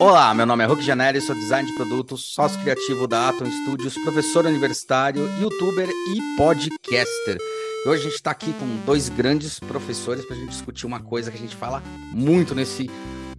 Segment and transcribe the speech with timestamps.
[0.00, 3.98] Olá, meu nome é Hulk Janelli, sou design de produtos, sócio criativo da Atom Studios,
[3.98, 7.36] professor universitário, youtuber e podcaster.
[7.84, 11.02] E hoje a gente está aqui com dois grandes professores para a gente discutir uma
[11.02, 11.82] coisa que a gente fala
[12.12, 12.88] muito nesse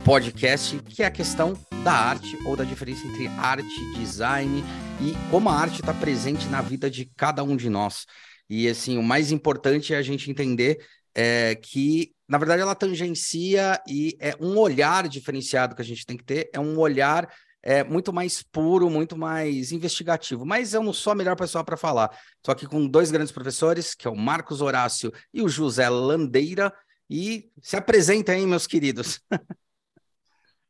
[0.04, 4.62] podcast, que é a questão da arte ou da diferença entre arte, design
[5.00, 8.06] e como a arte está presente na vida de cada um de nós.
[8.50, 10.86] E assim, o mais importante é a gente entender
[11.16, 16.16] é, que na verdade, ela tangencia e é um olhar diferenciado que a gente tem
[16.16, 17.28] que ter, é um olhar
[17.64, 20.46] é, muito mais puro, muito mais investigativo.
[20.46, 22.16] Mas eu não sou a melhor pessoa para falar.
[22.38, 26.72] Estou aqui com dois grandes professores, que é o Marcos Horácio e o José Landeira.
[27.10, 29.20] E se apresentem aí, meus queridos.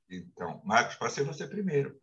[0.10, 2.00] então, Marcos, pode ser você primeiro.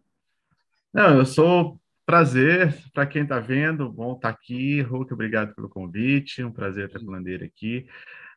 [0.93, 4.83] Não, eu sou prazer para quem está vendo, bom estar tá aqui.
[4.83, 7.89] Hulk, obrigado pelo convite, um prazer estar com o Landeira aqui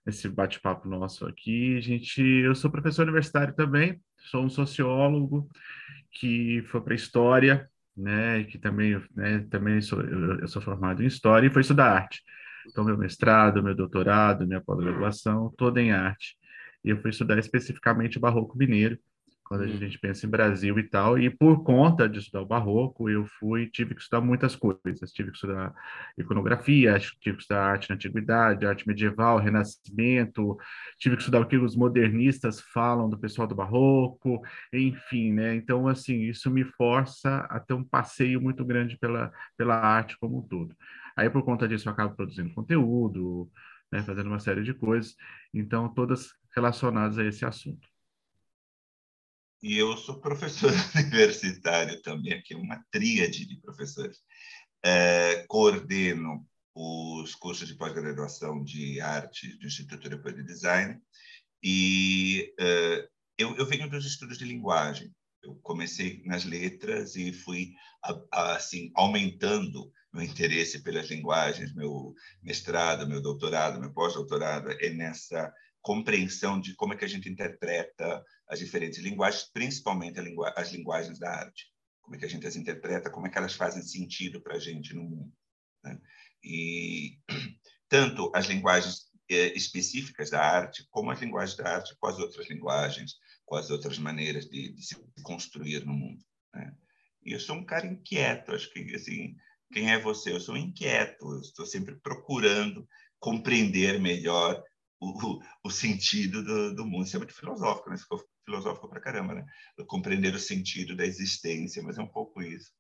[0.09, 1.79] esse bate-papo nosso aqui.
[1.81, 5.49] Gente, eu sou professor universitário também, sou um sociólogo
[6.11, 11.07] que foi para história, né, que também, né, também sou eu, eu sou formado em
[11.07, 12.21] história e foi estudar arte.
[12.67, 16.35] Então meu mestrado, meu doutorado, minha pós-graduação, toda em arte.
[16.83, 18.97] E eu fui estudar especificamente barroco mineiro
[19.49, 19.77] quando a uhum.
[19.77, 21.17] gente pensa em Brasil e tal.
[21.17, 25.11] E por conta de estudar o barroco, eu fui, tive que estudar muitas coisas.
[25.11, 25.73] Tive que estudar
[26.15, 30.55] iconografia, tive que estudar arte na antiguidade, arte medieval, renascimento,
[30.99, 34.39] tive que estudar o que os modernistas falam do pessoal do barroco,
[34.71, 35.55] enfim, né?
[35.55, 40.37] Então, assim, isso me força a ter um passeio muito grande pela, pela arte como
[40.37, 40.75] um todo.
[41.17, 43.49] Aí, por conta disso, eu acabo produzindo conteúdo,
[43.91, 45.15] né, fazendo uma série de coisas,
[45.51, 47.89] então, todas relacionadas a esse assunto.
[49.61, 54.19] E eu sou professor universitário também, aqui uma tríade de professores.
[54.83, 60.97] É, coordeno os cursos de pós-graduação de arte do Instituto Europeu de Design
[61.61, 65.13] e é, eu, eu, venho dos estudos de linguagem.
[65.43, 67.73] Eu comecei nas letras e fui
[68.31, 76.59] assim aumentando meu interesse pelas linguagens, meu mestrado, meu doutorado, meu pós-doutorado é nessa compreensão
[76.59, 81.29] de como é que a gente interpreta as diferentes linguagens, principalmente lingu as linguagens da
[81.29, 81.67] arte.
[82.01, 84.59] Como é que a gente as interpreta, como é que elas fazem sentido para a
[84.59, 85.31] gente no mundo.
[85.83, 85.99] Né?
[86.43, 87.19] E
[87.87, 92.49] tanto as linguagens eh, específicas da arte, como as linguagens da arte com as outras
[92.49, 93.13] linguagens,
[93.45, 96.23] com as outras maneiras de, de se construir no mundo.
[96.53, 96.75] Né?
[97.23, 99.35] E eu sou um cara inquieto, acho que assim,
[99.71, 100.31] quem é você?
[100.31, 102.87] Eu sou inquieto, eu estou sempre procurando
[103.19, 104.63] compreender melhor
[104.99, 107.05] o, o sentido do, do, mundo.
[107.05, 107.97] Isso é muito filosófico, né?
[107.97, 109.45] Ficou filosófico pra caramba, né?
[109.87, 112.71] Compreender o sentido da existência, mas é um pouco isso.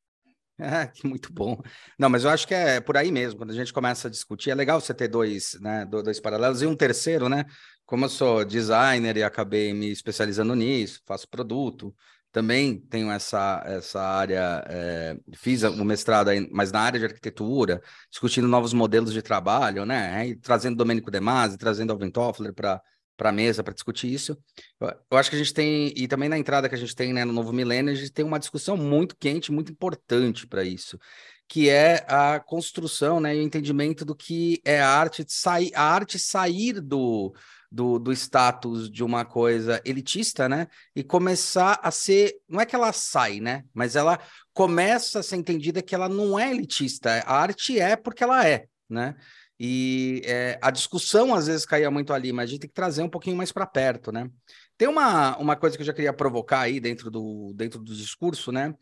[0.57, 1.61] É, que muito bom.
[1.97, 3.39] Não, mas eu acho que é por aí mesmo.
[3.39, 6.67] Quando a gente começa a discutir, é legal você ter dois, né, dois paralelos e
[6.67, 7.45] um terceiro, né?
[7.85, 11.95] Como eu sou designer e acabei me especializando nisso, faço produto,
[12.31, 17.81] também tenho essa, essa área, é, fiz o mestrado aí, mas na área de arquitetura,
[18.11, 20.27] discutindo novos modelos de trabalho, né?
[20.27, 22.79] E trazendo Domênico De Masi, trazendo Alvin Toffler para
[23.19, 24.37] para a mesa para discutir isso.
[24.79, 27.25] Eu, acho que a gente tem, e também na entrada que a gente tem né,
[27.25, 30.97] no novo milênio, a gente tem uma discussão muito quente, muito importante para isso,
[31.45, 35.83] que é a construção né, e o entendimento do que é a arte, sair, a
[35.83, 37.33] arte sair do,
[37.69, 40.67] do, do status de uma coisa elitista, né?
[40.95, 42.35] E começar a ser.
[42.47, 43.65] Não é que ela sai, né?
[43.73, 44.17] Mas ela
[44.53, 47.21] começa a ser entendida que ela não é elitista.
[47.25, 49.15] A arte é porque ela é, né?
[49.59, 53.03] E é, a discussão às vezes caía muito ali, mas a gente tem que trazer
[53.03, 54.29] um pouquinho mais para perto, né?
[54.77, 58.53] Tem uma, uma coisa que eu já queria provocar aí dentro do, dentro do discurso,
[58.53, 58.73] né?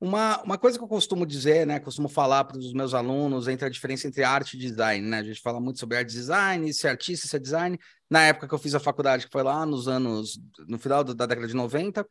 [0.00, 1.78] Uma, uma coisa que eu costumo dizer, né?
[1.78, 5.18] Costumo falar para os meus alunos entre a diferença entre arte e design, né?
[5.18, 7.78] A gente fala muito sobre arte design, ser artista, ser design.
[8.08, 11.26] Na época que eu fiz a faculdade, que foi lá nos anos, no final da
[11.26, 12.06] década de 90,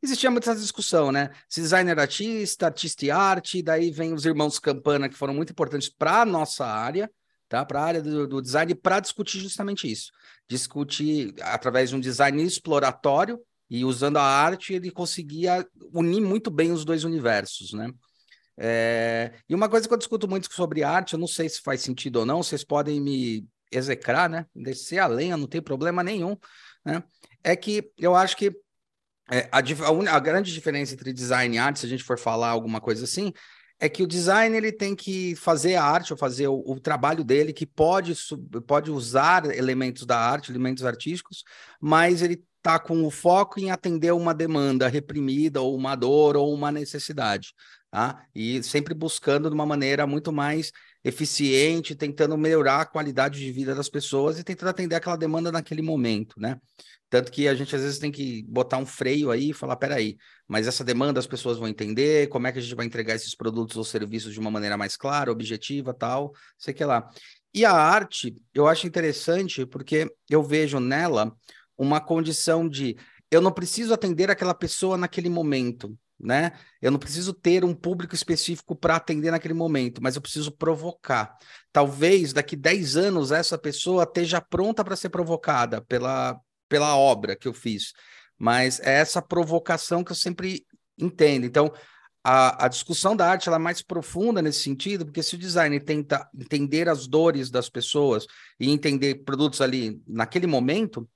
[0.00, 1.30] existia muita essa discussão, né?
[1.48, 5.50] Se design era artista, artista e arte, daí vem os irmãos Campana, que foram muito
[5.50, 7.10] importantes para a nossa área,
[7.54, 7.64] tá?
[7.64, 10.10] Para a área do, do design, para discutir justamente isso.
[10.48, 13.38] Discutir através de um design exploratório,
[13.70, 17.90] e usando a arte, ele conseguia unir muito bem os dois universos, né?
[18.58, 19.32] É...
[19.48, 22.16] E uma coisa que eu discuto muito sobre arte, eu não sei se faz sentido
[22.16, 24.46] ou não, vocês podem me execrar, né?
[24.54, 26.36] Descer a lenha, não tem problema nenhum,
[26.84, 27.02] né?
[27.42, 28.52] É que eu acho que
[29.30, 32.50] é, a, a, a, grande diferença entre design e arte, se a gente for falar
[32.50, 33.32] alguma coisa assim,
[33.84, 37.22] é que o design ele tem que fazer a arte ou fazer o, o, trabalho
[37.22, 38.14] dele, que pode,
[38.66, 41.44] pode usar elementos da arte, elementos artísticos,
[41.78, 46.54] mas ele está com o foco em atender uma demanda reprimida, ou uma dor, ou
[46.54, 47.52] uma necessidade.
[47.90, 48.24] Tá?
[48.34, 50.72] E sempre buscando de uma maneira muito mais
[51.04, 55.82] eficiente, tentando melhorar a qualidade de vida das pessoas e tentando atender aquela demanda naquele
[55.82, 56.58] momento, né?
[57.10, 60.16] Tanto que a gente às vezes tem que botar um freio aí e falar: peraí,
[60.48, 63.34] mas essa demanda as pessoas vão entender, como é que a gente vai entregar esses
[63.36, 67.08] produtos ou serviços de uma maneira mais clara, objetiva, tal, sei que lá.
[67.52, 71.32] E a arte, eu acho interessante porque eu vejo nela
[71.78, 72.96] uma condição de
[73.30, 76.52] eu não preciso atender aquela pessoa naquele momento, né?
[76.80, 81.36] Eu não preciso ter um público específico para atender naquele momento, mas eu preciso provocar.
[81.70, 87.46] Talvez daqui 10 anos essa pessoa esteja pronta para ser provocada pela, pela obra que
[87.46, 87.92] eu fiz.
[88.38, 90.66] Mas é essa provocação que eu sempre
[90.98, 91.44] entendo.
[91.44, 91.70] Então,
[92.24, 96.26] a, a discussão da arte é mais profunda nesse sentido, porque se o designer tenta
[96.34, 98.26] entender as dores das pessoas
[98.58, 101.06] e entender produtos ali naquele momento,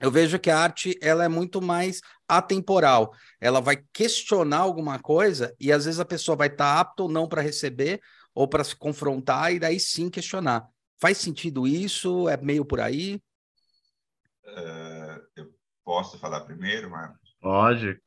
[0.00, 3.12] eu vejo que a arte ela é muito mais atemporal.
[3.40, 7.08] Ela vai questionar alguma coisa e às vezes a pessoa vai estar tá apta ou
[7.08, 8.00] não para receber
[8.34, 10.66] ou para se confrontar e daí sim questionar.
[11.00, 12.28] Faz sentido isso?
[12.28, 13.20] É meio por aí?
[14.44, 15.54] Uh, eu
[15.84, 17.36] posso falar primeiro, Marcos?
[17.40, 18.00] Pode.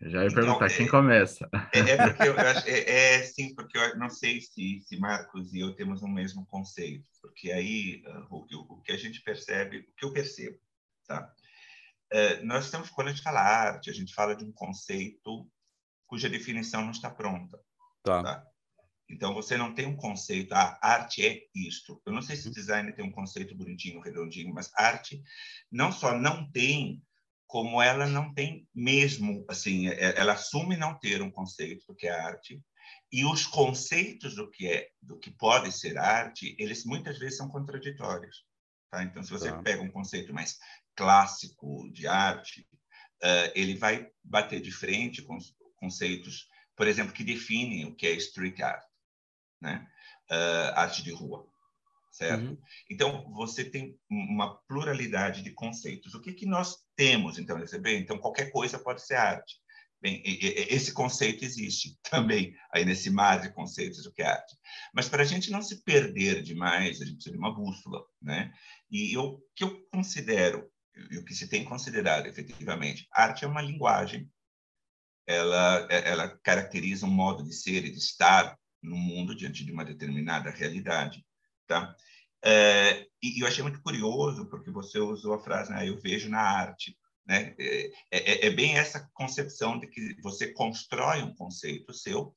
[0.00, 1.48] Já ia então, perguntar é, quem começa.
[1.72, 4.96] É, é porque eu, eu acho, é, é, sim, porque eu não sei se, se
[4.98, 9.22] Marcos e eu temos o mesmo conceito, porque aí uh, o, o, que a gente
[9.22, 10.58] percebe, o que eu percebo,
[11.20, 11.34] Tá?
[12.12, 15.48] É, nós estamos, quando a gente fala arte, a gente fala de um conceito
[16.06, 17.58] cuja definição não está pronta.
[18.02, 18.22] Tá.
[18.22, 18.46] tá?
[19.08, 22.00] Então, você não tem um conceito, a ah, arte é isto.
[22.06, 22.52] Eu não sei se uhum.
[22.52, 25.22] design tem um conceito bonitinho, redondinho, mas arte
[25.70, 27.02] não só não tem,
[27.46, 32.06] como ela não tem mesmo, assim, é, ela assume não ter um conceito do que
[32.06, 32.62] é arte,
[33.12, 37.48] e os conceitos do que é, do que pode ser arte, eles muitas vezes são
[37.48, 38.46] contraditórios.
[38.90, 39.02] Tá?
[39.02, 39.62] Então, se você tá.
[39.62, 40.58] pega um conceito mais
[40.96, 42.66] clássico de arte,
[43.22, 45.38] uh, ele vai bater de frente com
[45.76, 48.84] conceitos, por exemplo, que definem o que é street art,
[49.60, 49.86] né?
[50.30, 51.46] Uh, arte de rua,
[52.10, 52.44] certo?
[52.44, 52.58] Uhum.
[52.90, 56.14] Então, você tem uma pluralidade de conceitos.
[56.14, 57.98] O que, que nós temos, então, receber?
[57.98, 59.60] Então, qualquer coisa pode ser arte.
[60.00, 64.56] Bem, esse conceito existe também aí nesse mar de conceitos do que é arte.
[64.92, 68.52] Mas para a gente não se perder demais, a gente precisa de uma bússola, né?
[68.90, 70.71] E o que eu considero
[71.10, 74.30] e o que se tem considerado efetivamente, arte é uma linguagem.
[75.26, 79.84] Ela ela caracteriza um modo de ser e de estar no mundo diante de uma
[79.84, 81.24] determinada realidade,
[81.66, 81.94] tá?
[82.44, 86.40] É, e eu achei muito curioso porque você usou a frase, né, eu vejo na
[86.40, 86.98] arte.
[87.24, 87.54] Né?
[87.56, 92.34] É, é, é, bem essa concepção de que você constrói um conceito seu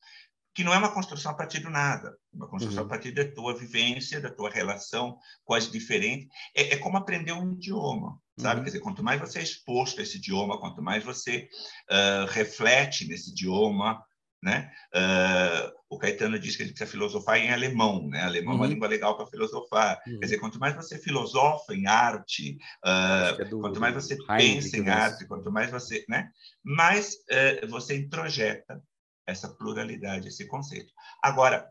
[0.56, 2.88] que não é uma construção a partir do nada, uma construção uhum.
[2.88, 6.30] a partir da tua vivência, da tua relação com as diferentes.
[6.56, 8.60] É, é como aprender um idioma, sabe?
[8.60, 8.64] Uhum.
[8.64, 11.50] Quer dizer, quanto mais você é exposto a esse idioma, quanto mais você
[11.92, 14.02] uh, reflete nesse idioma,
[14.42, 14.72] né?
[14.96, 18.22] Uh, o Caetano diz que a gente precisa filosofar em alemão, né?
[18.22, 18.60] Alemão uhum.
[18.60, 18.74] é uma uhum.
[18.74, 20.02] língua legal para filosofar.
[20.08, 20.20] Uhum.
[20.20, 24.78] Quer dizer, quanto mais você filosofa em arte, uh, é do, quanto mais você pensa
[24.78, 26.30] em arte, quanto mais você, né?
[26.64, 28.82] Mais uh, você introjeta
[29.26, 30.92] essa pluralidade, esse conceito.
[31.24, 31.70] Agora,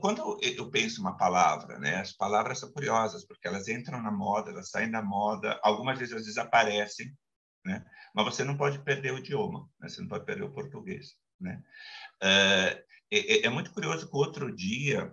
[0.00, 1.96] quando eu penso uma palavra, né?
[1.96, 6.12] As palavras são curiosas porque elas entram na moda, elas saem da moda, algumas vezes
[6.12, 7.12] elas desaparecem,
[7.64, 7.84] né?
[8.14, 9.88] Mas você não pode perder o idioma, né?
[9.88, 11.16] você não pode perder o português.
[11.40, 11.60] Né?
[12.22, 15.12] É, é, é, muito curioso que outro dia,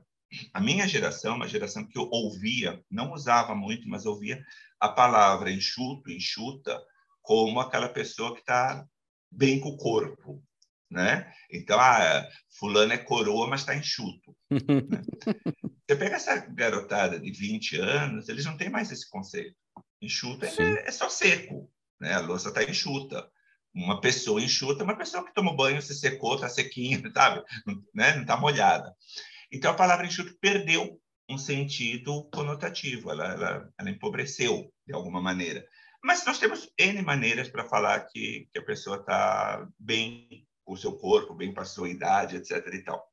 [0.54, 4.44] a minha geração, uma geração que eu ouvia, não usava muito, mas ouvia
[4.80, 6.80] a palavra enxuto, enxuta,
[7.22, 8.86] como aquela pessoa que está
[9.32, 10.44] bem com o corpo.
[10.92, 11.32] Né?
[11.50, 12.28] Então, ah,
[12.60, 14.36] fulano é coroa, mas está enxuto.
[14.50, 14.60] né?
[15.88, 19.56] Você pega essa garotada de 20 anos, eles não têm mais esse conceito.
[20.02, 22.14] Enxuto é, é, só seco, né?
[22.14, 23.30] a louça está enxuta
[23.74, 27.44] uma pessoa enxuta, uma pessoa que toma banho, se secou, está sequinha, sabe?
[27.94, 28.16] Né?
[28.16, 28.94] Não está molhada.
[29.52, 31.00] Então, a palavra enxuto perdeu
[31.30, 35.66] um sentido conotativo, ela, ela, ela, empobreceu de alguma maneira.
[36.04, 40.98] Mas nós temos N maneiras para falar que, que a pessoa está bem o seu
[40.98, 42.66] corpo, bem com a sua idade, etc.
[42.74, 43.06] e tal.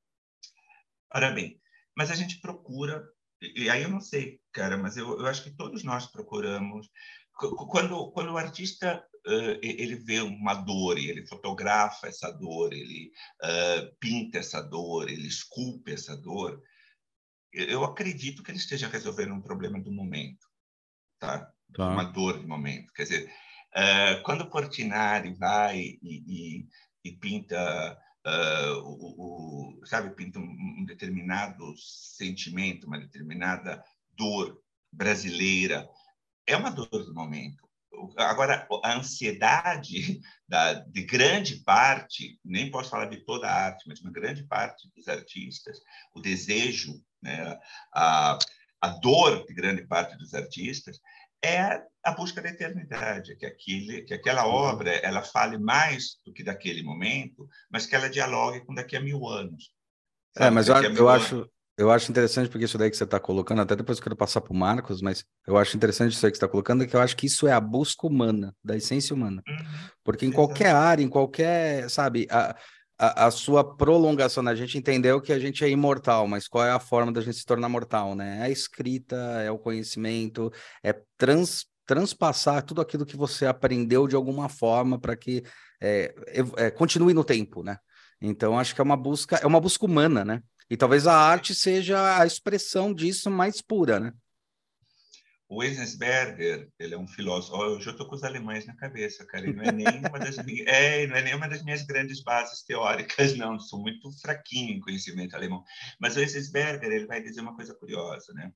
[1.15, 1.61] Ora bem,
[1.97, 3.03] mas a gente procura,
[3.41, 6.88] e aí eu não sei, cara, mas eu, eu acho que todos nós procuramos.
[7.33, 13.12] Quando, quando o artista uh, ele vê uma dor ele fotografa essa dor, ele
[13.43, 16.61] uh, pinta essa dor, ele esculpe essa dor,
[17.53, 20.47] eu acredito que ele esteja resolvendo um problema do momento,
[21.19, 21.50] tá?
[21.75, 21.88] tá.
[21.91, 22.93] Uma dor do momento.
[22.93, 23.33] Quer dizer,
[23.75, 26.67] uh, quando o Portinari vai e, e,
[27.05, 33.83] e pinta Uh, o, o, sabe, pinta um, determinado sentimento, uma determinada
[34.14, 34.61] dor
[34.93, 35.88] brasileira.
[36.47, 37.69] É uma dor do momento
[38.17, 44.00] agora, a ansiedade da, de grande parte, nem posso falar de toda a arte, mas
[44.00, 45.78] uma grande parte dos artistas,
[46.14, 47.59] o desejo, né,
[47.95, 48.38] a,
[48.81, 51.00] a dor de grande parte dos artistas,
[51.45, 56.42] é a busca da eternidade, que, aquele, que aquela obra ela fale mais do que
[56.42, 59.71] daquele momento, mas que ela dialogue com daqui a mil anos.
[60.37, 60.47] É, sabe?
[60.47, 63.61] É, mas eu, eu acho, eu acho interessante porque isso daí que você está colocando,
[63.62, 66.37] até depois eu quero passar para o Marcos, mas eu acho interessante isso aí que
[66.37, 69.42] você está colocando, que eu acho que isso é a busca humana, da essência humana.
[69.47, 69.66] Uhum.
[70.02, 72.57] Porque em qualquer área, em qualquer, sabe, a,
[72.99, 74.50] a, a, sua prolongação, né?
[74.50, 77.37] a gente entendeu que a gente é imortal, mas qual é a forma da gente
[77.37, 78.38] se tornar mortal, né?
[78.40, 80.52] É a escrita, é o conhecimento,
[80.83, 85.45] é trans, transpassar tudo aquilo que você aprendeu de alguma forma para que
[85.81, 86.12] é,
[86.57, 87.78] é, continue no tempo, né?
[88.21, 90.43] Então, acho que é uma busca, é uma busca humana, né?
[90.69, 94.12] E talvez a arte seja a expressão disso mais pura, né?
[95.49, 97.57] O Enzensberger, ele é um filósofo.
[97.57, 99.47] Oh, eu já estou com os alemães na cabeça, cara.
[99.47, 102.23] Ele não é nem uma das minhas, é, não é nem uma das minhas grandes
[102.23, 103.59] bases teóricas, não.
[103.59, 105.64] Sou muito fraquinho em conhecimento alemão.
[105.99, 108.52] Mas o Enzensberger, ele vai dizer uma coisa curiosa, né?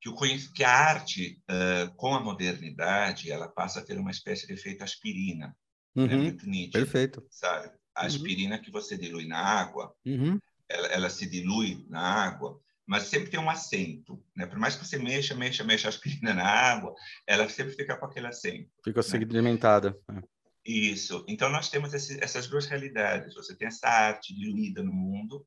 [0.00, 0.14] Que, o,
[0.52, 4.82] que a arte, uh, com a modernidade, ela passa a ter uma espécie de efeito
[4.82, 5.56] aspirina.
[5.94, 6.04] Né?
[6.04, 6.22] Uhum?
[6.24, 7.24] Muito nítido, perfeito.
[7.30, 7.70] Sabe?
[7.94, 8.06] A uhum.
[8.08, 8.62] aspirina uhum.
[8.62, 13.40] que você dilui na água, uhum ela, ela se dilui na água, mas sempre tem
[13.40, 14.46] um acento, né?
[14.46, 16.94] Por mais que você mexa, mexa, mexa a aspirina na água,
[17.26, 18.70] ela sempre fica com aquele acento.
[18.84, 19.02] Fica né?
[19.02, 19.98] sedimentada.
[20.10, 20.22] É.
[20.64, 21.24] Isso.
[21.28, 23.34] Então nós temos esse, essas duas realidades.
[23.34, 25.46] Você tem essa arte diluída no mundo,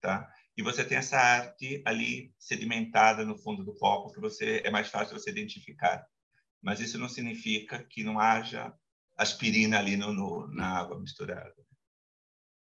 [0.00, 0.28] tá?
[0.56, 4.88] E você tem essa arte ali sedimentada no fundo do copo que você é mais
[4.88, 6.04] fácil você identificar.
[6.62, 8.74] Mas isso não significa que não haja
[9.16, 11.54] aspirina ali no, no na água misturada.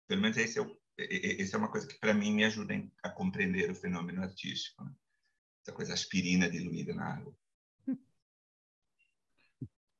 [0.08, 3.10] Pelo menos esse é o isso é uma coisa que para mim me ajuda a
[3.10, 4.92] compreender o fenômeno artístico, né?
[5.64, 7.34] essa coisa aspirina diluída na água.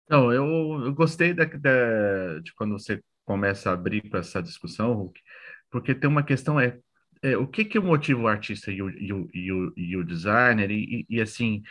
[0.10, 0.46] Não, eu,
[0.86, 5.22] eu gostei da, da, de quando você começa a abrir com essa discussão, Hulk,
[5.70, 6.78] porque tem uma questão é,
[7.22, 10.04] é o que que motiva o artista e o, e o, e o, e o
[10.04, 11.64] designer e, e, assim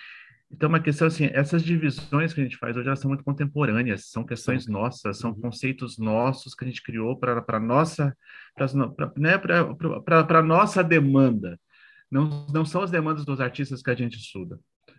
[0.52, 4.06] então, uma questão assim, essas divisões que a gente faz hoje, elas são muito contemporâneas,
[4.06, 5.40] são questões nossas, são uhum.
[5.40, 8.16] conceitos nossos que a gente criou para a nossa,
[8.56, 11.58] pra, né, para nossa demanda.
[12.10, 14.58] Não, não são as demandas dos artistas que a gente estuda.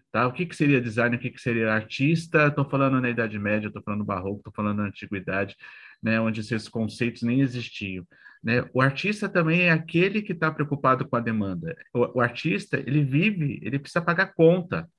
[0.10, 0.25] Tá?
[0.25, 2.48] O que, que seria design, o que, que seria artista?
[2.48, 5.55] Estou falando na Idade Média, estou falando Barroco, estou falando na Antiguidade,
[6.01, 8.05] né, onde esses conceitos nem existiam.
[8.41, 8.65] Né?
[8.74, 11.75] O artista também é aquele que está preocupado com a demanda.
[11.93, 14.89] O, o artista, ele vive, ele precisa pagar conta.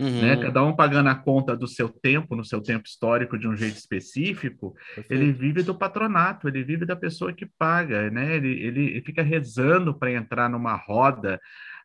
[0.00, 0.22] Uhum.
[0.22, 0.36] Né?
[0.38, 3.76] Cada um pagando a conta do seu tempo, no seu tempo histórico, de um jeito
[3.76, 5.12] específico, Perfeito.
[5.12, 8.36] ele vive do patronato, ele vive da pessoa que paga, né?
[8.36, 11.38] ele, ele fica rezando para entrar numa roda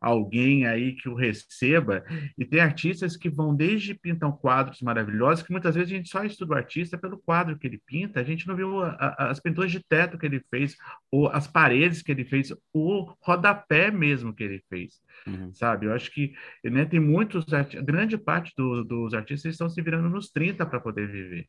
[0.05, 2.05] alguém aí que o receba.
[2.37, 6.23] E tem artistas que vão desde pintam quadros maravilhosos, que muitas vezes a gente só
[6.23, 9.39] estuda o artista pelo quadro que ele pinta, a gente não viu a, a, as
[9.39, 10.77] pinturas de teto que ele fez,
[11.11, 15.01] ou as paredes que ele fez, o rodapé mesmo que ele fez.
[15.25, 15.51] Uhum.
[15.55, 15.87] Sabe?
[15.87, 17.43] Eu acho que né, tem muitos,
[17.83, 21.47] grande parte do, dos artistas estão se virando nos 30 para poder viver.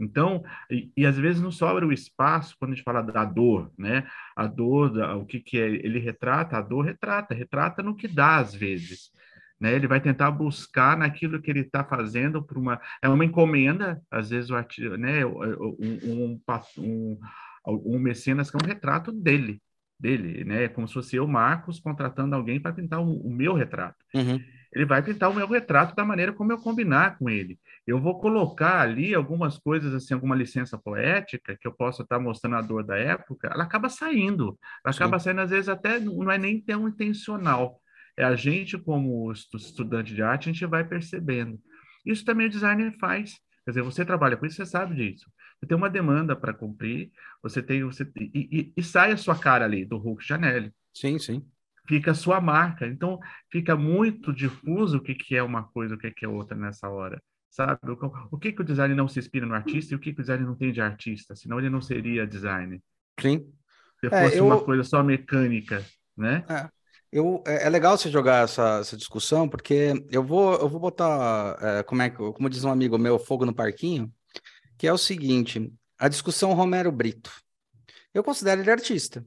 [0.00, 3.70] Então, e, e, às vezes não sobra o espaço quando a gente fala da dor,
[3.76, 4.06] né?
[4.34, 8.08] A dor, da, o que, que é, ele retrata, a dor retrata, retrata no que
[8.08, 9.10] dá às vezes.
[9.60, 9.74] Né?
[9.74, 14.30] Ele vai tentar buscar naquilo que ele está fazendo para uma é uma encomenda, às
[14.30, 15.24] vezes o artista, né?
[15.26, 16.40] Um, um,
[16.78, 17.20] um,
[17.66, 19.60] um mecenas que é um retrato dele,
[19.98, 20.68] dele, né?
[20.68, 24.02] Como se fosse eu, Marcos, contratando alguém para pintar o, o meu retrato.
[24.14, 24.40] Uhum.
[24.72, 27.58] Ele vai pintar o meu retrato da maneira como eu combinar com ele
[27.90, 32.56] eu vou colocar ali algumas coisas, assim, alguma licença poética que eu possa estar mostrando
[32.56, 34.58] a dor da época, ela acaba saindo.
[34.84, 35.24] Ela acaba Sim.
[35.24, 37.80] saindo, às vezes, até não é nem tão intencional.
[38.16, 41.60] É a gente, como estudante de arte, a gente vai percebendo.
[42.04, 43.38] Isso também o designer faz.
[43.64, 45.30] Quer dizer, você trabalha com isso, você sabe disso.
[45.58, 47.10] Você tem uma demanda para cumprir,
[47.42, 47.82] você tem.
[47.84, 50.72] Você, e, e, e, sai a sua cara ali, do Hulk Janelli.
[50.94, 51.44] Sim, sim.
[51.86, 52.86] Fica a sua marca.
[52.86, 53.18] Então,
[53.50, 56.88] fica muito difuso o que, que é uma coisa, o que, que é outra nessa
[56.88, 57.20] hora
[57.50, 57.80] sabe?
[58.30, 60.22] O, que, que o design não se inspira no artista e o que, que o
[60.22, 61.34] design não tem de artista?
[61.34, 62.80] Senão ele não seria design.
[63.20, 63.52] Sim.
[63.98, 64.46] Se é, fosse eu...
[64.46, 65.84] uma coisa só mecânica,
[66.16, 66.44] né?
[66.48, 66.68] É.
[67.12, 71.58] Eu, é, é legal você jogar essa, essa discussão, porque eu vou, eu vou botar,
[71.60, 74.10] é, como, é, como diz um amigo meu, fogo no parquinho,
[74.78, 77.32] que é o seguinte, a discussão Romero Brito.
[78.14, 79.24] Eu considero ele artista,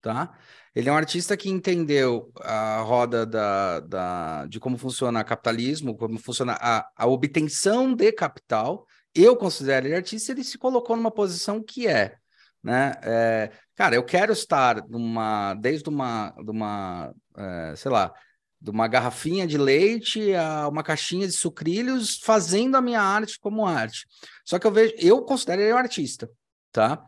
[0.00, 0.36] tá?
[0.74, 5.96] Ele é um artista que entendeu a roda da, da, de como funciona o capitalismo,
[5.96, 8.86] como funciona a, a obtenção de capital.
[9.12, 12.16] Eu considero ele artista, ele se colocou numa posição que é,
[12.62, 12.92] né?
[13.02, 18.12] É, cara, eu quero estar numa, desde uma, uma é, sei lá,
[18.60, 23.66] de uma garrafinha de leite a uma caixinha de sucrilhos, fazendo a minha arte como
[23.66, 24.06] arte.
[24.44, 26.30] Só que eu vejo, eu considero ele um artista,
[26.70, 27.02] tá?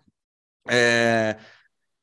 [0.69, 1.37] É,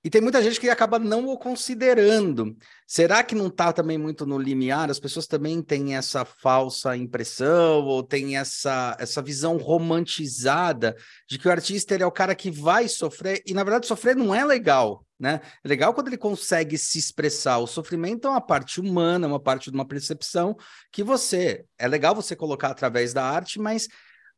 [0.01, 2.55] e tem muita gente que acaba não o considerando.
[2.87, 4.89] Será que não está também muito no limiar?
[4.89, 10.95] As pessoas também têm essa falsa impressão ou têm essa, essa visão romantizada
[11.29, 14.15] de que o artista ele é o cara que vai sofrer, e na verdade sofrer
[14.15, 15.05] não é legal.
[15.19, 15.41] Né?
[15.61, 17.57] É legal quando ele consegue se expressar.
[17.57, 20.55] O sofrimento é uma parte humana, uma parte de uma percepção
[20.93, 21.65] que você.
[21.77, 23.89] É legal você colocar através da arte, mas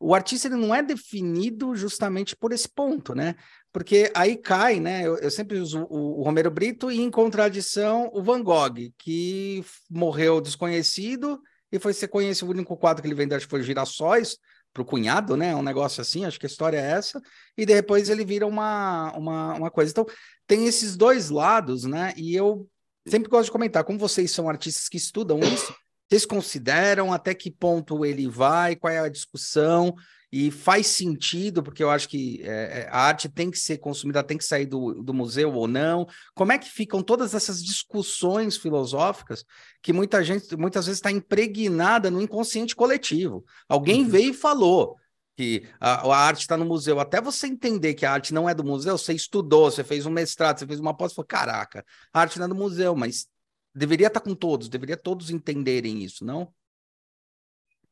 [0.02, 3.36] o artista ele não é definido justamente por esse ponto, né?
[3.72, 5.08] Porque aí cai, né?
[5.08, 9.64] Eu, eu sempre uso o, o, Romero Brito e, em contradição, o Van Gogh, que
[9.90, 12.48] morreu desconhecido e foi ser conhecido.
[12.48, 14.38] O único quadro que ele vendeu, acho que foi Girassóis,
[14.74, 15.56] para o cunhado, né?
[15.56, 17.22] Um negócio assim, acho que a história é essa.
[17.58, 19.92] E depois ele vira uma, uma, uma coisa.
[19.92, 20.06] Então,
[20.46, 22.14] tem esses dois lados, né?
[22.18, 22.68] E eu
[23.08, 25.74] sempre gosto de comentar, como vocês são artistas que estudam isso,
[26.10, 29.96] vocês consideram até que ponto ele vai, qual é a discussão?
[30.32, 34.24] E faz sentido, porque eu acho que é, é, a arte tem que ser consumida,
[34.24, 36.08] tem que sair do, do museu ou não.
[36.34, 39.44] Como é que ficam todas essas discussões filosóficas
[39.82, 43.44] que muita gente, muitas vezes, está impregnada no inconsciente coletivo?
[43.68, 44.10] Alguém uhum.
[44.10, 44.96] veio e falou
[45.36, 47.00] que a, a arte está no museu.
[47.00, 50.12] Até você entender que a arte não é do museu, você estudou, você fez um
[50.12, 53.28] mestrado, você fez uma pós, falou, caraca, a arte não é do museu, mas
[53.76, 56.54] deveria estar tá com todos, deveria todos entenderem isso, não?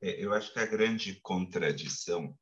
[0.01, 2.33] É, eu acho que a grande contradição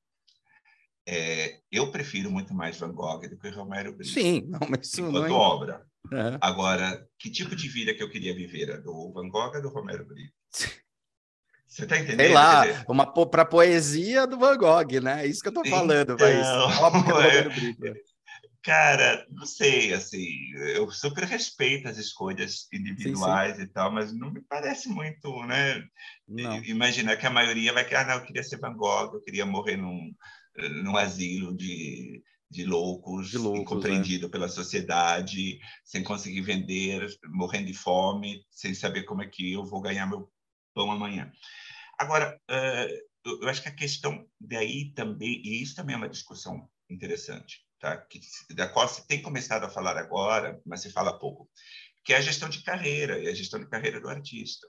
[1.08, 4.12] é, eu prefiro muito mais Van Gogh do que Romero Brito.
[4.12, 5.40] Sim, não, mas isso enquanto não é...
[5.40, 5.86] obra.
[6.12, 6.38] É.
[6.42, 8.72] Agora, que tipo de vida que eu queria viver?
[8.72, 10.34] A do Van Gogh ou do Romero Brito?
[11.68, 12.20] Você está entendendo?
[12.20, 15.26] Sei lá, uma para poesia do Van Gogh, né?
[15.26, 16.48] É isso que eu estou falando, então, mas
[17.86, 17.94] é,
[18.68, 20.28] Cara, não sei, assim,
[20.76, 23.64] eu super respeito as escolhas individuais sim, sim.
[23.64, 25.88] e tal, mas não me parece muito, né?
[26.28, 26.62] Não.
[26.66, 29.46] Imaginar que a maioria vai que, ah, não, eu queria ser Van Gogh, eu queria
[29.46, 30.14] morrer num,
[30.84, 32.22] num asilo de,
[32.52, 34.30] de loucos, de loucos incompreendido é.
[34.30, 39.80] pela sociedade, sem conseguir vender, morrendo de fome, sem saber como é que eu vou
[39.80, 40.30] ganhar meu
[40.74, 41.32] pão amanhã.
[41.98, 46.70] Agora, uh, eu acho que a questão daí também, e isso também é uma discussão
[46.90, 47.98] interessante, tá?
[47.98, 48.20] que,
[48.54, 51.50] da qual se tem começado a falar agora, mas se fala pouco,
[52.04, 54.68] que é a gestão de carreira, e a gestão de carreira do artista.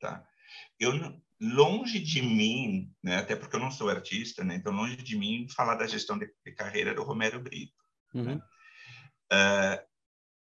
[0.00, 0.24] Tá?
[0.78, 0.92] Eu,
[1.40, 5.48] longe de mim, né, até porque eu não sou artista, né, então longe de mim
[5.48, 7.74] falar da gestão de, de carreira do Romero Brito.
[8.14, 8.24] Uhum.
[8.24, 8.40] Né?
[9.32, 9.88] Uh,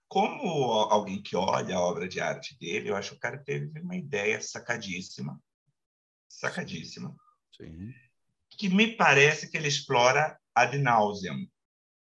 [0.07, 3.79] como alguém que olha a obra de arte dele, eu acho que o cara teve
[3.79, 5.41] uma ideia sacadíssima,
[6.27, 7.15] sacadíssima,
[7.55, 7.93] Sim.
[8.57, 11.47] que me parece que ele explora ad nauseam,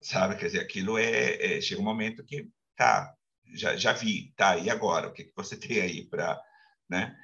[0.01, 0.37] sabe?
[0.37, 3.15] Quer dizer, aquilo é, é chega um momento que tá,
[3.55, 5.09] já, já vi, tá, e agora?
[5.09, 6.41] O que, que você tem aí para,
[6.89, 7.17] né?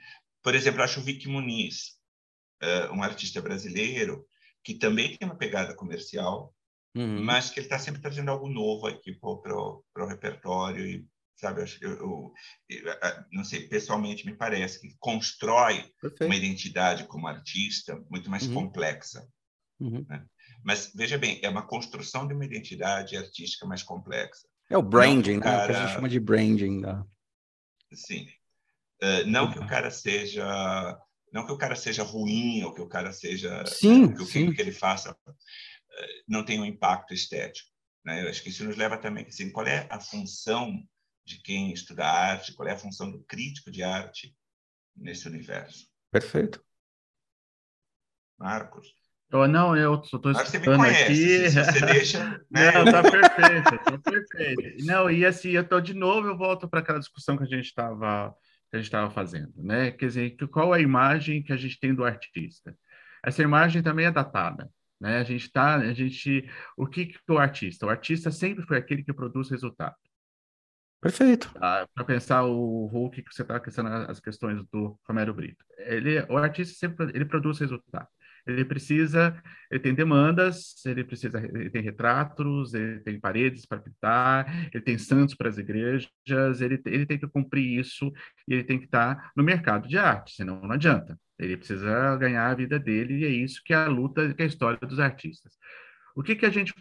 [0.42, 1.98] Por exemplo, acho o Vicky Muniz,
[2.62, 4.26] uh, um artista brasileiro,
[4.62, 6.54] que também tem uma pegada comercial,
[6.94, 7.22] uhum.
[7.22, 11.90] mas que ele está sempre trazendo algo novo aqui para o repertório e sabe eu,
[11.90, 12.32] eu,
[12.68, 12.84] eu,
[13.32, 16.26] não sei pessoalmente me parece que constrói Perfeito.
[16.26, 18.54] uma identidade como artista muito mais uhum.
[18.54, 19.26] complexa
[19.78, 20.04] uhum.
[20.08, 20.26] Né?
[20.64, 24.46] Mas veja bem é uma construção de uma identidade artística mais complexa.
[24.70, 25.58] É o branding cara...
[25.58, 27.06] né que a gente chama de branding da
[27.92, 28.28] sim.
[29.02, 30.98] Uh, não que o cara seja
[31.32, 34.52] não que o cara seja ruim ou que o cara seja sim, que o sim.
[34.52, 35.34] que ele faça uh,
[36.26, 37.70] não tem um impacto estético
[38.04, 38.24] né?
[38.24, 40.82] Eu acho que isso nos leva também assim qual é a função
[41.24, 44.36] de quem estuda arte qual é a função do crítico de arte
[44.96, 45.88] nesse universo?
[46.10, 46.64] Perfeito.
[48.36, 48.97] Marcos
[49.30, 51.50] Oh, não, eu só estou escutando aqui.
[51.50, 52.40] Se você deixa.
[52.50, 52.72] Né?
[52.72, 54.86] Não, tá perfeito, tá perfeito.
[54.86, 57.66] Não, e assim, eu tô de novo, eu volto para aquela discussão que a gente
[57.66, 58.34] estava
[58.70, 59.90] que a gente estava fazendo, né?
[59.90, 62.76] Quer dizer, qual a imagem que a gente tem do artista?
[63.24, 65.18] Essa imagem também é datada, né?
[65.18, 67.86] A gente está, a gente, o que que o artista?
[67.86, 69.96] O artista sempre foi aquele que produz resultado.
[71.00, 71.50] Perfeito.
[71.54, 71.88] Tá?
[71.94, 76.36] Para pensar o Hulk que você está questionando as questões do Romero Brito, ele, o
[76.36, 78.08] artista sempre ele produz resultado.
[78.48, 79.36] Ele precisa,
[79.70, 84.96] ele tem demandas, ele precisa, ele tem retratos, ele tem paredes para pintar, ele tem
[84.96, 86.08] santos para as igrejas,
[86.60, 88.10] ele, ele tem que cumprir isso
[88.48, 91.18] e ele tem que estar no mercado de arte, senão não adianta.
[91.38, 94.44] Ele precisa ganhar a vida dele e é isso que é a luta, que é
[94.46, 95.52] a história dos artistas.
[96.16, 96.74] O que que a gente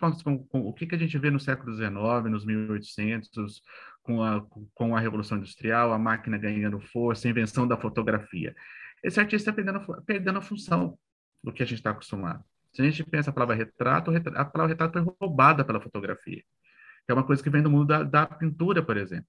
[0.52, 1.92] o que que a gente vê no século XIX,
[2.32, 3.62] nos 1800,
[4.02, 8.56] com a, com a revolução industrial, a máquina ganhando força, a invenção da fotografia?
[9.04, 10.98] Esse artista perdendo, perdendo a função
[11.44, 12.44] do que a gente está acostumado.
[12.74, 16.44] Se a gente pensa a palavra retrato, a palavra retrato foi roubada pela fotografia,
[17.06, 19.28] que é uma coisa que vem do mundo da, da pintura, por exemplo.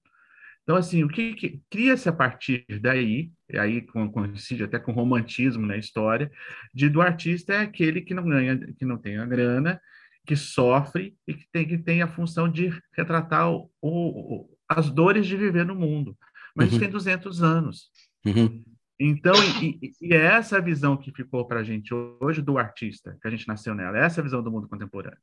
[0.63, 5.65] Então, assim, o que, que cria-se a partir daí, e aí coincide até com romantismo
[5.65, 6.31] na história,
[6.71, 9.81] de do artista é aquele que não ganha, que não tem a grana,
[10.27, 15.25] que sofre e que tem, que tem a função de retratar o, o, as dores
[15.25, 16.15] de viver no mundo.
[16.55, 16.71] Mas uhum.
[16.73, 17.89] isso tem 200 anos.
[18.23, 18.63] Uhum.
[18.99, 19.33] Então,
[19.63, 23.31] e, e, é essa visão que ficou para a gente hoje do artista, que a
[23.31, 25.17] gente nasceu nela, é essa visão do mundo contemporâneo.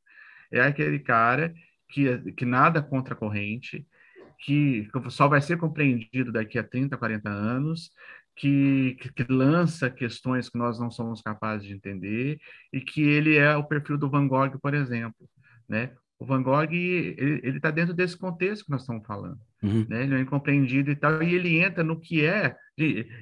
[0.50, 1.52] É aquele cara
[1.88, 3.86] que, que nada contra a corrente,
[4.40, 7.90] que só vai ser compreendido daqui a 30, 40 anos,
[8.34, 12.38] que, que, que, lança questões que nós não somos capazes de entender,
[12.72, 15.28] e que ele é o perfil do Van Gogh, por exemplo.
[15.68, 15.94] Né?
[16.18, 19.38] O Van Gogh ele está dentro desse contexto que nós estamos falando.
[19.62, 19.86] Uhum.
[19.88, 20.04] Né?
[20.04, 22.56] Ele é incompreendido e tal, e ele entra no que é.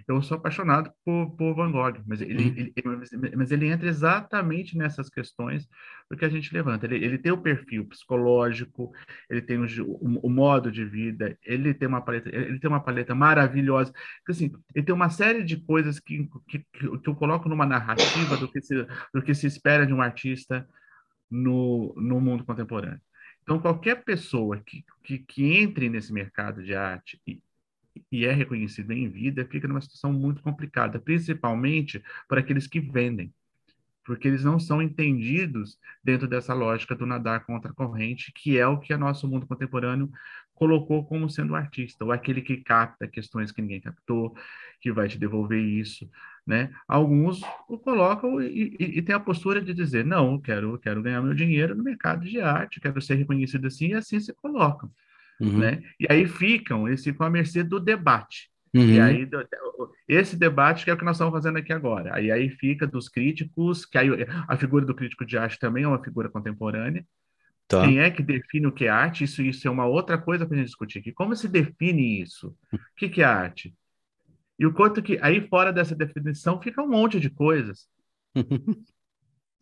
[0.08, 2.72] Eu sou apaixonado por, por Van Gogh, mas ele, uhum.
[2.74, 5.68] ele, mas ele entra exatamente nessas questões
[6.10, 6.86] do que a gente levanta.
[6.86, 8.92] Ele, ele tem o perfil psicológico,
[9.30, 12.82] ele tem o, o, o, modo de vida, ele tem uma paleta, ele tem uma
[12.82, 13.92] paleta maravilhosa.
[14.28, 18.50] Assim, ele tem uma série de coisas que, que, que eu coloco numa narrativa do
[18.50, 18.74] que se,
[19.14, 20.66] do que se espera de um artista
[21.30, 23.00] no, no mundo contemporâneo.
[23.44, 27.40] Então, qualquer pessoa que, que, que entre nesse mercado de arte e,
[28.10, 33.32] e é reconhecido em vida fica numa situação muito complicada, principalmente para aqueles que vendem,
[34.02, 38.66] porque eles não são entendidos dentro dessa lógica do nadar contra a corrente, que é
[38.66, 40.10] o que o nosso mundo contemporâneo
[40.54, 44.36] colocou como sendo artista, ou aquele que capta questões que ninguém captou,
[44.80, 46.08] que vai te devolver isso,
[46.46, 46.70] né?
[46.86, 51.20] Alguns o colocam e, e, e tem a postura de dizer, não, quero, quero ganhar
[51.22, 54.90] meu dinheiro no mercado de arte, quero ser reconhecido assim, e assim se colocam,
[55.40, 55.58] uhum.
[55.58, 55.82] né?
[55.98, 58.50] E aí ficam, eles ficam à mercê do debate.
[58.72, 58.90] Uhum.
[58.90, 59.28] E aí,
[60.08, 62.14] esse debate que é o que nós estamos fazendo aqui agora.
[62.14, 64.08] Aí, aí fica dos críticos, que aí
[64.48, 67.06] a figura do crítico de arte também é uma figura contemporânea,
[67.66, 67.84] Tá.
[67.84, 69.24] Quem é que define o que é arte?
[69.24, 71.12] Isso, isso é uma outra coisa para a gente discutir aqui.
[71.12, 72.56] Como se define isso?
[72.72, 73.74] O que, que é arte?
[74.58, 77.88] E o quanto que aí fora dessa definição fica um monte de coisas.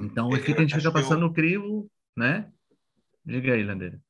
[0.00, 1.28] Então, é, fica, a gente fica passando eu...
[1.28, 2.50] o crivo, né?
[3.24, 4.00] Diga aí, Landeira.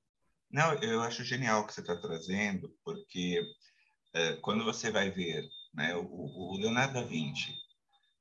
[0.50, 3.42] Não, eu acho genial o que você está trazendo, porque
[4.14, 7.54] é, quando você vai ver né, o, o, Leonardo da Vinci,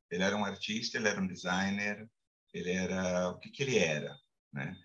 [0.10, 2.10] ele era um artista, ele era um designer,
[2.54, 4.14] ele era o que, que ele era,
[4.52, 4.76] né?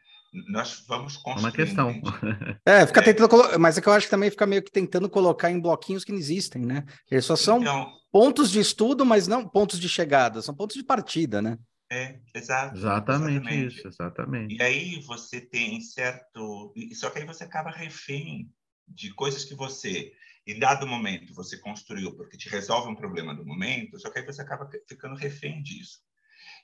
[0.48, 1.44] Nós vamos construir.
[1.44, 2.00] Uma questão.
[2.66, 3.04] É, fica é.
[3.04, 5.60] tentando colocar, mas é que eu acho que também fica meio que tentando colocar em
[5.60, 6.84] bloquinhos que não existem, né?
[7.10, 10.82] Eles só são então, pontos de estudo, mas não pontos de chegada, são pontos de
[10.82, 11.56] partida, né?
[11.90, 12.76] É, exato.
[12.76, 13.78] Exatamente, exatamente.
[13.78, 14.56] isso, exatamente.
[14.56, 16.74] E aí você tem certo.
[16.94, 18.50] Só que aí você acaba refém
[18.88, 20.12] de coisas que você,
[20.46, 24.24] em dado momento, você construiu porque te resolve um problema do momento, só que aí
[24.24, 26.00] você acaba ficando refém disso.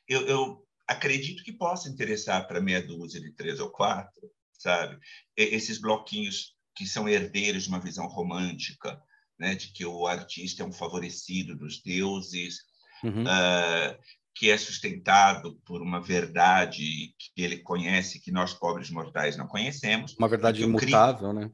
[0.08, 4.22] Eu, eu acredito que possa interessar para meia dúzia de três ou quatro,
[4.58, 4.98] sabe?
[5.36, 9.00] esses bloquinhos que são herdeiros de uma visão romântica,
[9.38, 9.54] né?
[9.54, 12.60] De que o artista é um favorecido dos deuses,
[13.02, 13.24] uhum.
[13.24, 13.98] uh,
[14.34, 20.16] que é sustentado por uma verdade que ele conhece que nós pobres mortais não conhecemos.
[20.16, 21.32] Uma verdade imutável, crítico...
[21.32, 21.50] né?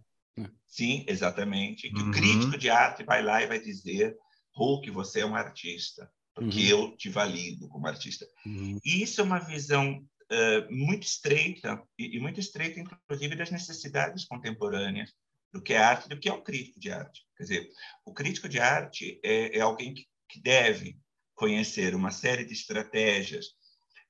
[0.67, 1.91] Sim, exatamente.
[1.91, 2.11] Que uhum.
[2.11, 4.15] o crítico de arte vai lá e vai dizer,
[4.55, 6.09] Hulk, você é um artista
[6.41, 6.51] uhum.
[6.59, 8.27] eu te valido como artista.
[8.45, 8.79] Uhum.
[8.85, 14.25] E isso é uma visão uh, muito estreita, e, e, muito estreita, inclusive, das necessidades
[14.25, 15.13] contemporâneas
[15.53, 17.23] do que é arte, do que é o crítico de arte.
[17.37, 17.71] Quer dizer,
[18.05, 20.99] o crítico de arte é, é alguém que, que deve
[21.35, 23.47] conhecer uma série de estratégias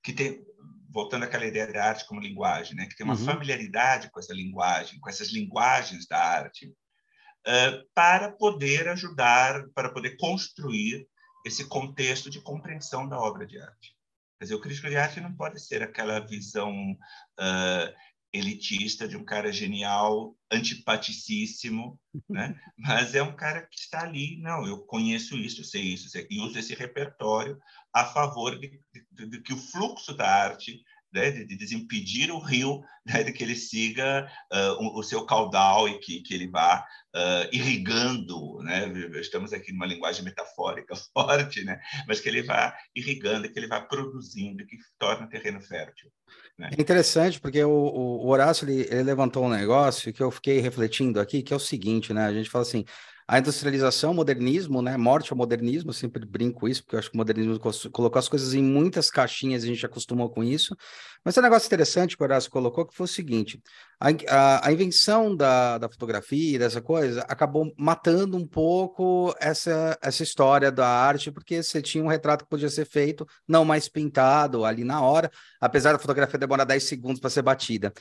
[0.03, 0.43] que tem
[0.91, 2.87] voltando àquela ideia da arte como linguagem, né?
[2.87, 3.25] que tem uma uhum.
[3.25, 10.17] familiaridade com essa linguagem, com essas linguagens da arte, uh, para poder ajudar, para poder
[10.17, 11.07] construir
[11.45, 13.97] esse contexto de compreensão da obra de arte.
[14.39, 17.95] Quer dizer, o crítico de arte não pode ser aquela visão uh,
[18.33, 21.99] elitista de um cara genial, antipaticíssimo,
[22.29, 22.59] né?
[22.77, 26.41] mas é um cara que está ali, não, eu conheço isso, sei isso, sei, e
[26.41, 27.59] uso esse repertório
[27.93, 28.81] a favor de,
[29.13, 33.33] de, de que o fluxo da arte né, de, de, desimpedir o rio né, de
[33.33, 38.59] que ele siga uh, o, o, seu caudal e que, que ele vá uh, irrigando,
[38.63, 38.93] né?
[39.21, 41.81] estamos aqui numa linguagem metafórica forte, né?
[42.07, 46.11] mas que ele vá irrigando, que ele vá produzindo, que torna o terreno fértil.
[46.59, 46.71] Né?
[46.77, 51.21] É interessante, porque o, o Horácio ele, ele levantou um negócio que eu fiquei refletindo
[51.21, 52.27] aqui, que é o seguinte, né?
[52.27, 52.85] a gente fala assim,
[53.31, 54.97] a industrialização, o modernismo, né?
[54.97, 57.61] Morte ao modernismo, eu sempre brinco isso, porque eu acho que o modernismo
[57.93, 60.75] colocou as coisas em muitas caixinhas, a gente acostumou com isso.
[61.23, 63.61] Mas tem um negócio interessante que o Horácio colocou, que foi o seguinte:
[64.01, 70.23] a, a, a invenção da, da fotografia, dessa coisa, acabou matando um pouco essa, essa
[70.23, 74.65] história da arte, porque você tinha um retrato que podia ser feito, não mais pintado
[74.65, 77.93] ali na hora, apesar da fotografia demorar 10 segundos para ser batida.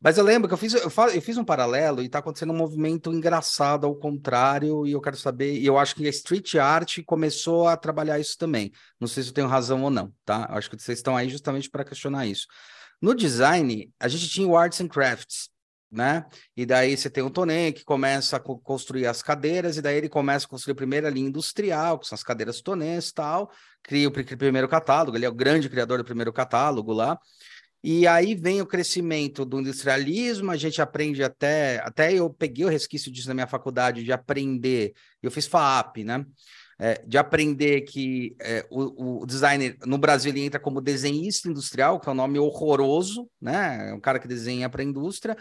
[0.00, 2.56] Mas eu lembro que eu fiz, eu, eu fiz um paralelo e está acontecendo um
[2.56, 6.98] movimento engraçado ao contrário, e eu quero saber, e eu acho que a street art
[7.06, 8.70] começou a trabalhar isso também.
[9.00, 10.46] Não sei se eu tenho razão ou não, tá?
[10.50, 12.46] Acho que vocês estão aí justamente para questionar isso.
[13.00, 15.48] No design, a gente tinha o Arts and Crafts,
[15.90, 16.26] né?
[16.54, 20.08] E daí você tem o Tonen que começa a construir as cadeiras, e daí ele
[20.10, 23.50] começa a construir a primeira linha industrial, que são as cadeiras Tonens e tal,
[23.82, 27.18] cria o primeiro catálogo, ele é o grande criador do primeiro catálogo lá.
[27.88, 32.68] E aí vem o crescimento do industrialismo, a gente aprende até, até eu peguei o
[32.68, 36.26] resquício disso na minha faculdade, de aprender, eu fiz FAAP, né?
[36.80, 42.00] É, de aprender que é, o, o, designer no Brasil ele entra como desenhista industrial,
[42.00, 43.90] que é um nome horroroso, né?
[43.90, 45.36] É um cara que desenha para a indústria,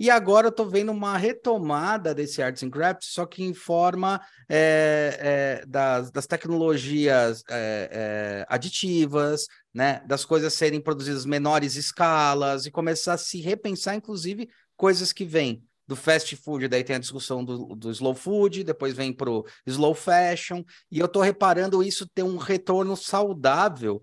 [0.00, 4.18] e agora eu estou vendo uma retomada desse Arts and Crafts, só que em forma
[4.48, 10.02] é, é, das, das, tecnologias é, aditivas, né?
[10.06, 15.62] das coisas serem produzidas menores escalas e começar a se repensar, inclusive, coisas que vêm
[15.86, 19.44] do fast food, daí tem a discussão do, do slow food, depois vem para o
[19.66, 24.00] slow fashion, e eu estou reparando isso ter um retorno saudável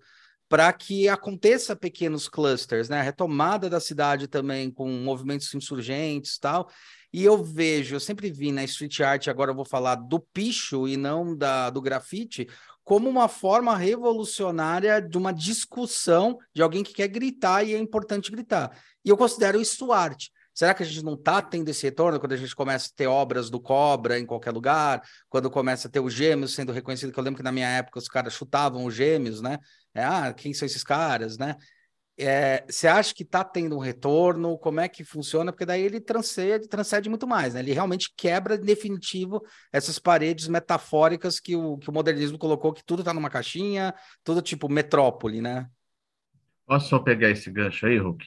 [0.50, 3.00] para que aconteça pequenos clusters, né?
[3.00, 6.70] A retomada da cidade também com movimentos insurgentes tal.
[7.12, 10.88] E eu vejo, eu sempre vi na street art, agora eu vou falar do picho
[10.88, 12.48] e não da, do grafite,
[12.88, 18.32] como uma forma revolucionária de uma discussão de alguém que quer gritar e é importante
[18.32, 18.72] gritar.
[19.04, 20.32] E eu considero isso arte.
[20.54, 23.08] Será que a gente não está tendo esse retorno quando a gente começa a ter
[23.08, 27.12] obras do Cobra em qualquer lugar, quando começa a ter os gêmeos sendo reconhecido?
[27.12, 29.60] Que eu lembro que na minha época os caras chutavam os gêmeos, né?
[29.94, 31.58] É, ah, quem são esses caras, né?
[32.20, 34.58] É, você acha que está tendo um retorno?
[34.58, 35.52] Como é que funciona?
[35.52, 37.60] Porque daí ele transcende, transcende muito mais, né?
[37.60, 43.00] Ele realmente quebra definitivo essas paredes metafóricas que o, que o modernismo colocou, que tudo
[43.02, 45.68] está numa caixinha, tudo tipo metrópole, né?
[46.66, 48.26] Posso só pegar esse gancho aí, Hulk?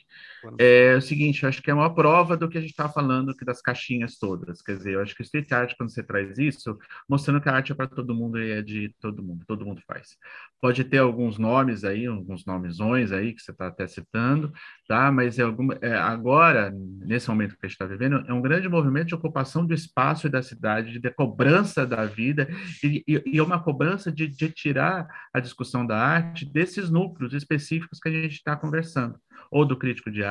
[0.58, 3.44] É o seguinte, acho que é uma prova do que a gente está falando aqui
[3.44, 4.62] das caixinhas todas.
[4.62, 7.54] Quer dizer, eu acho que o street art, quando você traz isso, mostrando que a
[7.54, 10.16] arte é para todo mundo e é de todo mundo, todo mundo faz.
[10.60, 14.52] Pode ter alguns nomes aí, alguns nomezões aí que você está até citando,
[14.86, 15.10] tá?
[15.10, 18.68] Mas é alguma, é, agora, nesse momento que a gente está vivendo, é um grande
[18.68, 22.48] movimento de ocupação do espaço e da cidade, de cobrança da vida,
[22.82, 27.34] e, e, e é uma cobrança de, de tirar a discussão da arte desses núcleos
[27.34, 29.18] específicos que a gente está conversando
[29.50, 30.29] ou do crítico de arte,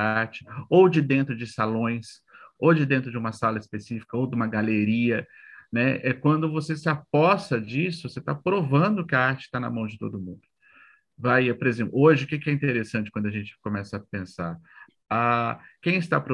[0.68, 2.20] ou de dentro de salões,
[2.58, 5.26] ou de dentro de uma sala específica, ou de uma galeria.
[5.72, 6.00] Né?
[6.02, 9.86] É quando você se aposta disso, você está provando que a arte está na mão
[9.86, 10.40] de todo mundo.
[11.16, 14.56] Vai, por exemplo, hoje, o que é interessante quando a gente começa a pensar?
[15.10, 16.24] a quem está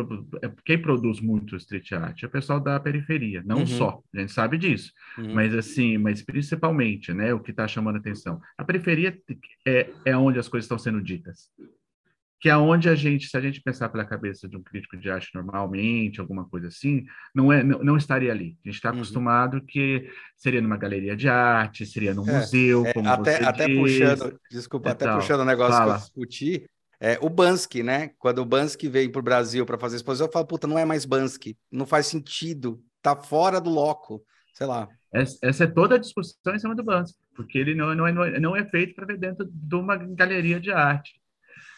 [0.43, 3.67] é, quem produz muito street art é o pessoal da periferia, não uhum.
[3.67, 5.33] só, a gente sabe disso, uhum.
[5.33, 8.39] mas assim, mas principalmente, né, o que está chamando atenção.
[8.59, 9.19] A periferia
[9.67, 11.51] é, é onde as coisas estão sendo ditas
[12.41, 15.11] que é onde a gente, se a gente pensar pela cabeça de um crítico de
[15.11, 18.57] arte normalmente, alguma coisa assim, não é não, não estaria ali.
[18.65, 18.97] A gente está uhum.
[18.97, 23.45] acostumado que seria numa galeria de arte, seria num é, museu, é, como até, você
[23.45, 25.19] até diz, puxando, desculpa, até tal.
[25.19, 25.95] puxando o um negócio Fala.
[25.95, 26.67] que eu discuti,
[27.01, 28.11] é, o Bansky, né?
[28.19, 30.85] Quando o Bansky veio para o Brasil para fazer exposição, eu falo, puta, não é
[30.85, 34.23] mais Bansky, não faz sentido, tá fora do loco,
[34.53, 34.89] sei lá.
[35.13, 38.41] Essa, essa é toda a discussão em cima do Bansky, porque ele não, não, é,
[38.41, 41.15] não é feito para ver dentro de uma galeria de arte.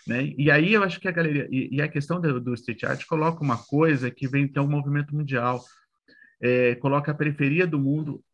[0.09, 0.33] Né?
[0.39, 3.05] E aí eu acho que a galeria e, e a questão do, do, street art
[3.05, 5.63] coloca uma coisa que vem ter um movimento mundial,
[6.41, 8.25] é, coloca a periferia do mundo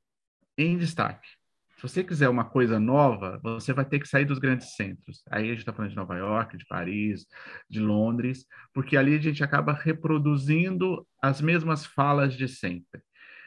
[0.57, 1.29] em destaque.
[1.77, 5.25] Se você quiser uma coisa nova, você vai ter que sair dos grandes centros.
[5.29, 7.27] Aí a gente está falando de Nova York, de Paris,
[7.69, 13.03] de Londres, porque ali a gente acaba reproduzindo as mesmas falas de sempre.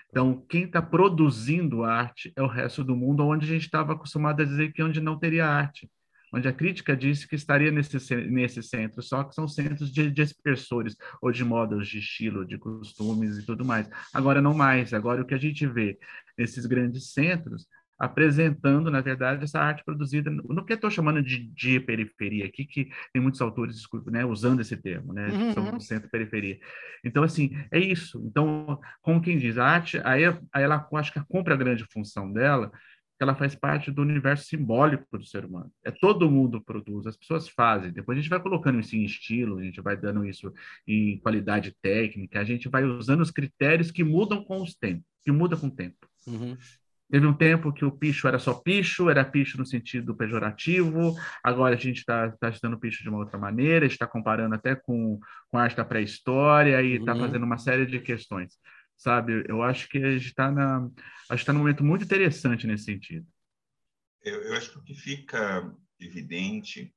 [0.10, 4.42] Então, quem está produzindo arte é o resto do mundo, onde a gente estava acostumado
[4.42, 5.90] a dizer que onde não teria arte
[6.34, 10.96] onde a crítica disse que estaria nesse, nesse centro, só que são centros de, dispersores,
[11.22, 13.90] ou de modos de estilo, de costumes e tudo mais.
[14.14, 15.98] Agora não mais, agora o que a gente vê
[16.38, 17.68] nesses grandes centros,
[18.00, 22.90] apresentando, na verdade, essa arte produzida no que estou chamando de, de, periferia aqui, que
[23.12, 25.54] tem muitos autores né, usando esse termo, né, uhum.
[25.54, 26.60] são centro-periferia.
[27.04, 28.24] Então, assim, é isso.
[28.24, 32.32] Então, como quem diz, a arte, aí, aí ela, acho que cumpre a grande função
[32.32, 32.72] dela,
[33.24, 35.72] ela faz parte do universo simbólico do ser humano.
[35.84, 37.92] É todo mundo produz, as pessoas fazem.
[37.92, 40.54] Depois a gente vai colocando isso em estilo, a gente vai dando isso
[40.88, 45.32] em qualidade técnica, a gente vai usando os critérios que mudam com os tempos, que
[45.32, 46.08] mudam com o tempo.
[46.28, 46.58] Uhum.
[47.10, 51.16] Teve um tempo que o picho era só picho, era picho no sentido pejorativo.
[51.42, 55.18] Agora a gente está tá estudando picho de uma outra maneira, está comparando até com,
[55.50, 57.22] com a arte da pré-história e está uhum.
[57.22, 58.58] fazendo uma série de questões
[58.98, 59.46] sabe?
[59.48, 63.26] Eu acho que a gente está tá num momento muito interessante nesse sentido.
[64.24, 66.94] Eu, eu acho que o que fica evidente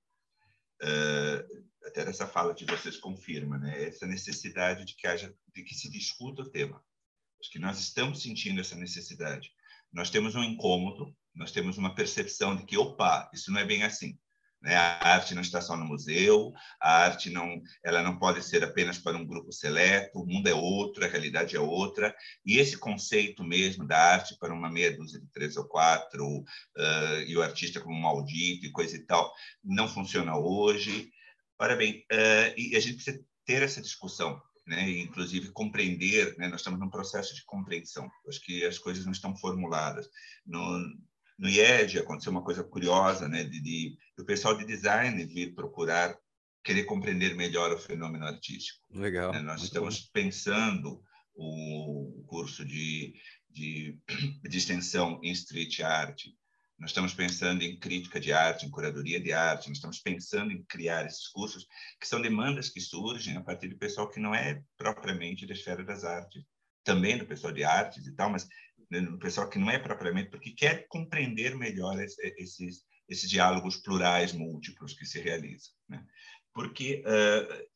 [0.82, 3.84] uh, até essa fala de vocês confirma, né?
[3.84, 6.82] Essa necessidade de que haja, de que se discuta o tema.
[7.40, 9.50] Acho que nós estamos sentindo essa necessidade.
[9.92, 13.82] Nós temos um incômodo, nós temos uma percepção de que, opa, isso não é bem
[13.82, 14.18] assim.
[14.60, 14.76] Né?
[14.76, 18.98] A arte não está só no museu, a arte não, ela não pode ser apenas
[18.98, 23.42] para um grupo seleto, o mundo é outro, a realidade é outra, e esse conceito
[23.42, 27.80] mesmo da arte para uma meia dúzia de três ou quatro, uh, e o artista
[27.80, 29.32] como maldito e coisa e tal,
[29.64, 31.10] não funciona hoje.
[31.58, 34.88] Ora bem, uh, e a gente precisa ter essa discussão, né?
[34.90, 36.48] Inclusive compreender, né?
[36.48, 38.08] nós estamos num processo de compreensão.
[38.28, 40.08] Acho que as coisas não estão formuladas.
[40.46, 40.78] No,
[41.40, 46.14] no IED aconteceu uma coisa curiosa, né, de, de o pessoal de design vir procurar
[46.62, 48.78] querer compreender melhor o fenômeno artístico.
[48.90, 49.32] Legal.
[49.32, 49.40] Né?
[49.40, 50.08] Nós estamos bom.
[50.12, 51.02] pensando
[51.34, 53.14] o curso de,
[53.48, 53.98] de,
[54.42, 56.26] de extensão em street art.
[56.78, 59.68] Nós estamos pensando em crítica de arte, em curadoria de arte.
[59.68, 61.66] Nós estamos pensando em criar esses cursos
[61.98, 65.82] que são demandas que surgem a partir do pessoal que não é propriamente da esfera
[65.82, 66.42] das artes,
[66.84, 68.46] também do pessoal de artes e tal, mas
[68.90, 74.94] no pessoal que não é propriamente, porque quer compreender melhor esses, esses diálogos plurais, múltiplos
[74.94, 75.72] que se realizam.
[75.88, 76.04] Né?
[76.52, 77.66] Porque, uh,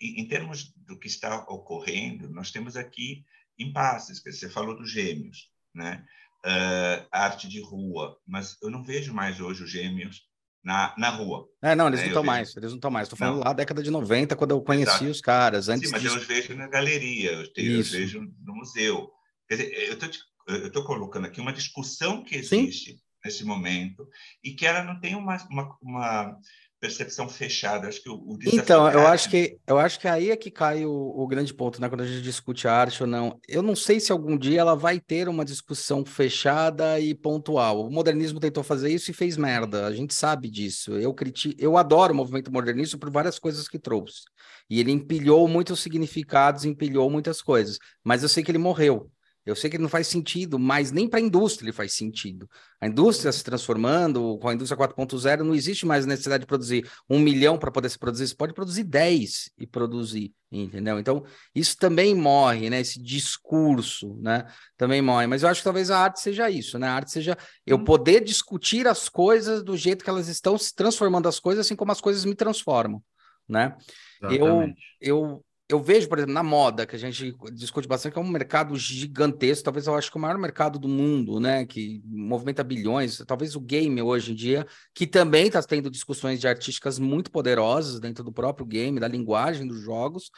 [0.00, 3.24] em termos do que está ocorrendo, nós temos aqui
[3.58, 6.04] impasses, que você falou dos gêmeos, né?
[6.46, 10.28] Uh, arte de rua, mas eu não vejo mais hoje os gêmeos
[10.62, 11.46] na, na rua.
[11.62, 12.06] É, não, eles né?
[12.06, 13.06] não estão mais, eles não estão mais.
[13.06, 13.44] Estou falando não.
[13.44, 15.10] lá da década de 90, quando eu conheci Exato.
[15.10, 15.68] os caras.
[15.68, 16.16] Antes Sim, mas disso...
[16.16, 19.10] eu os vejo na galeria, eu, tenho, eu vejo no museu.
[19.48, 20.08] Quer dizer, eu estou
[20.46, 22.98] eu estou colocando aqui uma discussão que existe Sim.
[23.24, 24.06] nesse momento
[24.42, 26.38] e que ela não tem uma, uma, uma
[26.84, 27.88] percepção fechada.
[27.88, 30.84] Acho que o, o então, eu acho que eu acho que aí é que cai
[30.84, 31.88] o, o, grande ponto, né?
[31.88, 33.40] Quando a gente discute arte ou não.
[33.48, 37.86] Eu não sei se algum dia ela vai ter uma discussão fechada e pontual.
[37.86, 39.86] O modernismo tentou fazer isso e fez merda.
[39.86, 40.92] A gente sabe disso.
[40.92, 44.24] Eu critico, eu adoro o movimento modernista por várias coisas que trouxe.
[44.68, 47.78] E ele empilhou muitos significados, empilhou muitas coisas.
[48.02, 49.10] Mas eu sei que ele morreu.
[49.46, 52.48] Eu sei que não faz sentido, mas nem para a indústria ele faz sentido.
[52.80, 57.18] A indústria se transformando, com a indústria 4.0, não existe mais necessidade de produzir um
[57.18, 60.98] milhão para poder se produzir, você pode produzir 10 e produzir, entendeu?
[60.98, 62.80] Então, isso também morre, né?
[62.80, 64.46] Esse discurso, né?
[64.78, 65.26] Também morre.
[65.26, 66.86] Mas eu acho que talvez a arte seja isso, né?
[66.86, 67.84] A arte seja eu uhum.
[67.84, 71.92] poder discutir as coisas do jeito que elas estão se transformando as coisas, assim como
[71.92, 73.02] as coisas me transformam,
[73.46, 73.76] né?
[74.22, 74.82] Exatamente.
[75.00, 78.22] Eu, eu eu vejo, por exemplo, na moda, que a gente discute bastante, que é
[78.22, 81.64] um mercado gigantesco, talvez eu acho que o maior mercado do mundo, né?
[81.64, 86.46] Que movimenta bilhões, talvez o game hoje em dia, que também está tendo discussões de
[86.46, 90.30] artísticas muito poderosas dentro do próprio game, da linguagem dos jogos.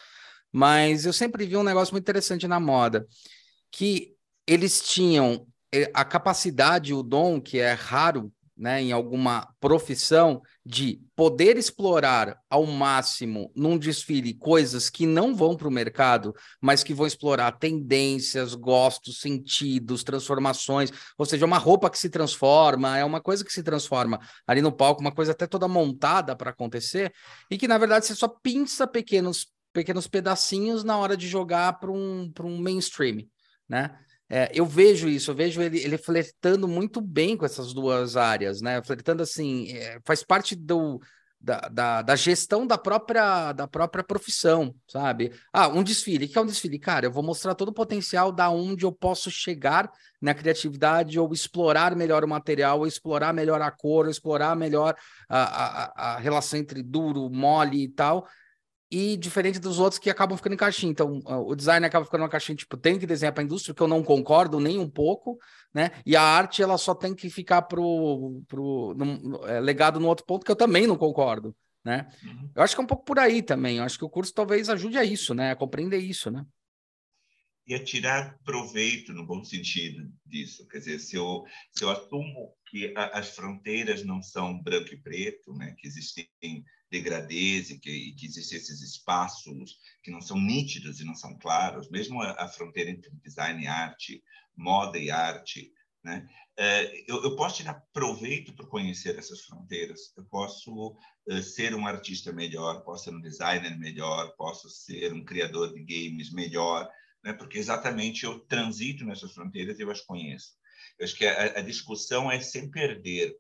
[0.53, 3.05] Mas eu sempre vi um negócio muito interessante na moda,
[3.71, 4.15] que
[4.47, 11.01] eles tinham eh, a capacidade, o dom, que é raro né, em alguma profissão, de
[11.15, 16.95] poder explorar ao máximo num desfile coisas que não vão para o mercado, mas que
[16.95, 23.21] vão explorar tendências, gostos, sentidos, transformações, ou seja, uma roupa que se transforma, é uma
[23.21, 27.13] coisa que se transforma ali no palco, uma coisa até toda montada para acontecer,
[27.51, 31.93] e que na verdade você só pinça pequenos pequenos pedacinhos na hora de jogar para
[31.93, 33.27] um, um mainstream,
[33.69, 33.95] né?
[34.29, 38.61] É, eu vejo isso, eu vejo ele, ele flertando muito bem com essas duas áreas,
[38.61, 38.83] né?
[38.83, 41.01] Flertando assim, é, faz parte do,
[41.41, 45.33] da, da, da, gestão da própria, da própria profissão, sabe?
[45.53, 46.77] Ah, um desfile, o que é um desfile?
[46.77, 49.89] Cara, eu vou mostrar todo o potencial da onde eu posso chegar
[50.21, 54.97] na criatividade, ou explorar melhor o material, ou explorar melhor a cor, ou explorar melhor
[55.29, 58.27] a, a, a relação entre duro, mole e tal
[58.91, 60.91] e diferente dos outros que acabam ficando em caixinha.
[60.91, 63.83] Então, o design acaba ficando uma caixinha, tipo, tem que desenhar para a indústria, que
[63.83, 65.39] eu não concordo nem um pouco,
[65.75, 65.91] né?
[66.05, 70.25] E a arte, ela só tem que ficar pro, pro no, é, legado no outro
[70.25, 72.07] ponto, que eu também não concordo, né?
[72.25, 72.51] Uhum.
[72.55, 73.79] Eu acho que é um pouco por aí também.
[73.79, 75.51] Eu acho que o curso talvez ajude a isso, né?
[75.51, 76.45] A compreender isso, né?
[77.67, 80.67] E a tirar proveito, no bom sentido disso.
[80.69, 85.01] Quer dizer, se eu, se eu assumo que a, as fronteiras não são branco e
[85.01, 85.75] preto, né?
[85.79, 86.29] Que existem
[86.91, 91.37] degradês e que, e que existem esses espaços que não são nítidos e não são
[91.39, 94.23] claros, mesmo a, a fronteira entre design e arte,
[94.57, 95.73] moda e arte,
[96.07, 96.25] né?
[96.57, 100.13] É, eu, eu, posso tirar proveito por conhecer essas fronteiras.
[100.17, 100.97] Eu posso
[101.29, 105.83] uh, ser um artista melhor, posso ser um designer melhor, posso ser um criador de
[105.83, 106.89] games melhor,
[107.27, 107.33] né?
[107.33, 110.53] porque exatamente eu transito nessas fronteiras e eu as conheço.
[110.97, 113.37] Eu acho que a, a discussão é sem perder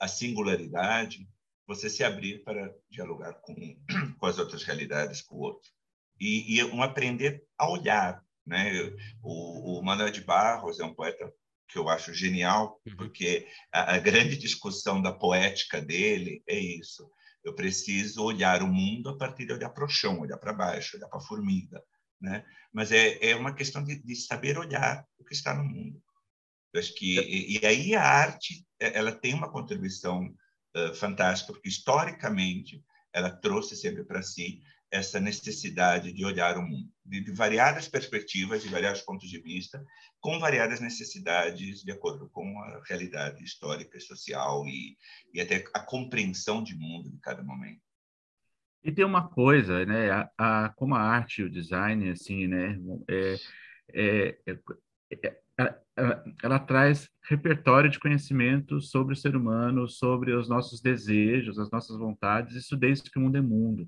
[0.00, 1.28] a singularidade
[1.64, 3.54] você se abrir para dialogar com,
[4.18, 5.70] com as outras realidades, com o outro.
[6.20, 8.20] E, e um aprender a olhar.
[8.44, 8.72] Né?
[9.22, 11.32] O, o Manuel de Barros é um poeta
[11.68, 12.96] que eu acho genial, uhum.
[12.96, 17.08] porque a, a, grande discussão da poética dele é isso.
[17.44, 20.96] Eu preciso olhar o mundo a partir de olhar para o chão, olhar para baixo,
[20.96, 21.80] olhar para a formiga,
[22.20, 22.44] né?
[22.72, 26.02] Mas é, é uma questão de, de saber olhar o que está no mundo.
[26.72, 30.26] Eu acho que e, e aí a arte é, ela tem uma contribuição
[30.76, 34.60] uh, fantástica porque historicamente ela trouxe sempre para si
[34.90, 39.84] essa necessidade de olhar o mundo de, de, variadas perspectivas, de variados pontos de vista,
[40.20, 44.96] com variadas necessidades de acordo com a realidade histórica e social e,
[45.34, 47.82] e até a compreensão de mundo de cada momento.
[48.82, 50.10] E tem uma coisa, né?
[50.10, 52.78] A, a, como a arte e o design, assim, né?
[53.08, 53.34] É,
[53.92, 54.58] é, é,
[55.26, 55.40] é
[55.96, 61.70] ela, ela, traz repertório de conhecimento sobre o ser humano, sobre os nossos desejos, as
[61.70, 63.86] nossas vontades, isso desde que o mundo é mundo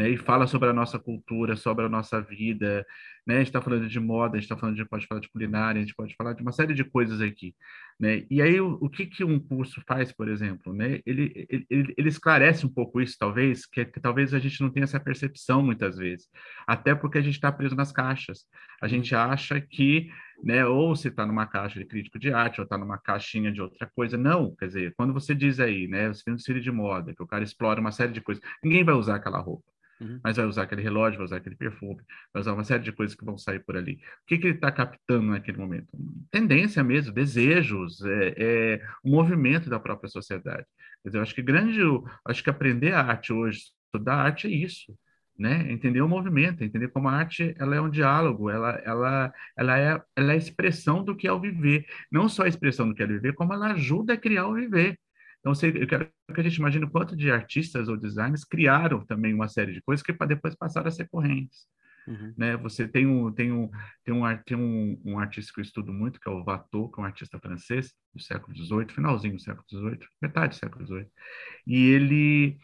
[0.00, 0.08] né?
[0.08, 2.86] E fala sobre a nossa cultura, sobre a nossa vida,
[3.26, 3.34] né?
[3.34, 5.78] A gente está falando de moda, a gente está falando de pode falar de culinária,
[5.78, 7.54] a gente pode falar de uma série de coisas aqui,
[7.98, 8.24] né?
[8.30, 11.00] E aí o, o que que um curso faz, por exemplo, né?
[11.04, 14.84] Ele, ele, ele esclarece um pouco isso, talvez, que, que talvez a gente não tenha
[14.84, 16.30] essa percepção muitas vezes,
[16.66, 18.46] até porque a gente está preso nas caixas.
[18.80, 20.08] A gente acha que
[20.42, 20.64] né?
[20.64, 23.86] Ou você está numa caixa de crítico de arte, ou está numa caixinha de outra
[23.94, 24.16] coisa.
[24.16, 26.08] Não, quer dizer, quando você diz aí, né?
[26.08, 28.82] Você tem um desfile de moda, que o cara explora uma série de coisas, ninguém
[28.82, 29.70] vai usar aquela roupa.
[30.00, 30.18] Uhum.
[30.24, 32.00] Mas vai usar aquele relógio, vai usar aquele perfume,
[32.32, 33.94] vai usar uma série de coisas que vão sair por ali.
[33.94, 35.88] O que, que ele está captando naquele momento?
[36.30, 40.66] Tendência mesmo, desejos, é, é, o movimento da própria sociedade.
[41.02, 41.80] Quer dizer, eu acho que grande,
[42.24, 44.96] acho que aprender a arte hoje, estudar arte é isso.
[45.38, 45.72] Né?
[45.72, 50.02] Entender o movimento, entender como a arte ela é um diálogo, ela, ela, ela, é,
[50.14, 51.86] ela é a expressão do que é o viver.
[52.12, 54.54] Não só a expressão do que é o viver, como ela ajuda a criar o
[54.54, 54.98] viver.
[55.40, 59.34] Então, eu quero que a gente imagine o quanto de artistas ou designers criaram também
[59.34, 61.66] uma série de coisas que depois passaram a ser correntes.
[62.06, 62.34] Uhum.
[62.36, 62.56] Né?
[62.58, 63.70] Você tem um tem um
[64.04, 67.00] tem um tem um, um artista que eu estudo muito que é o Watteau, que
[67.00, 71.06] é um artista francês do século XVIII, finalzinho do século XVIII, metade do século XVIII,
[71.66, 72.58] e ele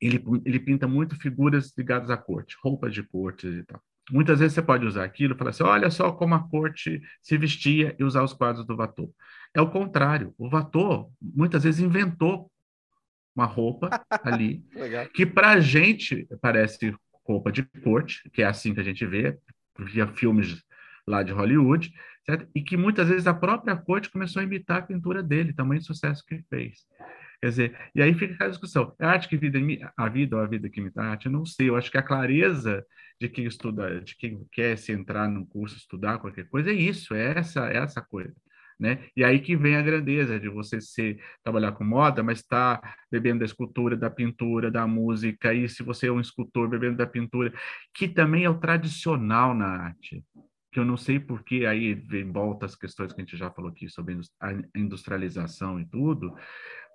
[0.00, 3.82] ele ele pinta muito figuras ligadas à corte, roupas de corte e tal.
[4.10, 7.38] Muitas vezes você pode usar aquilo e falar assim, olha só como a corte se
[7.38, 9.14] vestia e usar os quadros do Watteau.
[9.54, 10.34] É o contrário.
[10.38, 12.50] O Watteau muitas vezes inventou
[13.34, 13.90] uma roupa
[14.24, 14.64] ali
[15.14, 16.94] que para a gente parece
[17.24, 19.38] roupa de corte, que é assim que a gente vê
[19.78, 20.62] via filmes
[21.06, 21.92] lá de Hollywood,
[22.26, 22.48] certo?
[22.54, 26.24] E que muitas vezes a própria corte começou a imitar a pintura dele, tamanho sucesso
[26.26, 26.86] que ele fez.
[27.40, 29.58] Quer dizer, e aí fica a discussão: é arte que vida,
[29.96, 31.26] a vida ou a vida que imita a arte?
[31.26, 31.70] Eu não sei.
[31.70, 32.84] Eu acho que a clareza
[33.18, 37.14] de quem estuda, de quem quer se entrar num curso, estudar qualquer coisa, é isso,
[37.14, 38.34] é essa, é essa coisa
[38.80, 39.04] né?
[39.14, 42.94] E aí que vem a grandeza de você ser, trabalhar com moda, mas estar tá
[43.10, 47.06] bebendo da escultura, da pintura, da música, e se você é um escultor bebendo da
[47.06, 47.52] pintura,
[47.94, 50.24] que também é o tradicional na arte,
[50.72, 53.50] que eu não sei por que aí vem volta as questões que a gente já
[53.50, 56.34] falou aqui sobre a industrialização e tudo,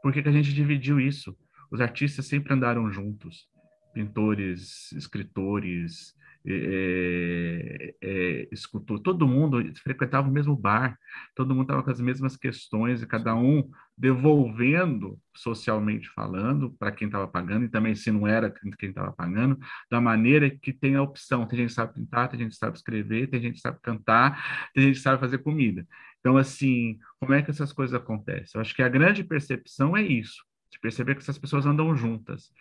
[0.02, 1.38] por que a gente dividiu isso?
[1.72, 3.48] Os artistas sempre andaram juntos,
[3.94, 6.16] pintores, escritores,
[6.48, 10.98] é, é, escutou, todo mundo frequentava o mesmo bar,
[11.36, 13.68] todo mundo estava com as mesmas questões e cada um
[13.98, 19.58] devolvendo, socialmente falando, para quem estava pagando, e também se não era quem estava pagando,
[19.90, 21.48] da maneira que tem a opção.
[21.48, 24.70] Tem gente que sabe pintar, tem gente que sabe escrever, tem gente que sabe cantar,
[24.74, 25.88] tem gente que sabe fazer comida.
[26.20, 28.52] Então, assim, como é que essas coisas acontecem?
[28.56, 32.52] Eu acho que a grande percepção é isso, de perceber que essas pessoas andam juntas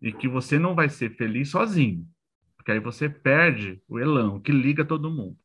[0.00, 2.06] e que você não vai ser feliz sozinho
[2.62, 5.36] porque aí você perde o elão que liga todo mundo.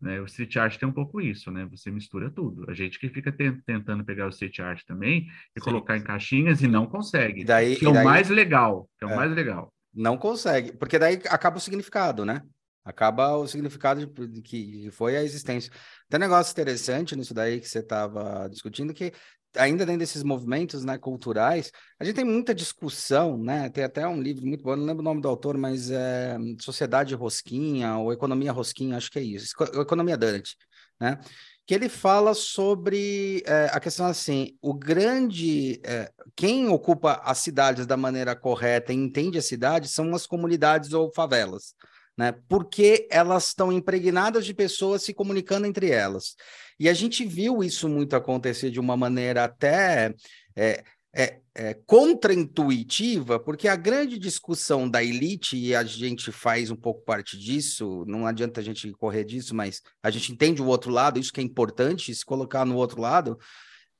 [0.00, 0.20] Né?
[0.20, 1.66] O street art tem um pouco isso, né?
[1.72, 2.64] Você mistura tudo.
[2.70, 3.32] A gente que fica
[3.66, 5.64] tentando pegar o street art também e Sim.
[5.64, 7.44] colocar em caixinhas e não consegue.
[7.44, 8.88] Daí, que é daí, o mais legal.
[8.98, 9.74] Que é, é o mais legal.
[9.92, 12.40] Não consegue, porque daí acaba o significado, né?
[12.84, 15.72] Acaba o significado de, que foi a existência.
[16.08, 19.12] Tem um negócio interessante nisso daí que você estava discutindo, que
[19.56, 23.68] ainda dentro desses movimentos né, culturais, a gente tem muita discussão, né?
[23.70, 27.14] Tem até um livro muito bom, não lembro o nome do autor, mas é Sociedade
[27.14, 30.56] Rosquinha ou Economia Rosquinha, acho que é isso, Economia Donut,
[31.00, 31.18] né?
[31.66, 37.86] Que ele fala sobre é, a questão assim, o grande, é, quem ocupa as cidades
[37.86, 41.74] da maneira correta e entende a cidade são as comunidades ou favelas,
[42.20, 42.34] né?
[42.50, 46.36] Porque elas estão impregnadas de pessoas se comunicando entre elas.
[46.78, 50.14] E a gente viu isso muito acontecer de uma maneira até
[50.54, 56.76] é, é, é, contraintuitiva, porque a grande discussão da elite, e a gente faz um
[56.76, 60.90] pouco parte disso, não adianta a gente correr disso, mas a gente entende o outro
[60.90, 63.38] lado, isso que é importante, se colocar no outro lado,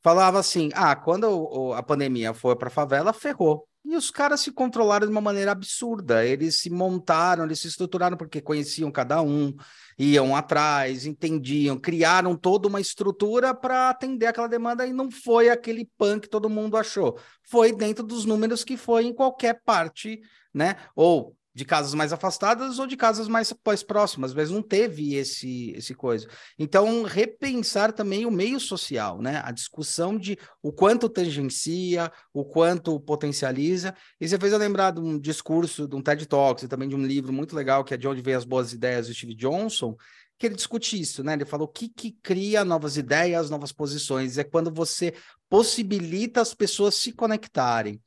[0.03, 3.67] falava assim: ah, quando a pandemia foi para a favela, ferrou.
[3.85, 6.25] E os caras se controlaram de uma maneira absurda.
[6.25, 9.55] Eles se montaram, eles se estruturaram porque conheciam cada um,
[9.99, 15.91] iam atrás, entendiam, criaram toda uma estrutura para atender aquela demanda e não foi aquele
[15.97, 17.19] pan que todo mundo achou.
[17.43, 20.21] Foi dentro dos números que foi em qualquer parte,
[20.53, 20.77] né?
[20.95, 25.73] Ou de casas mais afastadas ou de casas mais, mais próximas, mas não teve esse,
[25.73, 26.29] esse coisa.
[26.59, 29.43] Então, repensar também o meio social, né?
[29.45, 33.95] A discussão de o quanto tangencia, o quanto potencializa.
[34.21, 36.95] E você fez eu lembrar de um discurso, de um TED Talks e também de
[36.95, 39.97] um livro muito legal, que é De Onde Vem as Boas Ideias, do Steve Johnson,
[40.39, 41.35] que ele discute isso, né?
[41.35, 44.39] Ele falou o que, que cria novas ideias, novas posições.
[44.39, 45.13] É quando você
[45.49, 48.01] possibilita as pessoas se conectarem.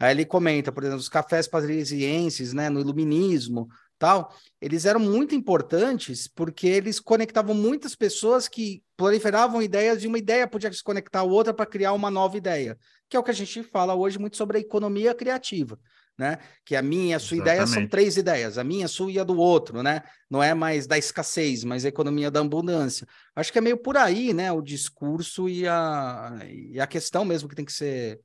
[0.00, 5.34] Aí ele comenta, por exemplo, os cafés parisienses, né, no iluminismo, tal, eles eram muito
[5.34, 11.20] importantes porque eles conectavam muitas pessoas que proliferavam ideias e uma ideia podia se conectar
[11.20, 12.78] a outra para criar uma nova ideia,
[13.10, 15.78] que é o que a gente fala hoje muito sobre a economia criativa.
[16.18, 16.38] Né?
[16.66, 17.62] Que a minha e a sua Exatamente.
[17.62, 20.02] ideia são três ideias, a minha, a sua e a do outro, né?
[20.28, 23.06] Não é mais da escassez, mas a economia da abundância.
[23.34, 24.52] Acho que é meio por aí, né?
[24.52, 28.20] O discurso e a, e a questão mesmo que tem que ser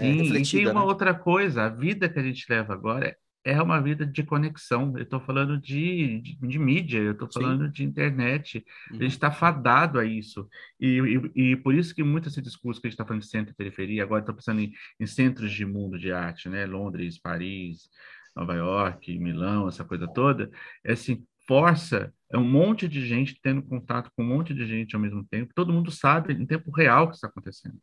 [0.00, 0.86] Sim, é, e tem uma né?
[0.86, 4.92] outra coisa, a vida que a gente leva agora é uma vida de conexão.
[4.96, 7.72] Eu estou falando de, de, de, mídia, eu estou falando Sim.
[7.72, 8.64] de internet.
[8.90, 8.98] Uhum.
[8.98, 10.48] A gente está fadado a isso.
[10.78, 10.98] E,
[11.34, 13.52] e, e, por isso que muito esse discurso que a gente está falando de centro
[13.52, 16.66] e periferia, agora estou pensando em, em, centros de mundo de arte, né?
[16.66, 17.88] Londres, Paris,
[18.36, 20.50] Nova York, Milão, essa coisa toda,
[20.84, 24.94] é assim, força é um monte de gente tendo contato com um monte de gente
[24.94, 25.52] ao mesmo tempo.
[25.54, 27.76] Todo mundo sabe em tempo real o que está acontecendo.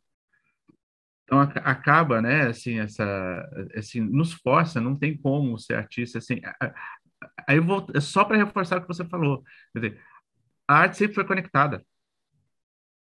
[1.28, 6.40] Então acaba, né, assim, essa, assim, nos força, não tem como ser artista, assim,
[7.46, 10.00] aí eu vou, é só para reforçar o que você falou, dizer,
[10.66, 11.84] a arte sempre foi conectada.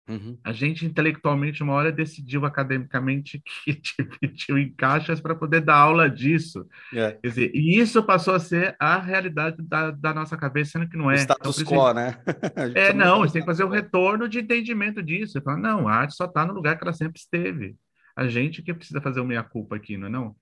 [0.09, 0.37] Uhum.
[0.43, 6.11] A gente intelectualmente uma hora decidiu academicamente que dividiu em caixas para poder dar aula
[6.11, 6.67] disso.
[6.93, 7.13] É.
[7.13, 10.97] Quer dizer, e isso passou a ser a realidade da, da nossa cabeça, sendo que
[10.97, 11.15] não é.
[11.19, 12.19] O status então, quo, né?
[12.75, 15.41] é, não, você tem que fazer o retorno de entendimento disso.
[15.41, 17.77] Fala, não, a arte só está no lugar que ela sempre esteve
[18.19, 20.37] a gente que precisa fazer o meia-culpa aqui, não é não?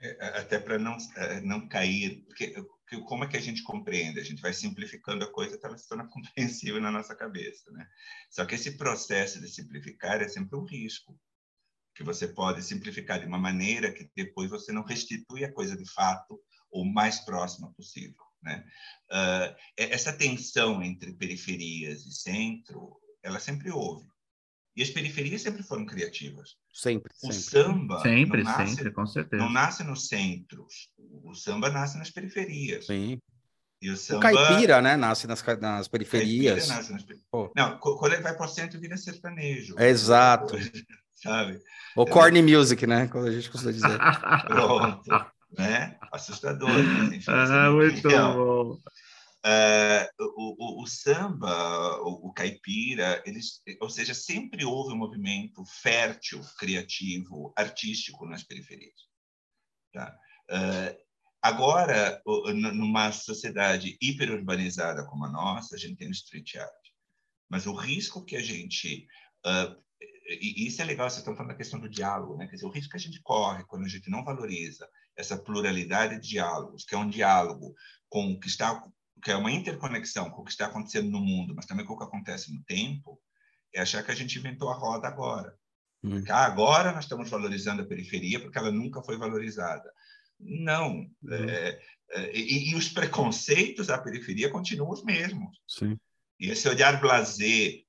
[0.00, 2.52] É, até para não, é, não cair, porque
[3.06, 4.18] como é que a gente compreende?
[4.18, 7.86] A gente vai simplificando a coisa até ela se torna compreensível na nossa cabeça, né?
[8.28, 11.16] Só que esse processo de simplificar é sempre um risco,
[11.94, 15.88] que você pode simplificar de uma maneira que depois você não restitui a coisa de
[15.92, 18.66] fato o mais próxima possível, né?
[19.08, 24.04] Uh, essa tensão entre periferias e centro, ela sempre houve.
[24.74, 26.56] E as periferias sempre foram criativas.
[26.72, 27.12] Sempre.
[27.22, 27.36] O sempre.
[27.36, 28.00] samba.
[28.00, 29.42] Sempre, nasce, sempre, com certeza.
[29.42, 30.88] Não nasce nos centros.
[31.24, 32.86] O samba nasce nas periferias.
[32.86, 33.18] Sim.
[33.82, 34.18] E o, samba...
[34.18, 34.96] o caipira, né?
[34.96, 36.68] Nasce nas, nas periferias.
[36.68, 37.04] Nasce nas...
[37.54, 39.78] Não, quando ele vai para o centro, vira sertanejo.
[39.78, 40.56] exato.
[41.22, 41.60] Sabe?
[41.94, 43.06] O corny music, né?
[43.06, 43.98] Como a gente costuma dizer.
[44.48, 45.08] Pronto.
[45.56, 45.96] né?
[46.10, 46.70] Assustador.
[47.12, 48.78] Enfim, ah, muito bom.
[49.44, 55.64] Uh, o, o, o, samba, o, o, caipira, eles, ou seja, sempre houve um movimento
[55.64, 58.94] fértil, criativo, artístico nas periferias.
[59.92, 60.16] Tá?
[60.48, 60.96] Uh,
[61.42, 62.22] agora,
[62.54, 66.88] numa sociedade hiperurbanizada como a nossa, a gente tem o street art,
[67.50, 69.08] mas o risco que a gente
[69.44, 69.82] uh,
[70.28, 72.46] e isso é legal, vocês estão falando da questão do diálogo, né?
[72.46, 76.20] Quer dizer, o risco que a gente corre quando a gente não valoriza essa pluralidade
[76.20, 77.74] de diálogos, que é um diálogo
[78.08, 78.82] com o que está
[79.22, 81.98] que é uma interconexão com o que está acontecendo no mundo, mas também com o
[81.98, 83.20] que acontece no tempo,
[83.72, 85.56] é achar que a gente inventou a roda agora.
[86.02, 86.22] Hum.
[86.28, 89.90] Ah, agora nós estamos valorizando a periferia porque ela nunca foi valorizada.
[90.38, 90.90] Não.
[90.90, 91.14] Hum.
[91.30, 95.56] É, é, e, e, os preconceitos à periferia continuam os mesmos.
[95.68, 95.96] Sim.
[96.40, 97.82] E esse olhar blasé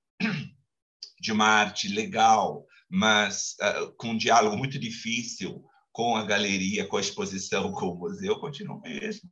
[1.20, 6.98] de uma arte legal, mas uh, com um diálogo muito difícil com a galeria, com
[6.98, 9.30] a exposição, com o museu, continua o mesmo.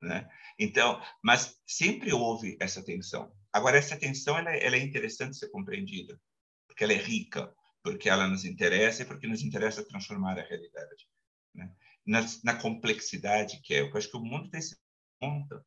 [0.00, 0.28] Né?
[0.62, 3.32] Então, mas sempre houve essa tensão.
[3.52, 6.20] Agora, essa tensão ela, ela é interessante ser compreendida,
[6.68, 7.52] porque ela é rica,
[7.82, 11.08] porque ela nos interessa e porque nos interessa transformar a realidade.
[11.52, 11.70] Né?
[12.06, 14.76] Na, na, complexidade que é, eu acho que o mundo tem se
[15.20, 15.64] conta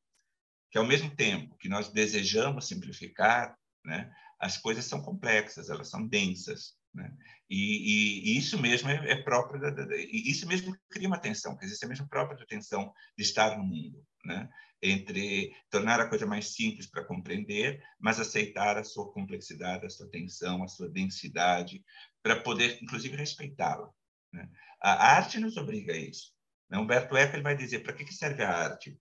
[0.71, 6.07] que ao mesmo tempo que nós desejamos simplificar, né, as coisas são complexas, elas são
[6.07, 7.13] densas, né?
[7.49, 11.55] E, e, e, isso mesmo é, é próprio da, da, isso mesmo cria uma tensão,
[11.55, 14.49] quer dizer, isso é mesmo próprio da tensão de estar no mundo, né?
[14.81, 20.09] Entre tornar a coisa mais simples para compreender, mas aceitar a sua complexidade, a sua
[20.09, 21.83] tensão, a sua densidade,
[22.21, 23.89] para poder, inclusive, respeitá-la.
[24.31, 24.49] Né?
[24.81, 26.33] A arte nos obriga a isso.
[26.69, 26.77] Né?
[26.77, 28.99] Humberto Eco ele vai dizer para que, que serve a arte?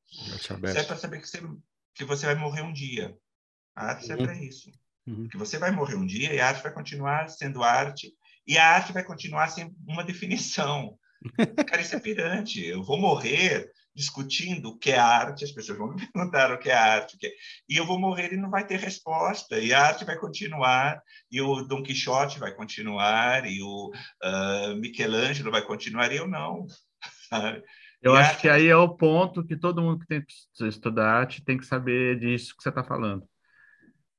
[0.72, 1.40] Serve para saber que você,
[1.94, 3.16] que você vai morrer um dia.
[3.74, 4.28] A arte serve uhum.
[4.28, 4.70] para isso.
[5.06, 5.28] Uhum.
[5.28, 8.12] Que você vai morrer um dia e a arte vai continuar sendo arte,
[8.46, 10.96] e a arte vai continuar sem uma definição.
[11.68, 12.64] Cara, isso é pirante.
[12.64, 16.68] Eu vou morrer discutindo o que é arte, as pessoas vão me perguntar o que
[16.68, 17.30] é arte, que é...
[17.68, 21.00] e eu vou morrer e não vai ter resposta, e a arte vai continuar,
[21.30, 26.66] e o Dom Quixote vai continuar, e o uh, Michelangelo vai continuar, e eu não.
[27.28, 27.62] Sabe?
[28.02, 28.40] Eu e acho arte...
[28.42, 31.64] que aí é o ponto que todo mundo que tem que estudar arte tem que
[31.64, 33.24] saber disso que você está falando.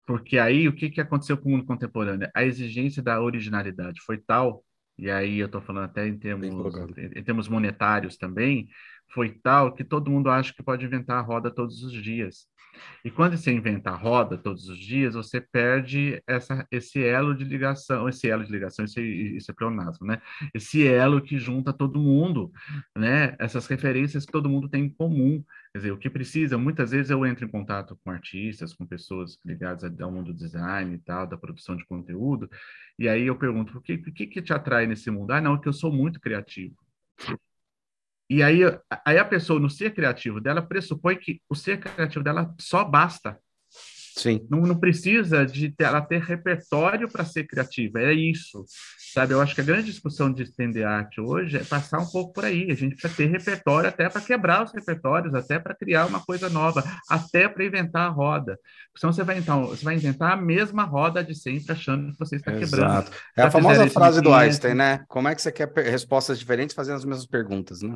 [0.06, 2.30] Porque aí o que, que aconteceu com o mundo contemporâneo?
[2.36, 4.64] A exigência da originalidade foi tal,
[4.98, 6.48] e aí eu estou falando até em termos,
[6.98, 8.70] em termos monetários também,
[9.14, 12.48] foi tal que todo mundo acha que pode inventar a roda todos os dias.
[13.04, 17.44] E quando você inventa a roda todos os dias, você perde essa, esse elo de
[17.44, 20.22] ligação, esse elo de ligação, esse, esse é pleonasmo, né?
[20.54, 22.52] Esse elo que junta todo mundo,
[22.98, 23.36] né?
[23.40, 25.44] Essas referências que todo mundo tem em comum.
[25.72, 29.38] Quer dizer, o que precisa, muitas vezes eu entro em contato com artistas, com pessoas
[29.46, 32.50] ligadas ao mundo do design e tal, da produção de conteúdo,
[32.98, 35.32] e aí eu pergunto, o que, que, que te atrai nesse mundo?
[35.32, 36.76] Ah, não, que eu sou muito criativo.
[38.30, 38.62] E aí,
[39.06, 43.38] aí a pessoa, no ser criativo dela, pressupõe que o ser criativo dela só basta.
[44.18, 44.48] Sim.
[44.50, 48.64] Não, não precisa de ter, ela ter repertório para ser criativa, é isso.
[49.14, 52.34] Sabe, eu acho que a grande discussão de estender arte hoje é passar um pouco
[52.34, 52.70] por aí.
[52.72, 56.50] A gente precisa ter repertório até para quebrar os repertórios, até para criar uma coisa
[56.50, 58.58] nova, até para inventar a roda.
[58.96, 62.38] Senão você vai, então, você vai inventar a mesma roda de sempre, achando que você
[62.38, 63.10] está quebrando.
[63.38, 65.04] É a famosa frase do Einstein, né?
[65.08, 67.96] Como é que você quer respostas diferentes fazendo as mesmas perguntas, né?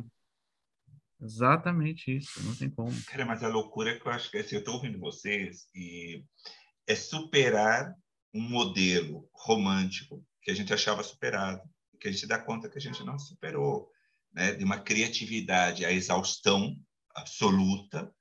[1.22, 2.90] Exatamente isso, não tem como.
[3.04, 6.24] Cara, mas a loucura é que eu acho que assim, eu estou ouvindo vocês e
[6.86, 7.94] é superar
[8.32, 11.60] um modelo romântico que a gente achava superado,
[12.00, 13.90] que a gente dá conta que a gente não superou,
[14.32, 14.54] né?
[14.54, 16.76] de uma criatividade à exaustão
[17.14, 18.12] absoluta,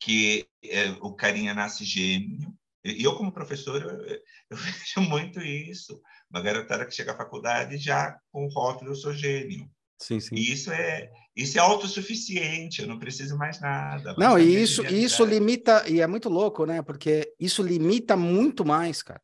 [0.00, 2.54] que é, o carinha nasce gênio.
[2.84, 6.00] E eu, como professor, eu, eu vejo muito isso.
[6.30, 9.70] Uma garotada que chega à faculdade já com o rótulo eu sou gênio.
[9.98, 10.34] Sim, sim.
[10.34, 14.14] E isso é, isso é autossuficiente, eu não preciso mais nada.
[14.18, 16.82] Não, e isso, isso limita, e é muito louco, né?
[16.82, 19.20] Porque isso limita muito mais, cara.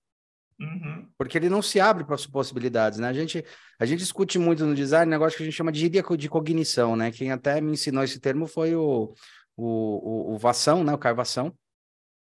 [0.59, 1.09] Uhum.
[1.18, 3.09] Porque ele não se abre para as possibilidades, né?
[3.09, 3.45] A gente,
[3.79, 6.29] a gente discute muito no design um negócio que a gente chama de gíria de
[6.29, 7.11] cognição, né?
[7.11, 9.14] Quem até me ensinou esse termo foi o,
[9.57, 10.95] o, o, o Vação, né?
[10.95, 11.53] O Caio Vação.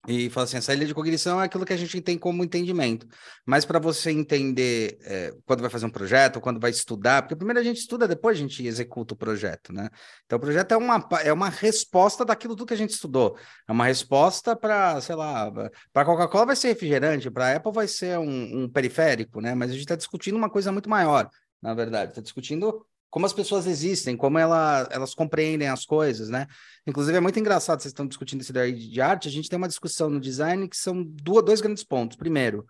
[0.08, 3.06] E fala assim, essa ilha de cognição é aquilo que a gente tem como entendimento.
[3.44, 7.60] Mas para você entender é, quando vai fazer um projeto, quando vai estudar, porque primeiro
[7.60, 9.88] a gente estuda, depois a gente executa o projeto, né?
[10.24, 13.36] Então o projeto é uma, é uma resposta daquilo tudo que a gente estudou.
[13.68, 15.50] É uma resposta para, sei lá,
[15.92, 19.54] para Coca-Cola vai ser refrigerante, para Apple vai ser um, um periférico, né?
[19.54, 21.28] Mas a gente está discutindo uma coisa muito maior,
[21.62, 22.12] na verdade.
[22.12, 26.46] Está discutindo como as pessoas existem, como ela, elas compreendem as coisas, né?
[26.86, 29.68] Inclusive, é muito engraçado, vocês estão discutindo isso daí de arte, a gente tem uma
[29.68, 32.16] discussão no design que são duas, dois grandes pontos.
[32.16, 32.66] Primeiro,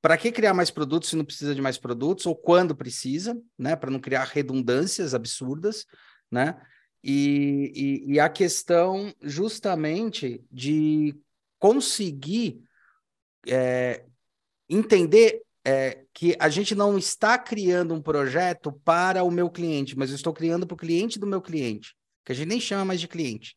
[0.00, 3.76] para que criar mais produtos se não precisa de mais produtos, ou quando precisa, né?
[3.76, 5.86] Para não criar redundâncias absurdas,
[6.30, 6.60] né?
[7.02, 11.14] E, e, e a questão justamente de
[11.58, 12.62] conseguir
[13.46, 14.04] é,
[14.68, 20.10] entender é, que a gente não está criando um projeto para o meu cliente, mas
[20.10, 23.00] eu estou criando para o cliente do meu cliente, que a gente nem chama mais
[23.00, 23.56] de cliente,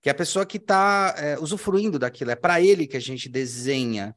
[0.00, 3.28] que é a pessoa que está é, usufruindo daquilo, é para ele que a gente
[3.28, 4.14] desenha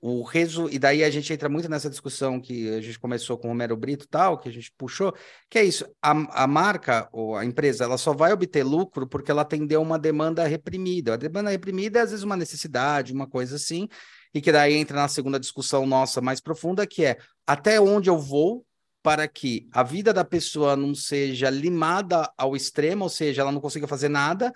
[0.00, 0.68] o resu...
[0.70, 3.76] e daí a gente entra muito nessa discussão que a gente começou com o Romero
[3.76, 5.12] Brito tal, que a gente puxou,
[5.50, 9.30] que é isso, a, a marca ou a empresa, ela só vai obter lucro porque
[9.30, 11.14] ela atendeu uma demanda reprimida.
[11.14, 13.88] A demanda reprimida é às vezes uma necessidade, uma coisa assim,
[14.34, 18.18] e que daí entra na segunda discussão nossa mais profunda, que é até onde eu
[18.18, 18.64] vou
[19.02, 23.60] para que a vida da pessoa não seja limada ao extremo, ou seja, ela não
[23.60, 24.52] consiga fazer nada.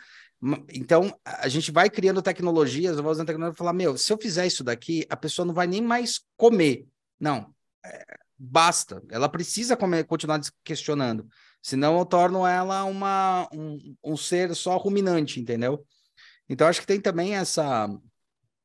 [0.73, 4.19] Então, a gente vai criando tecnologias, eu vou usando tecnologia e falar, meu, se eu
[4.19, 6.85] fizer isso daqui, a pessoa não vai nem mais comer.
[7.19, 7.55] Não,
[7.85, 8.05] é,
[8.37, 9.01] basta.
[9.09, 11.27] Ela precisa comer, continuar questionando.
[11.63, 15.87] Senão eu torno ela uma, um, um ser só ruminante, entendeu?
[16.49, 17.89] Então, acho que tem também essa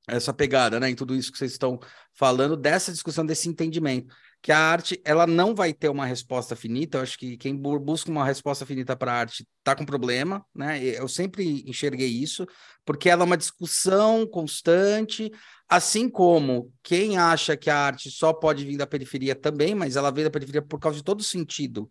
[0.07, 1.79] essa pegada, né, em tudo isso que vocês estão
[2.13, 6.97] falando, dessa discussão, desse entendimento, que a arte, ela não vai ter uma resposta finita,
[6.97, 10.81] eu acho que quem busca uma resposta finita para a arte está com problema, né,
[10.81, 12.47] eu sempre enxerguei isso,
[12.85, 15.29] porque ela é uma discussão constante,
[15.67, 20.11] assim como quem acha que a arte só pode vir da periferia também, mas ela
[20.11, 21.89] veio da periferia por causa de todo o sentido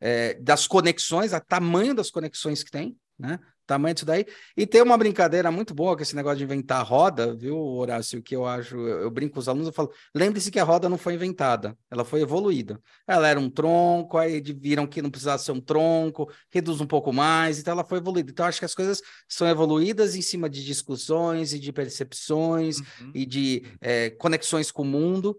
[0.00, 3.38] é, das conexões, a tamanho das conexões que tem, né?
[3.66, 4.26] Tamanho disso daí.
[4.56, 8.22] E tem uma brincadeira muito boa com esse negócio de inventar roda, viu, Horácio?
[8.22, 10.88] Que eu acho, eu, eu brinco com os alunos, eu falo: lembre-se que a roda
[10.88, 12.80] não foi inventada, ela foi evoluída.
[13.06, 17.12] Ela era um tronco, aí viram que não precisava ser um tronco, reduz um pouco
[17.12, 18.30] mais, então ela foi evoluída.
[18.30, 23.12] Então, acho que as coisas são evoluídas em cima de discussões e de percepções uhum.
[23.14, 25.36] e de é, conexões com o mundo.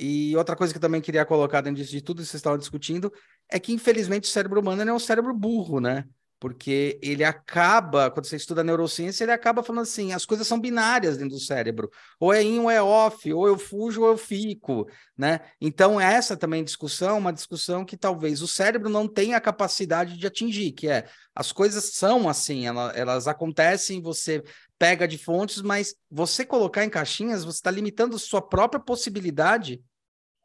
[0.00, 3.12] E outra coisa que eu também queria colocar dentro de tudo que vocês estavam discutindo
[3.50, 6.04] é que, infelizmente, o cérebro humano é um cérebro burro, né?
[6.40, 11.16] Porque ele acaba, quando você estuda neurociência, ele acaba falando assim: as coisas são binárias
[11.16, 14.88] dentro do cérebro, ou é in ou é off, ou eu fujo ou eu fico,
[15.16, 15.40] né?
[15.60, 20.26] Então, essa também discussão, uma discussão que talvez o cérebro não tenha a capacidade de
[20.26, 24.42] atingir, que é as coisas são assim, elas, elas acontecem, você
[24.78, 29.82] pega de fontes, mas você colocar em caixinhas, você está limitando sua própria possibilidade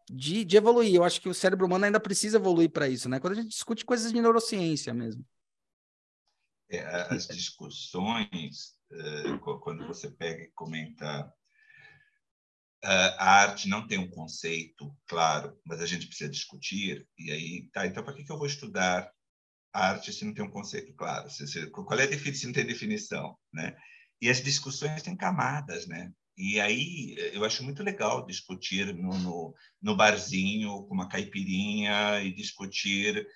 [0.09, 0.95] de, de evoluir.
[0.95, 3.19] Eu acho que o cérebro humano ainda precisa evoluir para isso, né?
[3.19, 5.23] Quando a gente discute coisas de neurociência mesmo.
[6.69, 6.79] É,
[7.13, 11.31] as discussões, eh, quando você pega e comenta
[12.83, 17.07] a arte não tem um conceito claro, mas a gente precisa discutir.
[17.17, 19.09] E aí, tá, então para que, eu vou estudar
[19.71, 21.29] arte se não tem um conceito claro?
[21.29, 23.37] Se, se, qual é a definição se não tem definição?
[23.53, 23.75] Né?
[24.21, 26.11] E as discussões têm camadas, né?
[26.35, 32.33] E aí eu acho muito legal discutir no, no, no barzinho com uma caipirinha e
[32.33, 33.27] discutir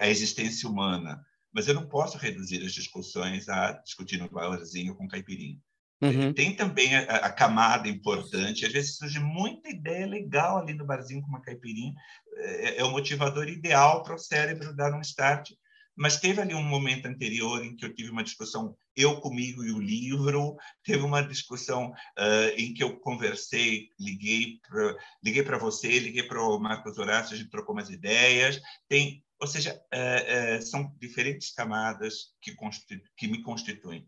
[0.00, 5.06] a existência humana mas eu não posso reduzir as discussões a discutir no barzinho com
[5.06, 5.58] caipirinha.
[6.02, 6.34] Uhum.
[6.34, 11.22] Tem também a, a, camada importante, às vezes surge muita ideia legal ali no barzinho
[11.22, 11.94] com uma caipirinha,
[12.36, 15.52] é, é o motivador ideal para o cérebro dar um start,
[15.96, 19.72] mas teve ali um momento anterior em que eu tive uma discussão eu comigo e
[19.72, 25.98] o livro, teve uma discussão uh, em que eu conversei, liguei para liguei para você,
[25.98, 30.62] liguei para o Marcos Horácio, a gente trocou umas ideias, tem ou seja, uh, uh,
[30.62, 32.56] são diferentes camadas que,
[33.14, 34.06] que, me constituem.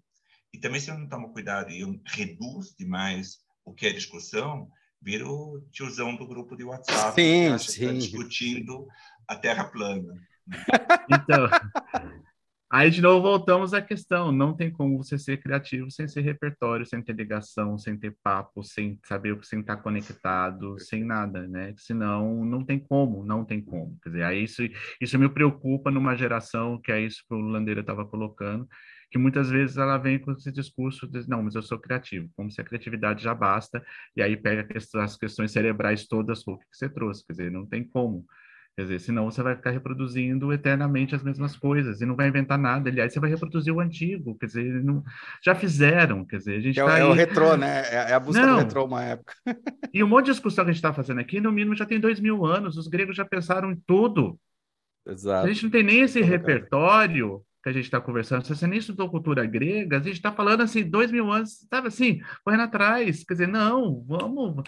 [0.51, 4.66] E também, se eu não tomo cuidado e eu reduzo demais o que é discussão,
[5.01, 7.87] vira o tiozão do grupo de WhatsApp sim, que sim.
[7.87, 8.87] Tá discutindo
[9.28, 10.14] a Terra plana.
[11.09, 11.49] Então,
[12.77, 14.31] Aí, de novo, voltamos à questão.
[14.31, 18.62] Não tem como você ser criativo sem ser repertório, sem ter ligação, sem ter papo,
[18.62, 21.72] sem saber, sem estar conectado, sem nada, né?
[21.79, 23.99] Senão, não tem como, não tem como.
[24.03, 24.62] Quer dizer, aí isso,
[25.01, 28.68] isso me preocupa numa geração, que é isso que o Landeira estava colocando,
[29.11, 32.51] que muitas vezes ela vem com esse discurso de, não, mas eu sou criativo, como
[32.51, 33.83] se a criatividade já basta,
[34.14, 34.68] e aí pega
[35.03, 38.27] as questões cerebrais todas, o que você trouxe, quer dizer, não tem como.
[38.77, 42.59] Quer dizer, senão você vai ficar reproduzindo eternamente as mesmas coisas e não vai inventar
[42.59, 42.91] nada.
[42.91, 45.03] Aliás, você vai reproduzir o antigo, quer dizer, não...
[45.43, 47.09] já fizeram, quer dizer, a gente é, tá é aí...
[47.09, 47.85] o retrô, né?
[47.89, 48.57] É, é a busca não.
[48.57, 49.33] do retrô uma época.
[49.95, 51.99] e um monte de discussão que a gente está fazendo aqui, no mínimo, já tem
[51.99, 52.77] dois mil anos.
[52.77, 54.39] Os gregos já pensaram em tudo.
[55.07, 55.47] Exato.
[55.47, 58.45] A gente não tem nem esse repertório que a gente está conversando.
[58.45, 61.89] Se você nem estudou cultura grega, a gente está falando assim, dois mil anos, sabe
[61.89, 63.24] assim, correndo atrás.
[63.24, 64.62] Quer dizer, não, vamos.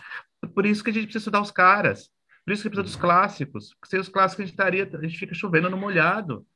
[0.54, 2.10] Por isso que a gente precisa estudar os caras.
[2.48, 3.74] Por isso que precisa dos clássicos.
[3.74, 6.46] Porque sem os clássicos a gente, estaria, a gente fica chovendo no molhado.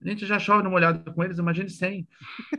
[0.00, 2.06] A gente já chove no molhado com eles, imagine sem.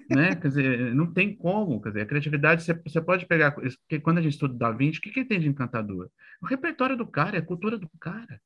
[0.10, 0.36] né?
[0.36, 1.82] Quer dizer, não tem como.
[1.82, 3.52] Quer dizer, a criatividade, você, você pode pegar.
[3.52, 6.10] Porque quando a gente estuda Da Vinci, o que, que ele tem de encantador?
[6.42, 8.42] O repertório do cara, é a cultura do cara.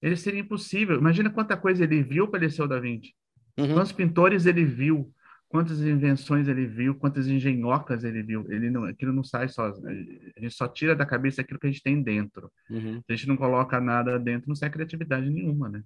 [0.00, 0.96] Ele seria impossível.
[0.96, 3.12] Imagina quanta coisa ele viu para ele ser o Da Vinci.
[3.58, 3.74] Uhum.
[3.74, 5.12] Quantos pintores ele viu,
[5.52, 8.50] quantas invenções ele viu, quantas engenhocas ele viu.
[8.50, 9.66] Ele não, aquilo não sai só.
[9.66, 12.50] A gente só tira da cabeça aquilo que a gente tem dentro.
[12.70, 13.02] Uhum.
[13.04, 15.82] Se a gente não coloca nada dentro, não sai criatividade nenhuma, né?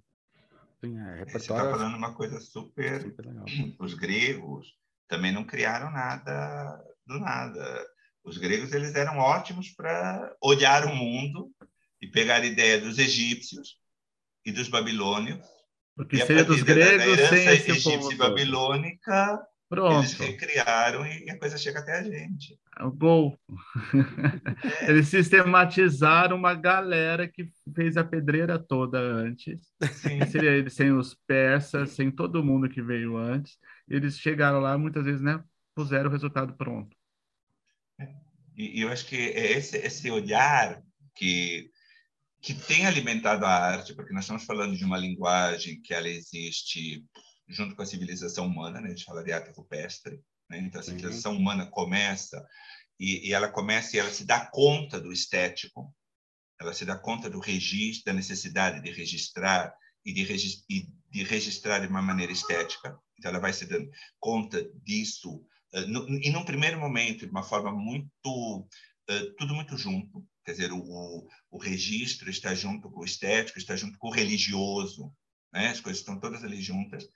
[0.79, 3.01] Sim, é, Você está falando uma coisa super.
[3.01, 3.25] super
[3.77, 4.73] Os gregos
[5.05, 7.85] também não criaram nada do nada.
[8.23, 11.51] Os gregos eles eram ótimos para olhar o mundo
[12.01, 13.77] e pegar a ideia dos egípcios
[14.45, 15.45] e dos babilônios.
[15.93, 19.99] Porque seria dos gregos, da, da sem egípcia e babilônica, Pronto.
[19.99, 22.57] Eles recriaram e a coisa chega até a gente.
[22.79, 23.37] É o gol.
[24.81, 24.89] É.
[24.89, 29.59] Eles sistematizaram uma galera que fez a pedreira toda antes.
[29.93, 30.25] Sim.
[30.27, 33.57] Seria sem os persas, sem todo mundo que veio antes.
[33.89, 35.43] Eles chegaram lá, muitas vezes, né?
[35.75, 36.95] Puseram o resultado pronto.
[38.55, 40.81] E, e eu acho que é esse, esse olhar
[41.13, 41.69] que
[42.39, 47.03] que tem alimentado a arte, porque nós estamos falando de uma linguagem que ela existe
[47.47, 48.87] junto com a civilização humana, né?
[48.87, 50.59] a gente fala de arte rupestre, né?
[50.59, 51.39] então a civilização uhum.
[51.39, 52.45] humana começa
[52.99, 55.93] e, e, ela começa e ela se dá conta do estético,
[56.59, 59.73] ela se dá conta do registro, da necessidade de registrar
[60.03, 63.89] e de, registrar, e de registrar de uma maneira estética, então ela vai se dando
[64.19, 65.35] conta disso
[65.73, 68.67] uh, no, e num primeiro momento de uma forma muito
[69.09, 73.59] uh, tudo muito junto, quer dizer o, o, o registro está junto com o estético,
[73.59, 75.13] está junto com o religioso,
[75.57, 75.69] né?
[75.69, 77.07] as coisas estão todas ali juntas,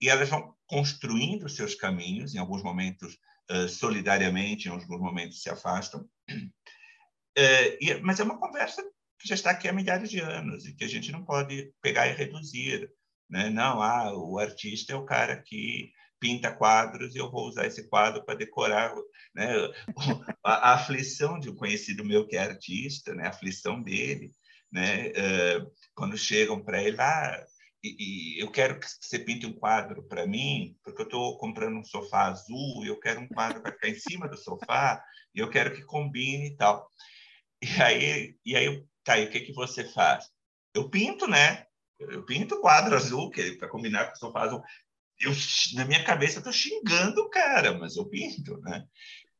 [0.00, 3.18] e elas vão construindo seus caminhos, em alguns momentos
[3.50, 6.00] uh, solidariamente, em alguns momentos se afastam,
[6.30, 8.82] uh, e, mas é uma conversa
[9.18, 12.06] que já está aqui há milhares de anos e que a gente não pode pegar
[12.06, 12.90] e reduzir.
[13.28, 13.50] Né?
[13.50, 15.90] Não, ah, o artista é o cara que
[16.20, 18.94] pinta quadros e eu vou usar esse quadro para decorar
[19.34, 19.48] né?
[20.44, 23.26] a, a, aflição de um conhecido meu que é artista, né?
[23.26, 24.30] a aflição dele,
[24.70, 25.08] né?
[25.08, 27.44] Uh, quando chegam para ele, ah,
[27.98, 31.84] e, eu quero que você pinte um quadro para mim, porque eu estou comprando um
[31.84, 35.02] sofá azul e eu quero um quadro para ficar em cima do sofá
[35.34, 36.90] e eu quero que combine e tal.
[37.62, 40.26] E aí, e aí, tá, e o que que você faz?
[40.74, 41.64] Eu pinto, né?
[41.98, 44.62] Eu pinto o quadro azul que para combinar com o sofá azul.
[45.18, 45.32] Eu,
[45.74, 48.84] na minha cabeça, eu tô xingando o cara, mas eu pinto, né?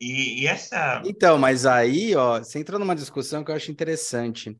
[0.01, 1.03] E, e, essa.
[1.05, 4.57] Então, mas aí, ó, você entrou numa discussão que eu acho interessante,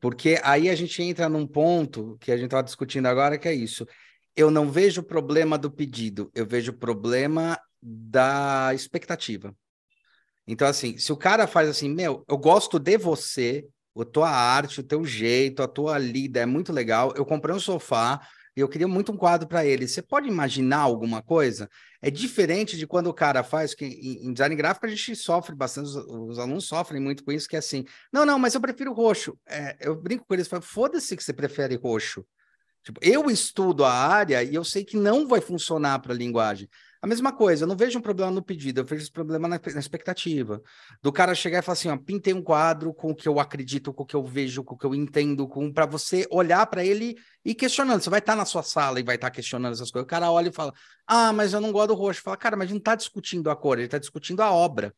[0.00, 3.54] porque aí a gente entra num ponto que a gente estava discutindo agora, que é
[3.54, 3.86] isso.
[4.34, 9.54] Eu não vejo o problema do pedido, eu vejo o problema da expectativa.
[10.46, 13.66] Então, assim, se o cara faz assim, meu, eu gosto de você,
[13.98, 17.60] a tua arte, o teu jeito, a tua lida é muito legal, eu comprei um
[17.60, 18.20] sofá,
[18.60, 19.86] eu queria muito um quadro para ele.
[19.86, 21.68] Você pode imaginar alguma coisa?
[22.00, 25.88] É diferente de quando o cara faz, que em, design gráfico a gente sofre bastante,
[25.88, 28.92] os, os, alunos sofrem muito com isso, que é assim, não, não, mas eu prefiro
[28.92, 29.38] roxo.
[29.46, 32.24] É, eu brinco com eles, foda-se que você prefere roxo.
[32.82, 36.68] Tipo, eu estudo a área e eu sei que não vai funcionar para a linguagem.
[37.02, 39.58] A mesma coisa, eu não vejo um problema no pedido, eu vejo um problema na,
[39.58, 40.62] na, expectativa.
[41.02, 43.92] Do cara chegar e falar assim, ó, pintei um quadro com o que eu acredito,
[43.92, 46.84] com o que eu vejo, com o que eu entendo, com para você olhar para
[46.84, 48.02] ele e questionando.
[48.02, 50.06] Você vai estar tá na sua sala e vai estar tá questionando essas coisas.
[50.06, 50.72] O cara olha e fala:
[51.06, 52.22] "Ah, mas eu não gosto do roxo".
[52.22, 54.94] Fala: "Cara, mas não está discutindo a cor, ele está discutindo a obra".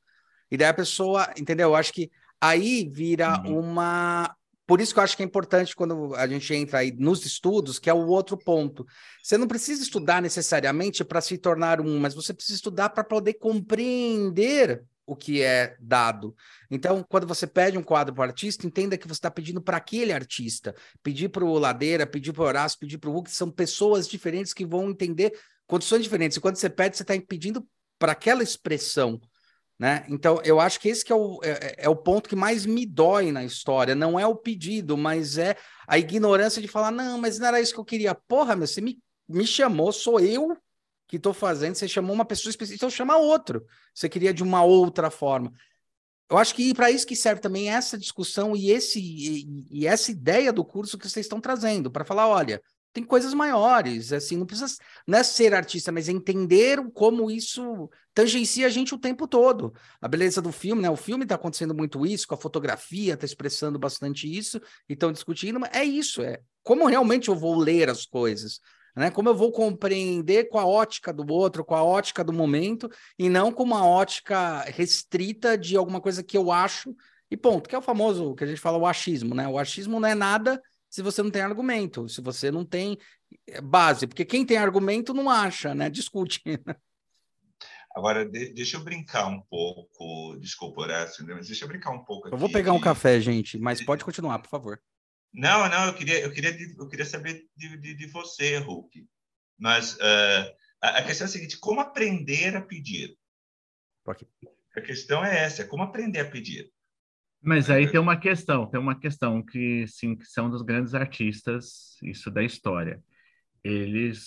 [0.50, 1.70] E daí a pessoa, entendeu?
[1.70, 3.58] Eu acho que aí vira uhum.
[3.58, 4.34] uma
[4.68, 7.78] por isso que eu acho que é importante quando a gente entra aí nos estudos,
[7.78, 8.86] que é o outro ponto.
[9.22, 13.32] Você não precisa estudar necessariamente para se tornar um, mas você precisa estudar para poder
[13.34, 16.36] compreender o que é dado.
[16.70, 19.78] Então, quando você pede um quadro para o artista, entenda que você está pedindo para
[19.78, 20.74] aquele artista.
[21.02, 24.52] Pedir para o Ladeira, pedir para o Horácio, pedir para o Hulk, são pessoas diferentes
[24.52, 25.32] que vão entender
[25.66, 26.36] condições diferentes.
[26.36, 27.66] E quando você pede, você está pedindo
[27.98, 29.18] para aquela expressão.
[29.78, 30.04] Né?
[30.08, 32.66] Então, eu acho que esse que é o, é, é, é, o ponto que mais
[32.66, 33.94] me dói na história.
[33.94, 35.56] Não é o pedido, mas é
[35.86, 38.14] a ignorância de falar, não, mas não era isso que eu queria.
[38.14, 38.98] Porra, meu, você me,
[39.28, 40.56] me chamou, sou eu
[41.06, 43.64] que estou fazendo, você chamou uma pessoa específica, então chama outro.
[43.94, 45.52] Você queria de uma outra forma.
[46.28, 50.10] Eu acho que para isso que serve também essa discussão e, esse, e, e essa
[50.10, 52.60] ideia do curso que vocês estão trazendo, para falar, olha,
[52.98, 54.74] tem coisas maiores, assim, não precisa
[55.06, 59.72] não é ser artista, mas entender como isso tangencia a gente o tempo todo.
[60.00, 60.90] A beleza do filme, né?
[60.90, 65.12] O filme está acontecendo muito isso, com a fotografia está expressando bastante isso, e estão
[65.12, 68.60] discutindo, mas é isso, é como realmente eu vou ler as coisas,
[68.96, 69.12] né?
[69.12, 73.28] Como eu vou compreender com a ótica do outro, com a ótica do momento, e
[73.28, 76.92] não com uma ótica restrita de alguma coisa que eu acho,
[77.30, 79.46] e ponto, que é o famoso que a gente fala o achismo, né?
[79.46, 80.60] O achismo não é nada
[80.90, 82.98] se você não tem argumento, se você não tem
[83.46, 85.88] eh, base, porque quem tem argumento não acha, né?
[85.90, 86.42] Discute.
[87.94, 92.28] Agora, de, deixa eu brincar um pouco, desculpa, Horácio, mas deixa eu brincar um pouco
[92.28, 92.34] aqui.
[92.34, 94.80] Eu vou pegar um café, gente, mas pode continuar, por favor.
[95.32, 99.06] Não, não, eu queria, eu queria, eu queria saber de, de, de você, Hulk.
[99.58, 103.16] Mas uh, a, a, questão é a seguinte: como aprender a pedir?
[104.76, 106.72] A questão é essa: como aprender a pedir?
[107.40, 111.96] Mas aí tem uma questão, tem uma questão que, sim, que são dos grandes artistas,
[112.02, 113.02] isso da história.
[113.62, 114.26] Eles,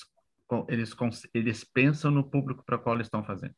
[0.69, 0.95] eles,
[1.33, 3.55] eles pensam no público para qual eles estão fazendo.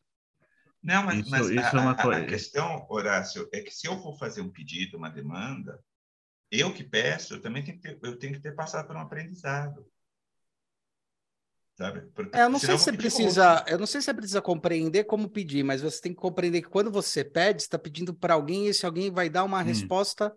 [0.82, 2.22] Não, mas, isso, mas isso a, é uma coisa.
[2.22, 5.80] a questão, Horácio, é que se eu for fazer um pedido, uma demanda,
[6.51, 8.99] eu que peço, eu também tenho que ter, eu tenho que ter passado por um
[8.99, 9.86] aprendizado.
[11.76, 12.02] Sabe?
[12.14, 15.06] Porque, é, eu não sei se você precisa, eu não sei se você precisa compreender
[15.06, 18.66] como pedir, mas você tem que compreender que quando você pede, está pedindo para alguém
[18.66, 19.64] e esse alguém vai dar uma hum.
[19.64, 20.32] resposta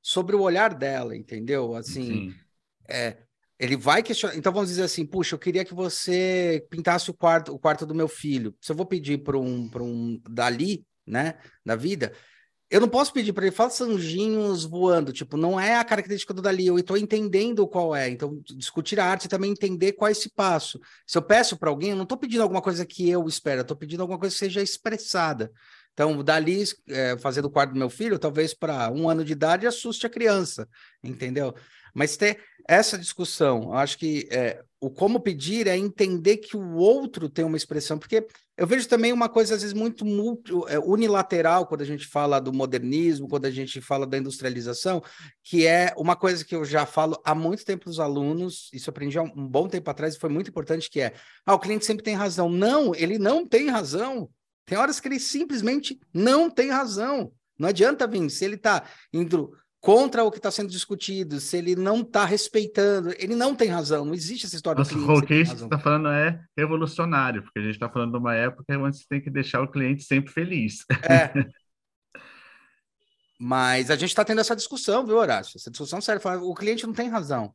[0.00, 1.74] sobre o olhar dela, entendeu?
[1.74, 2.32] Assim,
[2.88, 3.16] é,
[3.58, 4.36] ele vai questionar.
[4.36, 7.94] Então vamos dizer assim, puxa, eu queria que você pintasse o quarto, o quarto do
[7.94, 8.54] meu filho.
[8.60, 11.34] Se eu vou pedir para um, para um dali, né,
[11.64, 12.12] da vida,
[12.68, 16.42] eu não posso pedir para ele, faça anjinhos voando, tipo, não é a característica do
[16.42, 18.08] Dali, eu estou entendendo qual é.
[18.08, 20.80] Então, discutir a arte e também entender qual é esse passo.
[21.06, 23.76] Se eu peço para alguém, eu não estou pedindo alguma coisa que eu espero, estou
[23.76, 25.52] pedindo alguma coisa que seja expressada.
[25.92, 29.66] Então, Dali, é, fazendo o quarto do meu filho, talvez para um ano de idade
[29.66, 30.68] assuste a criança,
[31.02, 31.54] entendeu?
[31.94, 36.74] Mas ter essa discussão, eu acho que é, o como pedir é entender que o
[36.74, 38.26] outro tem uma expressão, porque
[38.56, 40.04] eu vejo também uma coisa, às vezes, muito
[40.68, 45.02] é, unilateral quando a gente fala do modernismo, quando a gente fala da industrialização,
[45.42, 48.88] que é uma coisa que eu já falo há muito tempo para os alunos, isso
[48.88, 51.12] aprendi há um bom tempo atrás e foi muito importante, que é,
[51.44, 52.48] ah, o cliente sempre tem razão.
[52.48, 54.30] Não, ele não tem razão.
[54.64, 57.32] Tem horas que ele simplesmente não tem razão.
[57.58, 59.52] Não adianta vir, se ele está indo
[59.86, 64.04] contra o que está sendo discutido, se ele não está respeitando, ele não tem razão,
[64.04, 65.22] não existe essa história Nossa, do cliente.
[65.22, 68.76] O que você está falando é revolucionário, porque a gente está falando de uma época
[68.76, 70.84] onde você tem que deixar o cliente sempre feliz.
[71.08, 71.30] É.
[73.38, 75.56] Mas a gente está tendo essa discussão, viu, Horácio?
[75.56, 76.20] Essa discussão séria.
[76.40, 77.54] O cliente não tem razão.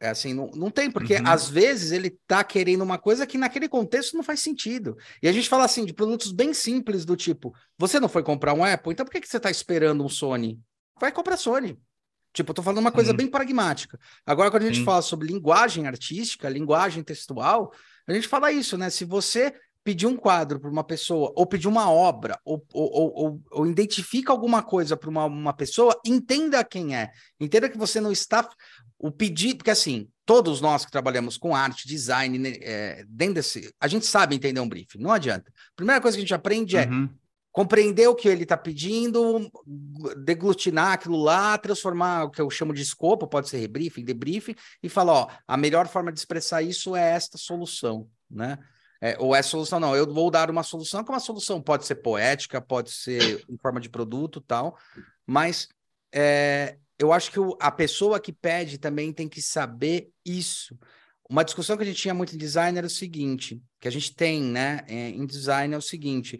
[0.00, 1.26] É assim, não, não tem, porque uhum.
[1.26, 4.96] às vezes ele está querendo uma coisa que naquele contexto não faz sentido.
[5.22, 8.54] E a gente fala assim de produtos bem simples, do tipo: você não foi comprar
[8.54, 10.60] um Apple, então por que, que você está esperando um Sony?
[11.00, 11.78] Vai comprar Sony.
[12.32, 13.98] Tipo, eu tô falando uma coisa bem pragmática.
[14.24, 14.84] Agora, quando a gente Sim.
[14.84, 17.72] fala sobre linguagem artística, linguagem textual,
[18.06, 18.88] a gente fala isso, né?
[18.88, 23.42] Se você pedir um quadro para uma pessoa, ou pedir uma obra, ou, ou, ou,
[23.50, 27.10] ou identifica alguma coisa para uma, uma pessoa, entenda quem é.
[27.40, 28.48] Entenda que você não está.
[28.98, 33.74] O pedido, porque assim, todos nós que trabalhamos com arte, design, né, é, dentro desse.
[33.80, 35.50] A gente sabe entender um briefing, não adianta.
[35.50, 37.08] A primeira coisa que a gente aprende é uhum.
[37.52, 39.50] Compreender o que ele está pedindo,
[40.24, 44.88] deglutinar aquilo lá, transformar o que eu chamo de escopo, pode ser rebriefing, debriefing, e
[44.88, 48.58] falar: ó, a melhor forma de expressar isso é esta solução, né?
[49.02, 49.96] É, ou é solução, não.
[49.96, 53.80] Eu vou dar uma solução que uma solução pode ser poética, pode ser em forma
[53.80, 54.76] de produto tal,
[55.26, 55.68] mas
[56.12, 60.78] é, eu acho que a pessoa que pede também tem que saber isso.
[61.30, 64.14] Uma discussão que a gente tinha muito em design era o seguinte, que a gente
[64.14, 66.38] tem, né, é, em design é o seguinte,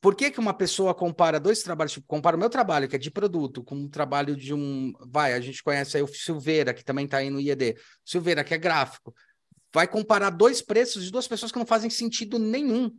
[0.00, 2.98] por que, que uma pessoa compara dois trabalhos, tipo, compara o meu trabalho, que é
[2.98, 6.84] de produto, com o trabalho de um, vai, a gente conhece aí o Silveira, que
[6.84, 9.12] também está aí no IED, Silveira, que é gráfico
[9.72, 12.90] vai comparar dois preços de duas pessoas que não fazem sentido nenhum.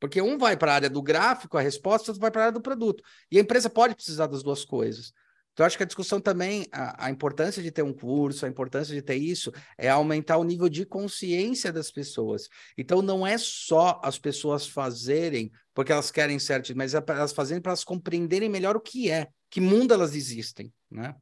[0.00, 2.52] Porque um vai para a área do gráfico, a resposta, outro vai para a área
[2.52, 3.02] do produto.
[3.30, 5.12] E a empresa pode precisar das duas coisas.
[5.58, 8.94] Então, acho que a discussão também, a, a, importância de ter um curso, a importância
[8.94, 12.48] de ter isso, é aumentar o nível de consciência das pessoas.
[12.78, 17.60] Então, não é só as pessoas fazerem porque elas querem certo, mas é elas fazerem
[17.60, 21.16] para elas compreenderem melhor o que é, que mundo elas existem, né?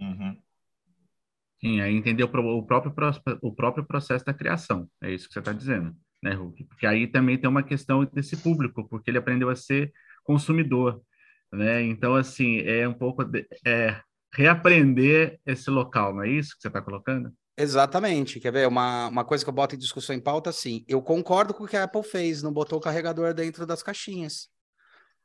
[0.00, 0.36] Uhum.
[1.60, 2.92] Sim, aí entender o, o, próprio,
[3.40, 4.90] o próprio processo da criação.
[5.00, 6.64] É isso que você está dizendo, né, Hulk?
[6.64, 9.92] Porque aí também tem uma questão desse público, porque ele aprendeu a ser
[10.24, 11.00] consumidor,
[11.52, 11.82] né?
[11.82, 14.00] Então, assim, é um pouco de, é,
[14.32, 17.32] reaprender esse local, não é isso que você está colocando?
[17.56, 18.40] Exatamente.
[18.40, 18.68] Quer ver?
[18.68, 21.68] Uma, uma coisa que eu boto em discussão em pauta, assim, eu concordo com o
[21.68, 24.48] que a Apple fez, não botou o carregador dentro das caixinhas.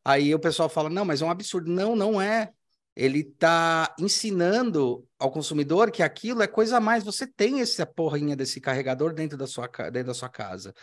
[0.03, 1.71] Aí o pessoal fala, não, mas é um absurdo.
[1.71, 2.51] Não, não é
[2.95, 7.03] ele está ensinando ao consumidor que aquilo é coisa a mais.
[7.03, 10.73] Você tem essa porrinha desse carregador dentro da sua, dentro da sua casa.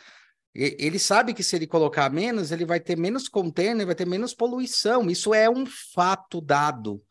[0.54, 4.34] Ele sabe que se ele colocar menos, ele vai ter menos container, vai ter menos
[4.34, 5.10] poluição.
[5.10, 7.02] Isso é um fato dado.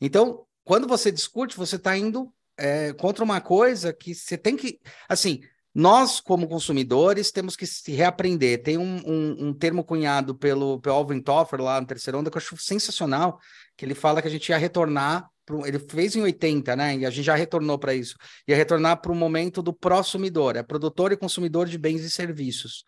[0.00, 4.80] Então, quando você discute, você está indo é, contra uma coisa que você tem que.
[5.08, 5.40] Assim,
[5.72, 8.62] nós, como consumidores, temos que se reaprender.
[8.62, 12.36] Tem um, um, um termo cunhado pelo, pelo Alvin Toffer lá no terceiro onda que
[12.36, 13.38] eu acho sensacional,
[13.76, 16.96] que ele fala que a gente ia retornar, pro, ele fez em 80, né?
[16.96, 18.16] E a gente já retornou para isso.
[18.46, 22.84] Ia retornar para o momento do prosumidor, é produtor e consumidor de bens e serviços.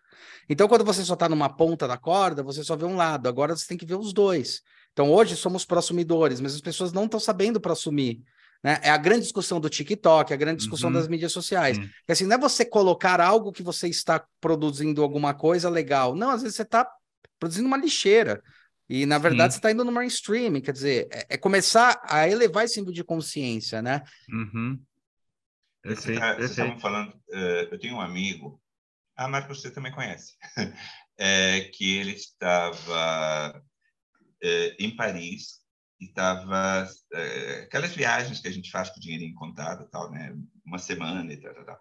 [0.49, 3.55] Então, quando você só está numa ponta da corda, você só vê um lado, agora
[3.55, 4.61] você tem que ver os dois.
[4.91, 8.21] Então, hoje somos prosumidores, mas as pessoas não estão sabendo prosumir.
[8.63, 8.79] Né?
[8.81, 10.95] É a grande discussão do TikTok, a grande discussão uhum.
[10.95, 11.77] das mídias sociais.
[11.77, 11.89] Uhum.
[12.07, 16.15] assim, não é você colocar algo que você está produzindo alguma coisa legal.
[16.15, 16.87] Não, às vezes você está
[17.37, 18.41] produzindo uma lixeira.
[18.93, 19.55] E, na verdade, Sim.
[19.55, 23.03] você está indo no mainstream, quer dizer, é, é, começar a elevar esse nível de
[23.03, 24.03] consciência, né?
[24.29, 24.79] Uhum.
[25.81, 28.61] Perfeito, tá, vocês estavam falando, uh, eu tenho um amigo,
[29.17, 30.35] ah, Marcos, você também conhece,
[31.17, 33.59] é, que ele estava
[34.43, 35.63] uh, em Paris
[35.99, 40.35] e estava uh, aquelas viagens que a gente faz com dinheiro em contado, tal, né?
[40.63, 41.79] Uma semana e tal, tal, tal.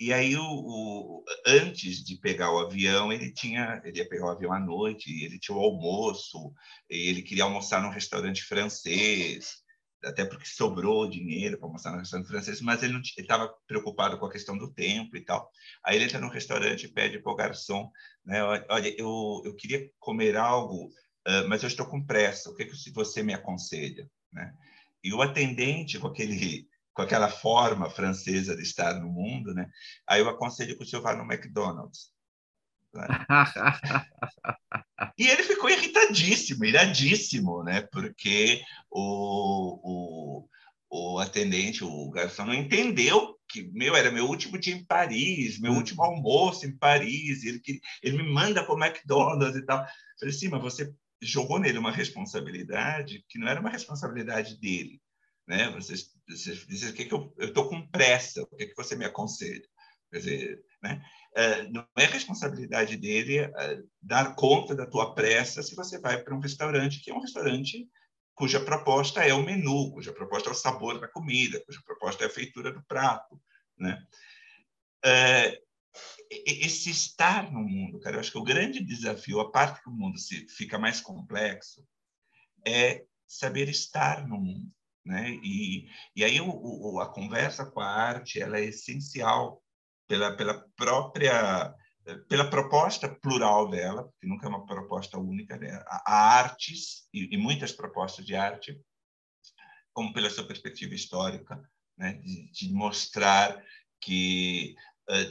[0.00, 4.30] E aí, o, o, antes de pegar o avião, ele tinha, ele ia pegar o
[4.30, 6.54] avião à noite, ele tinha o almoço,
[6.88, 9.56] ele queria almoçar num restaurante francês,
[10.02, 14.32] até porque sobrou dinheiro para almoçar no restaurante francês, mas ele estava preocupado com a
[14.32, 15.50] questão do tempo e tal.
[15.84, 17.90] Aí ele entra no restaurante e pede para o garçom,
[18.24, 20.90] né, olha, eu, eu queria comer algo,
[21.46, 24.08] mas eu estou com pressa, o que, que você me aconselha?
[24.32, 24.50] Né?
[25.04, 29.68] E o atendente, com aquele com aquela forma francesa de estar no mundo, né?
[30.06, 32.10] Aí eu aconselho que o senhor vá no McDonald's.
[32.92, 33.06] Né?
[35.18, 37.82] e ele ficou irritadíssimo, iradíssimo, né?
[37.92, 40.48] Porque o, o,
[40.90, 45.72] o atendente, o garçom, não entendeu que meu era meu último dia em Paris, meu
[45.72, 47.60] último almoço em Paris, ele,
[48.02, 49.80] ele me manda para o McDonald's e tal.
[49.80, 49.86] Eu
[50.18, 55.00] falei, sim, mas você jogou nele uma responsabilidade que não era uma responsabilidade dele
[55.50, 55.68] né?
[56.36, 59.66] Você diz o que, que eu estou com pressa, o que, que você me aconselha?
[60.10, 61.02] Quer dizer, né?
[61.34, 66.34] É, não é responsabilidade dele é, dar conta da tua pressa se você vai para
[66.34, 67.88] um restaurante que é um restaurante
[68.34, 72.26] cuja proposta é o menu, cuja proposta é o sabor da comida, cuja proposta é
[72.26, 73.40] a feitura do prato,
[73.78, 74.02] né?
[75.04, 75.60] É,
[76.30, 79.92] esse estar no mundo, cara, eu acho que o grande desafio, a parte que o
[79.92, 81.86] mundo se fica mais complexo,
[82.66, 84.72] é saber estar no mundo,
[85.10, 85.30] né?
[85.42, 89.62] E, e aí o, o, a conversa com a arte ela é essencial
[90.08, 91.74] pela, pela própria
[92.28, 97.72] pela proposta plural dela, porque nunca é uma proposta única há artes e, e muitas
[97.72, 98.80] propostas de arte,
[99.92, 101.62] como pela sua perspectiva histórica,
[101.96, 103.62] né, de, de mostrar
[104.00, 104.74] que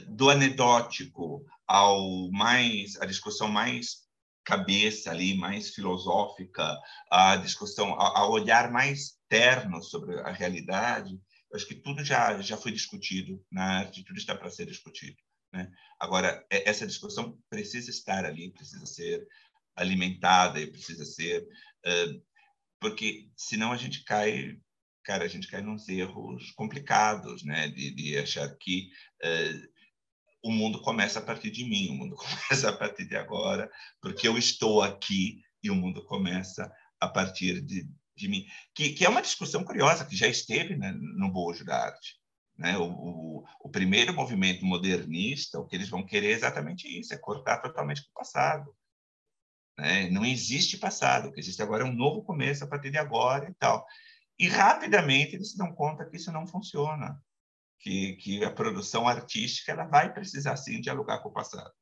[0.08, 4.08] do anedótico ao mais a discussão mais
[4.44, 6.76] cabeça ali, mais filosófica,
[7.10, 11.18] a discussão, a, a olhar mais terno sobre a realidade,
[11.54, 15.16] acho que tudo já já foi discutido na arte, tudo está para ser discutido.
[15.52, 15.70] Né?
[15.98, 19.26] Agora, é, essa discussão precisa estar ali, precisa ser
[19.76, 21.42] alimentada e precisa ser.
[21.86, 22.22] Uh,
[22.80, 24.58] porque senão a gente cai.
[25.02, 27.68] Cara, a gente cai nos erros complicados, né?
[27.68, 28.90] De, de achar que
[29.24, 29.68] uh,
[30.42, 32.16] o mundo começa a partir de mim, o mundo
[32.48, 33.70] começa a partir de agora,
[34.00, 36.70] porque eu estou aqui e o mundo começa
[37.00, 37.88] a partir de,
[38.20, 38.46] de mim.
[38.74, 42.20] Que, que é uma discussão curiosa, que já esteve né, no bojo da arte.
[42.56, 42.76] Né?
[42.76, 47.18] O, o, o, primeiro movimento modernista, o que eles vão querer é exatamente isso, é
[47.18, 48.74] cortar totalmente com o passado.
[49.78, 50.10] Né?
[50.10, 53.48] Não existe passado, o que existe agora é um novo começo a partir de agora
[53.48, 53.86] e tal.
[54.38, 57.22] E rapidamente eles se dão conta que isso não funciona,
[57.78, 61.72] que, que a produção artística ela vai precisar sim dialogar com o passado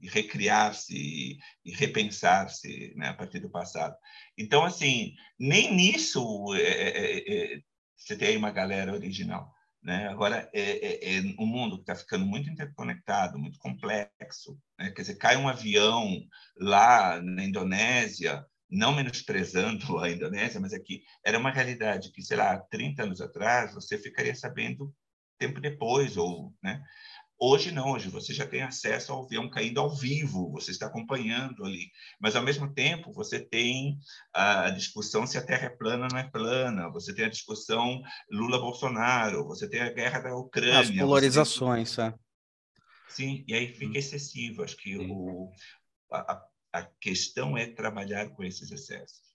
[0.00, 3.96] e recriar-se e, e repensar-se né, a partir do passado.
[4.36, 7.60] Então, assim, nem nisso é, é, é,
[7.96, 9.52] você tem aí uma galera original.
[9.82, 10.08] Né?
[10.08, 14.58] Agora, é, é, é um mundo que está ficando muito interconectado, muito complexo.
[14.78, 14.90] Né?
[14.90, 16.20] Quer dizer, cai um avião
[16.56, 22.58] lá na Indonésia, não menosprezando a Indonésia, mas aqui era uma realidade que, sei lá,
[22.58, 24.94] 30 anos atrás, você ficaria sabendo
[25.38, 26.82] tempo depois, ou, né?
[27.40, 31.64] Hoje não, hoje você já tem acesso ao avião caindo ao vivo, você está acompanhando
[31.64, 31.90] ali.
[32.20, 33.96] Mas, ao mesmo tempo, você tem
[34.34, 38.02] a discussão se a Terra é plana ou não é plana, você tem a discussão
[38.28, 40.80] Lula-Bolsonaro, você tem a guerra da Ucrânia.
[40.80, 42.06] As polarizações, tem...
[42.06, 42.14] é.
[43.08, 43.98] Sim, e aí fica hum.
[43.98, 44.64] excessivo.
[44.64, 45.50] Acho que o,
[46.12, 49.28] a, a questão é trabalhar com esses excessos.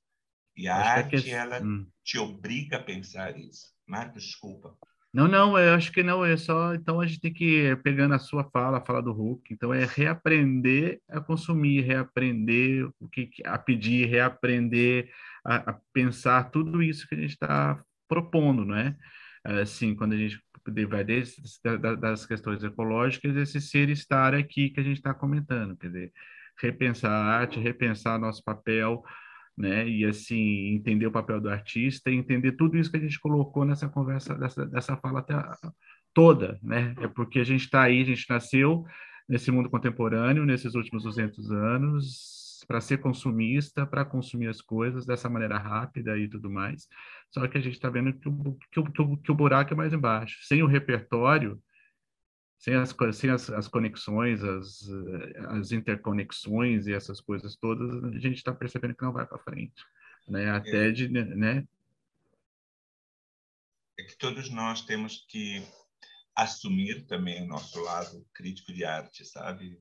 [0.56, 1.32] E a acho arte, que...
[1.32, 1.88] ela hum.
[2.04, 3.74] te obriga a pensar isso.
[3.88, 4.78] Marcos, desculpa.
[5.14, 6.74] Não, não, eu acho que não, é só.
[6.74, 9.86] Então a gente tem que, pegando a sua fala, a fala do Hulk, então é
[9.86, 15.11] reaprender a consumir, reaprender o que a pedir, reaprender
[15.45, 18.95] a, a pensar tudo isso que a gente está propondo, não é?
[19.61, 20.41] Assim, quando a gente
[20.88, 21.41] vai desde
[21.99, 26.14] das questões ecológicas, esse ser estar aqui que a gente está comentando, quer dizer,
[26.57, 29.03] repensar a arte, repensar nosso papel,
[29.58, 29.88] né?
[29.88, 33.66] E assim entender o papel do artista e entender tudo isso que a gente colocou
[33.66, 35.36] nessa conversa, dessa, dessa fala até
[36.14, 36.95] toda, né?
[36.99, 38.86] É porque a gente está aí, a gente nasceu
[39.28, 45.30] nesse mundo contemporâneo nesses últimos 200 anos para ser consumista, para consumir as coisas dessa
[45.30, 46.88] maneira rápida e tudo mais.
[47.30, 49.93] Só que a gente está vendo que o, que, o, que o buraco é mais
[49.93, 50.39] embaixo.
[50.43, 51.60] Sem o repertório,
[52.64, 54.88] sem as, sem as, as conexões, as,
[55.49, 59.84] as interconexões e essas coisas todas, a gente está percebendo que não vai para frente,
[60.30, 60.49] né?
[60.49, 60.91] Até é.
[60.91, 61.68] de, né?
[63.99, 65.61] É que todos nós temos que
[66.34, 69.78] assumir também o nosso lado crítico de arte, sabe?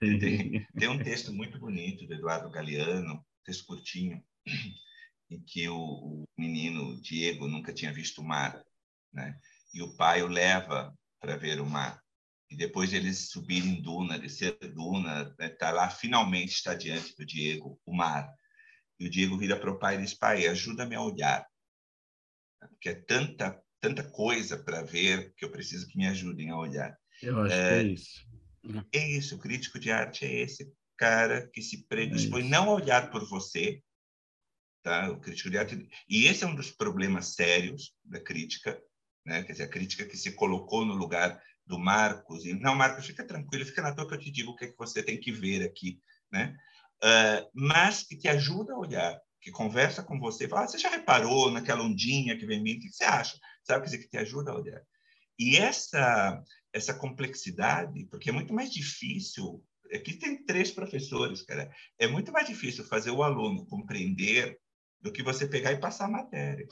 [0.00, 4.20] Tem, tem, um texto muito bonito do Eduardo Galeano, texto curtinho,
[5.30, 8.60] em que o, o menino Diego nunca tinha visto o mar,
[9.12, 9.38] né?
[9.72, 12.03] E o pai o leva para ver o mar
[12.54, 17.26] e depois de eles subirem duna, descer duna, né, tá lá, finalmente está diante do
[17.26, 18.32] Diego o mar.
[18.98, 21.44] E o Diego vira para o pai e diz: Pai, ajuda-me a olhar.
[22.60, 26.96] Porque é tanta, tanta coisa para ver que eu preciso que me ajudem a olhar.
[27.20, 28.26] Eu acho é, que é isso.
[28.92, 32.74] É isso, o crítico de arte é esse cara que se predispõe é não a
[32.74, 33.82] olhar por você,
[34.80, 35.10] tá?
[35.10, 35.88] O crítico de arte.
[36.08, 38.80] E esse é um dos problemas sérios da crítica,
[39.26, 39.42] né?
[39.42, 42.44] Quer dizer, a crítica que se colocou no lugar do Marcos.
[42.44, 44.68] E, não, Marcos, fica tranquilo, fica na tua que eu te digo o que, é
[44.68, 46.00] que você tem que ver aqui,
[46.30, 46.56] né?
[47.02, 50.88] Uh, mas que te ajuda a olhar, que conversa com você, fala, ah, você já
[50.88, 52.78] reparou naquela ondinha que vem vindo?
[52.78, 53.38] O que você acha?
[53.62, 54.82] Sabe, quer dizer, que te ajuda a olhar.
[55.38, 56.42] E essa,
[56.72, 59.62] essa complexidade, porque é muito mais difícil,
[59.92, 64.58] aqui tem três professores, cara, é muito mais difícil fazer o aluno compreender
[65.00, 66.66] do que você pegar e passar a matéria.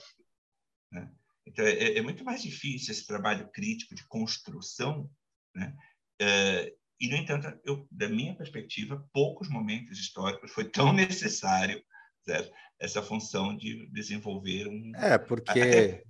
[0.90, 1.10] Né?
[1.46, 5.10] Então, é, é, muito mais difícil esse trabalho crítico de construção,
[5.54, 5.74] né?
[6.20, 11.82] É, e, no entanto, eu, da minha perspectiva, poucos momentos históricos foi tão necessário
[12.24, 12.52] certo?
[12.78, 14.92] essa função de desenvolver um...
[14.96, 15.50] É, porque...
[15.50, 16.04] Até,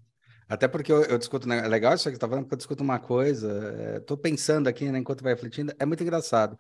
[0.49, 1.49] até porque eu, eu, discuto...
[1.49, 1.59] Né?
[1.65, 4.69] É legal isso que você está falando, porque eu discuto uma coisa, estou é, pensando
[4.69, 6.57] aqui, né, enquanto vai refletindo, é muito engraçado.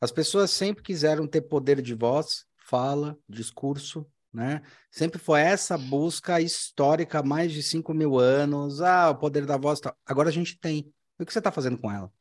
[0.00, 4.62] As pessoas sempre quiseram ter poder de voz, fala, discurso, né?
[4.90, 9.80] Sempre foi essa busca histórica, mais de 5 mil anos, ah, o poder da voz.
[9.80, 9.94] Tá.
[10.04, 10.92] Agora a gente tem.
[11.18, 12.12] O que você está fazendo com ela?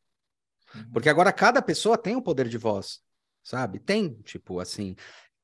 [0.73, 0.91] Uhum.
[0.94, 2.99] Porque agora cada pessoa tem o poder de voz,
[3.44, 3.80] sabe?
[3.80, 4.95] Tem, tipo, assim.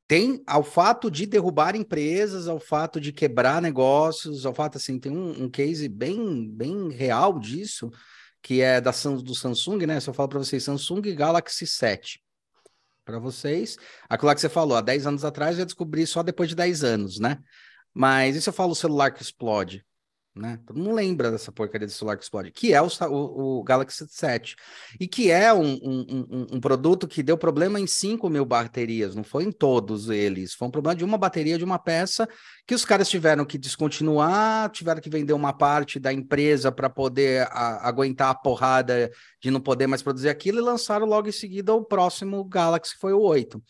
[0.07, 5.11] Tem ao fato de derrubar empresas, ao fato de quebrar negócios, ao fato, assim, tem
[5.11, 7.89] um, um case bem, bem real disso,
[8.41, 9.99] que é da, do Samsung, né?
[9.99, 12.21] Se eu falo para vocês, Samsung Galaxy 7
[13.05, 13.77] para vocês.
[14.09, 17.19] Aquilo que você falou, há 10 anos atrás eu descobri só depois de 10 anos,
[17.19, 17.37] né?
[17.93, 19.85] Mas e se eu falo o celular que explode?
[20.33, 20.59] Né?
[20.65, 24.05] Todo mundo lembra dessa porcaria de celular que explode, que é o, o, o Galaxy
[24.07, 24.55] 7.
[24.99, 29.13] E que é um, um, um, um, produto que deu problema em 5 mil baterias,
[29.13, 30.53] não foi em todos eles.
[30.53, 32.27] Foi um problema de uma bateria de uma peça
[32.65, 37.47] que os caras tiveram que descontinuar, tiveram que vender uma parte da empresa para poder
[37.51, 41.73] a, aguentar a porrada de não poder mais produzir aquilo e lançaram logo em seguida
[41.73, 43.61] o próximo Galaxy, que foi o 8.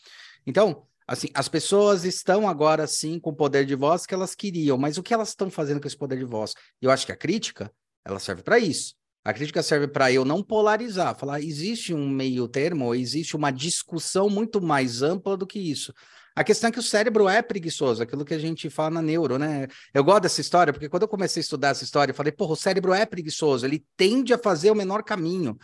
[0.45, 4.77] Então, Assim, as pessoas estão agora sim com o poder de voz que elas queriam,
[4.77, 6.53] mas o que elas estão fazendo com esse poder de voz?
[6.81, 7.69] Eu acho que a crítica,
[8.05, 8.95] ela serve para isso.
[9.21, 14.29] A crítica serve para eu não polarizar, falar existe um meio termo, existe uma discussão
[14.29, 15.93] muito mais ampla do que isso.
[16.33, 19.38] A questão é que o cérebro é preguiçoso, aquilo que a gente fala na neuro,
[19.38, 19.67] né?
[19.93, 22.53] Eu gosto dessa história, porque quando eu comecei a estudar essa história, eu falei, porra,
[22.53, 25.57] o cérebro é preguiçoso, ele tende a fazer o menor caminho.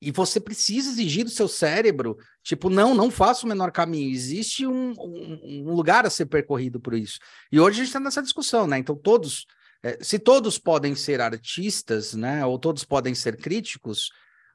[0.00, 4.12] E você precisa exigir do seu cérebro, tipo, não, não faça o menor caminho.
[4.12, 7.18] Existe um, um, um lugar a ser percorrido por isso.
[7.50, 8.78] E hoje a gente está nessa discussão, né?
[8.78, 9.46] Então, todos,
[9.82, 12.46] é, se todos podem ser artistas, né?
[12.46, 14.10] Ou todos podem ser críticos,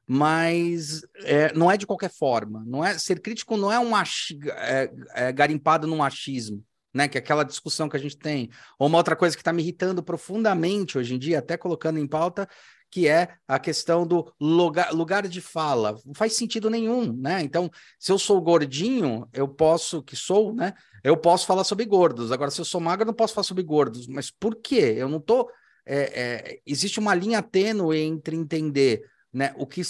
[0.06, 2.62] mas é, não é de qualquer forma.
[2.66, 6.64] Não é ser crítico não é um ach, é, é, garimpado num achismo.
[6.92, 8.48] Né, que é aquela discussão que a gente tem.
[8.78, 12.06] Ou uma outra coisa que está me irritando profundamente hoje em dia, até colocando em
[12.06, 12.48] pauta,
[12.94, 15.98] que é a questão do lugar, lugar de fala.
[16.06, 17.42] Não faz sentido nenhum, né?
[17.42, 17.68] Então,
[17.98, 20.74] se eu sou gordinho, eu posso, que sou, né?
[21.02, 22.30] Eu posso falar sobre gordos.
[22.30, 24.06] Agora, se eu sou magro, eu não posso falar sobre gordos.
[24.06, 24.94] Mas por quê?
[24.96, 25.50] Eu não tô.
[25.84, 29.02] É, é, existe uma linha tênue entre entender
[29.32, 29.82] né, o que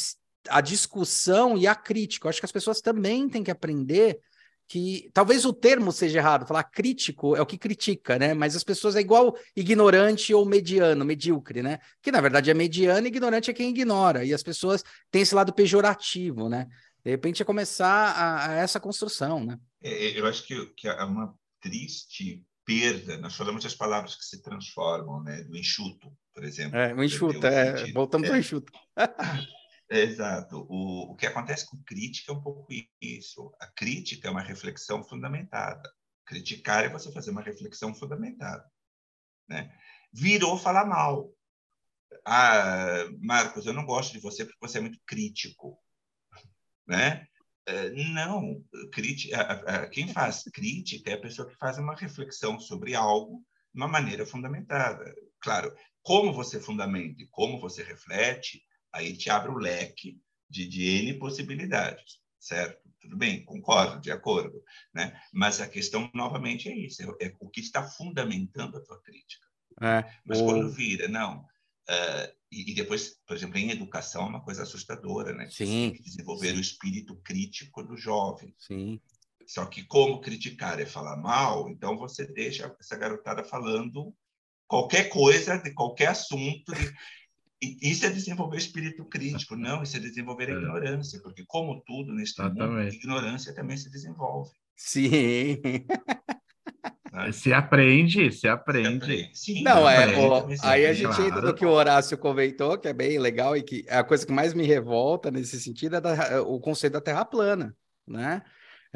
[0.48, 2.26] a discussão e a crítica.
[2.26, 4.18] Eu acho que as pessoas também têm que aprender
[4.66, 8.34] que talvez o termo seja errado, falar crítico é o que critica, né?
[8.34, 11.78] Mas as pessoas é igual ignorante ou mediano, medíocre, né?
[12.02, 14.24] Que na verdade é mediano e ignorante é quem ignora.
[14.24, 16.66] E as pessoas têm esse lado pejorativo, né?
[17.04, 19.58] De repente é começar a, a essa construção, né?
[19.82, 23.18] É, é eu acho que, que é uma triste perda.
[23.18, 25.42] Nós falamos das palavras que se transformam, né?
[25.44, 26.78] Do enxuto, por exemplo.
[26.78, 27.92] É, o enxuto, é.
[27.92, 28.32] Voltamos é.
[28.32, 28.72] ao enxuto.
[29.90, 30.66] Exato.
[30.68, 32.66] O, o que acontece com crítica é um pouco
[33.00, 33.54] isso.
[33.60, 35.92] A crítica é uma reflexão fundamentada.
[36.26, 38.64] Criticar é você fazer uma reflexão fundamentada.
[39.48, 39.76] Né?
[40.12, 41.30] Virou falar mal.
[42.24, 45.78] Ah, Marcos, eu não gosto de você porque você é muito crítico.
[46.86, 47.26] Né?
[47.66, 48.62] Eh, não,
[48.92, 53.88] crítica, quem faz crítica é a pessoa que faz uma reflexão sobre algo de uma
[53.88, 55.14] maneira fundamentada.
[55.40, 58.62] Claro, como você fundamenta e como você reflete
[58.94, 62.88] Aí te abre o leque de, de N possibilidades, certo?
[63.00, 64.62] Tudo bem, concordo, de acordo.
[64.94, 65.20] Né?
[65.32, 69.46] Mas a questão, novamente, é isso: é, é o que está fundamentando a tua crítica.
[69.82, 70.44] É, Mas o...
[70.44, 71.40] quando vira, não.
[71.90, 75.50] Uh, e, e, depois, por exemplo, em educação, é uma coisa assustadora, né?
[75.50, 75.90] Sim.
[75.90, 76.56] Tem que desenvolver sim.
[76.56, 78.54] o espírito crítico do jovem.
[78.58, 79.00] Sim.
[79.46, 84.14] Só que como criticar é falar mal, então você deixa essa garotada falando
[84.66, 86.94] qualquer coisa, de qualquer assunto, de,
[87.62, 90.56] isso é desenvolver espírito crítico, não, isso é desenvolver a é.
[90.56, 92.94] ignorância, porque como tudo neste Exatamente.
[92.94, 94.50] mundo, ignorância também se desenvolve.
[94.76, 95.60] Sim.
[97.32, 99.06] Se aprende, se aprende.
[99.06, 99.30] Se aprende.
[99.32, 100.04] Sim, não, é.
[100.04, 101.26] Aprende, o, aí a gente claro.
[101.26, 104.32] entra no que o Horácio comentou, que é bem legal e que a coisa que
[104.32, 107.74] mais me revolta nesse sentido é da, o conceito da Terra plana,
[108.06, 108.42] né?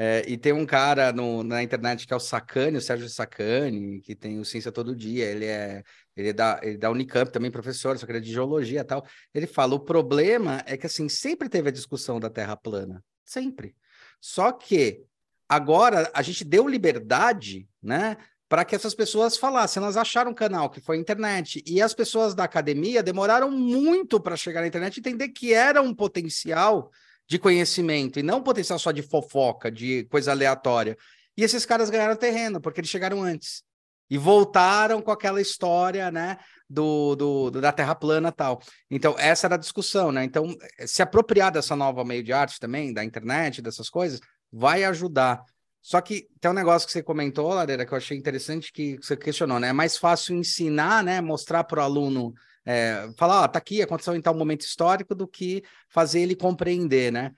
[0.00, 4.00] É, e tem um cara no, na internet que é o Sacani, o Sérgio Sacani,
[4.00, 5.24] que tem o Ciência Todo Dia.
[5.24, 5.82] Ele é,
[6.16, 8.80] ele é da, ele é da Unicamp também, professor, só que ele é de geologia
[8.80, 9.04] e tal.
[9.34, 13.02] Ele fala: o problema é que assim, sempre teve a discussão da Terra plana.
[13.24, 13.74] Sempre.
[14.20, 15.02] Só que
[15.48, 18.16] agora a gente deu liberdade, né?
[18.48, 21.92] Para que essas pessoas falassem, elas acharam um canal que foi a internet, e as
[21.92, 26.90] pessoas da academia demoraram muito para chegar na internet e entender que era um potencial
[27.28, 30.96] de conhecimento e não potencial só de fofoca, de coisa aleatória.
[31.36, 33.62] E esses caras ganharam terreno, porque eles chegaram antes.
[34.10, 36.38] E voltaram com aquela história, né,
[36.68, 38.60] do, do, da Terra plana tal.
[38.90, 40.24] Então, essa era a discussão, né?
[40.24, 40.56] Então,
[40.86, 44.18] se apropriar dessa nova meio de arte também, da internet, dessas coisas,
[44.50, 45.44] vai ajudar.
[45.82, 49.14] Só que tem um negócio que você comentou, Lareira, que eu achei interessante, que você
[49.14, 49.68] questionou, né?
[49.68, 51.20] É mais fácil ensinar, né?
[51.20, 52.32] Mostrar para o aluno
[52.68, 57.10] é, falar, ó, tá aqui, aconteceu em tal momento histórico, do que fazer ele compreender,
[57.10, 57.32] né?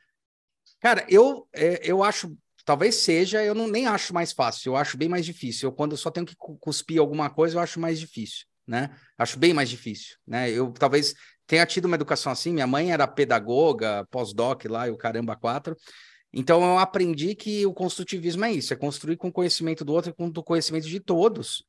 [0.80, 4.96] Cara, eu, é, eu acho Talvez seja, eu não nem acho mais fácil, eu acho
[4.96, 5.68] bem mais difícil.
[5.68, 8.90] Eu, quando eu só tenho que cuspir alguma coisa, eu acho mais difícil, né?
[9.18, 10.50] Acho bem mais difícil, né?
[10.50, 11.14] Eu talvez
[11.46, 15.76] tenha tido uma educação assim, minha mãe era pedagoga, pós-doc lá, e o caramba quatro.
[16.32, 20.10] Então eu aprendi que o construtivismo é isso, é construir com o conhecimento do outro
[20.10, 21.64] e com o conhecimento de todos,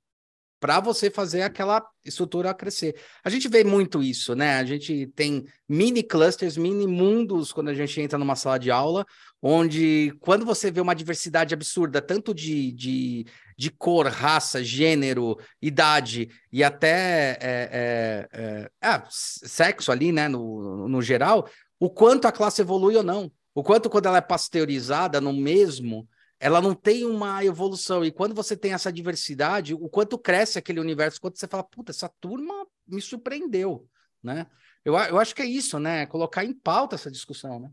[0.61, 2.95] para você fazer aquela estrutura crescer.
[3.23, 4.59] A gente vê muito isso, né?
[4.59, 9.03] A gente tem mini clusters, mini mundos quando a gente entra numa sala de aula,
[9.41, 13.25] onde quando você vê uma diversidade absurda, tanto de, de,
[13.57, 20.87] de cor, raça, gênero, idade e até é, é, é, é sexo ali, né, no,
[20.87, 23.31] no geral, o quanto a classe evolui ou não.
[23.55, 26.07] O quanto quando ela é pasteurizada no mesmo,
[26.41, 28.03] ela não tem uma evolução.
[28.03, 31.91] E quando você tem essa diversidade, o quanto cresce aquele universo, quando você fala, puta,
[31.91, 33.87] essa turma me surpreendeu,
[34.23, 34.47] né?
[34.83, 36.07] Eu, eu acho que é isso, né?
[36.07, 37.71] Colocar em pauta essa discussão, né?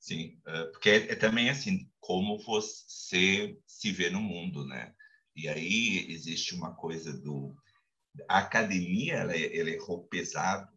[0.00, 4.92] Sim, é, porque é, é também assim, como você se vê no mundo, né?
[5.36, 7.54] E aí existe uma coisa do...
[8.28, 10.72] A academia, ela, é, ela errou pesado,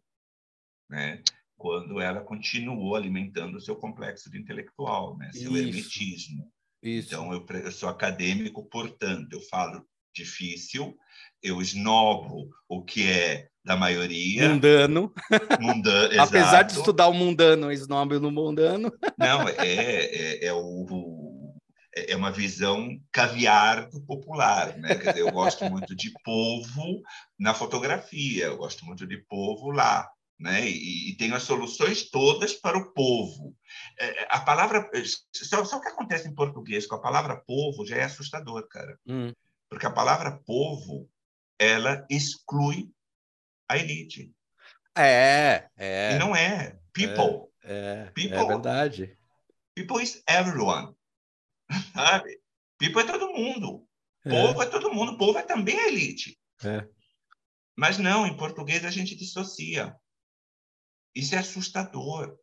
[0.88, 1.20] né?
[1.56, 5.32] Quando ela continuou alimentando o seu complexo de intelectual, né?
[5.32, 5.58] Seu Isso.
[5.58, 6.52] hermetismo.
[6.82, 7.08] Isso.
[7.08, 9.84] Então, eu, eu sou acadêmico, portanto, eu falo
[10.14, 10.96] difícil,
[11.42, 14.48] eu esnobo o que é da maioria.
[14.48, 15.12] Mundano.
[15.60, 18.90] Mundano, Apesar de estudar o mundano, eu esnobo no mundano.
[19.18, 21.54] Não, é, é, é, o,
[21.94, 24.76] é uma visão caviar do popular.
[24.78, 24.94] Né?
[24.94, 27.02] Quer dizer, eu gosto muito de povo
[27.38, 30.68] na fotografia, eu gosto muito de povo lá né?
[30.68, 33.54] E, e tem as soluções todas para o povo.
[33.98, 34.88] É, é a palavra.
[35.32, 38.98] Só, só o que acontece em português com a palavra povo já é assustador, cara.
[39.06, 39.32] Hum.
[39.68, 41.08] Porque a palavra povo
[41.58, 42.90] ela exclui
[43.68, 44.32] a elite.
[44.96, 46.14] É, é.
[46.14, 46.78] E não é.
[46.92, 47.48] People.
[47.62, 49.18] É, é, people, é verdade.
[49.74, 50.94] People is everyone.
[51.94, 52.40] Sabe?
[52.78, 53.86] People é todo mundo.
[54.24, 54.30] É.
[54.30, 55.18] Povo é todo mundo.
[55.18, 56.38] Povo é também a elite.
[56.64, 56.86] É.
[57.76, 59.94] Mas não, em português a gente dissocia.
[61.14, 62.36] Isso é assustador.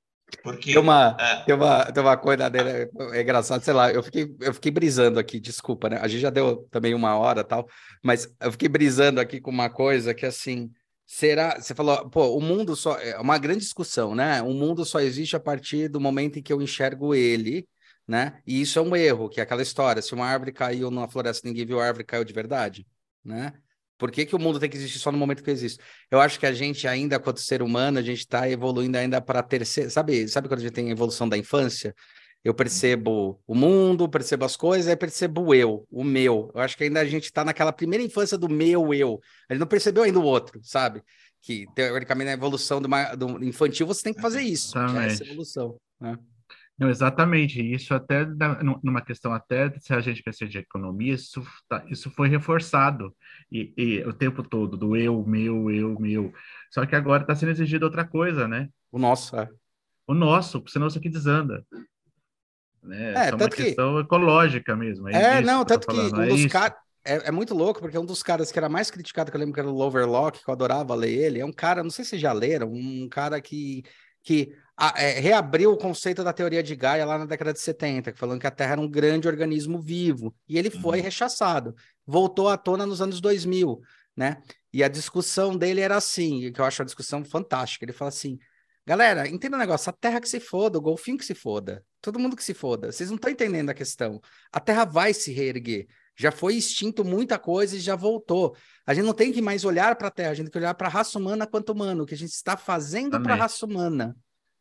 [0.43, 1.45] Porque, tem uma, uh...
[1.45, 5.19] tem uma, tem uma coisa dele, é engraçado, sei lá, eu fiquei, eu fiquei brisando
[5.19, 5.99] aqui, desculpa, né?
[6.01, 7.67] A gente já deu também uma hora tal,
[8.03, 10.71] mas eu fiquei brisando aqui com uma coisa que assim,
[11.05, 14.41] será, você falou, pô, o mundo só, é uma grande discussão, né?
[14.41, 17.67] O mundo só existe a partir do momento em que eu enxergo ele,
[18.07, 18.41] né?
[18.47, 21.47] E isso é um erro, que é aquela história, se uma árvore caiu numa floresta,
[21.47, 22.87] ninguém viu a árvore, caiu de verdade,
[23.23, 23.53] né?
[23.97, 25.79] Por que, que o mundo tem que existir só no momento que existe?
[26.11, 29.41] Eu acho que a gente ainda, quanto ser humano, a gente está evoluindo ainda para
[29.41, 29.89] terceira.
[29.89, 31.95] Sabe, sabe quando a gente tem a evolução da infância?
[32.43, 36.51] Eu percebo o mundo, percebo as coisas, aí percebo o eu, o meu.
[36.53, 39.19] Eu acho que ainda a gente está naquela primeira infância do meu eu.
[39.49, 41.01] A gente não percebeu ainda o outro, sabe?
[41.41, 45.75] Que teoricamente na evolução do, do infantil você tem que fazer isso, é essa evolução.
[45.99, 46.17] Né?
[46.77, 47.61] Não, exatamente.
[47.61, 48.25] Isso até
[48.83, 53.15] numa questão até se a gente pensa de economia, isso, tá, isso foi reforçado
[53.51, 56.33] e, e, o tempo todo do eu, meu, eu, meu.
[56.69, 58.69] Só que agora está sendo exigido outra coisa, né?
[58.91, 59.49] O nosso, é.
[60.05, 61.65] O nosso, senão isso aqui desanda.
[62.83, 63.13] Né?
[63.13, 65.09] É, é uma questão ecológica mesmo.
[65.09, 66.77] É, é não, que tanto que um é dos caras.
[67.07, 69.53] É, é, muito louco, porque um dos caras que era mais criticado, que eu lembro
[69.53, 72.17] que era o Loverlock, que eu adorava ler ele, é um cara, não sei se
[72.17, 73.83] já leram, um cara que,
[74.23, 78.13] que a, é, reabriu o conceito da teoria de Gaia lá na década de 70,
[78.15, 81.03] falando que a Terra era um grande organismo vivo, e ele foi uhum.
[81.03, 81.73] rechaçado.
[82.05, 83.79] Voltou à tona nos anos 2000,
[84.15, 84.41] né?
[84.73, 87.85] E a discussão dele era assim, que eu acho a discussão fantástica.
[87.85, 88.37] Ele fala assim:
[88.85, 91.83] galera, entenda o um negócio, a Terra que se foda, o golfinho que se foda,
[92.01, 92.91] todo mundo que se foda.
[92.91, 94.19] Vocês não estão entendendo a questão.
[94.51, 95.87] A Terra vai se reerguer.
[96.17, 98.55] Já foi extinto muita coisa e já voltou.
[98.85, 100.73] A gente não tem que mais olhar para a Terra, a gente tem que olhar
[100.73, 103.65] para a raça humana quanto humano, o que a gente está fazendo para a raça
[103.65, 104.15] humana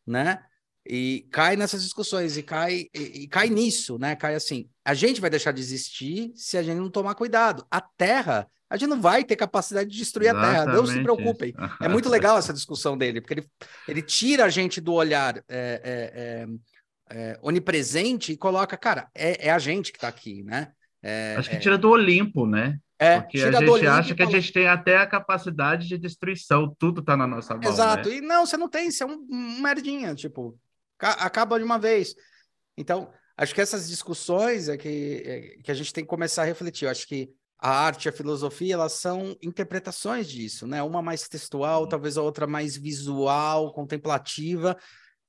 [0.05, 0.43] né?
[0.87, 4.15] E cai nessas discussões e cai e, e, cai nisso, né?
[4.15, 7.65] Cai assim, a gente vai deixar de existir se a gente não tomar cuidado.
[7.71, 10.59] A Terra, a gente não vai ter capacidade de destruir Exatamente.
[10.59, 10.75] a Terra.
[10.75, 11.55] Não se preocupem.
[11.81, 13.47] É muito legal essa discussão dele, porque ele,
[13.87, 16.45] ele tira a gente do olhar é, é,
[17.15, 20.71] é, é onipresente e coloca, cara, é, é a gente que está aqui, né?
[21.01, 22.79] É, Acho que tira do Olimpo, né?
[22.97, 27.01] É, Porque a gente acha que a gente tem até a capacidade de destruição, tudo
[27.01, 27.69] tá na nossa mão.
[27.69, 28.15] Exato, né?
[28.15, 30.57] e não, você não tem, você é um, um merdinha, tipo,
[30.97, 32.15] acaba de uma vez.
[32.77, 36.45] Então, acho que essas discussões é que, é, que a gente tem que começar a
[36.45, 36.85] refletir.
[36.85, 40.81] Eu acho que a arte e a filosofia, elas são interpretações disso, né?
[40.81, 44.77] Uma mais textual, talvez a outra mais visual, contemplativa.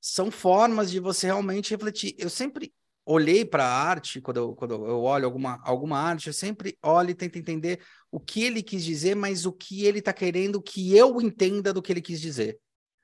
[0.00, 2.14] São formas de você realmente refletir.
[2.18, 2.72] Eu sempre
[3.06, 7.10] olhei para a arte, quando eu, quando eu olho alguma, alguma arte, eu sempre olho
[7.10, 7.80] e tento entender
[8.10, 11.80] o que ele quis dizer, mas o que ele está querendo que eu entenda do
[11.80, 12.58] que ele quis dizer,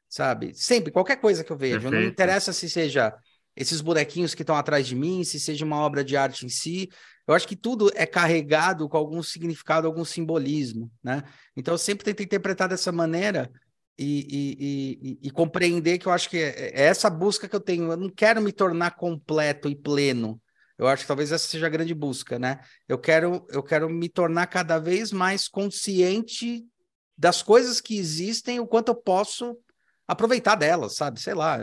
[0.09, 0.53] sabe?
[0.55, 2.03] Sempre, qualquer coisa que eu vejo, Perfeito.
[2.03, 3.15] não interessa se seja
[3.55, 6.89] esses bonequinhos que estão atrás de mim, se seja uma obra de arte em si.
[7.27, 11.23] Eu acho que tudo é carregado com algum significado, algum simbolismo, né?
[11.57, 13.49] Então eu sempre tento interpretar dessa maneira
[14.03, 17.61] e, e, e, e, compreender que eu acho que é, é essa busca que eu
[17.61, 17.91] tenho.
[17.91, 20.41] Eu não quero me tornar completo e pleno.
[20.79, 22.61] Eu acho que talvez essa seja a grande busca, né?
[22.89, 26.65] Eu quero, eu quero me tornar cada vez mais consciente
[27.17, 29.57] das coisas que existem, o quanto eu posso
[30.09, 31.21] aproveitar delas, sabe?
[31.21, 31.59] Sei lá,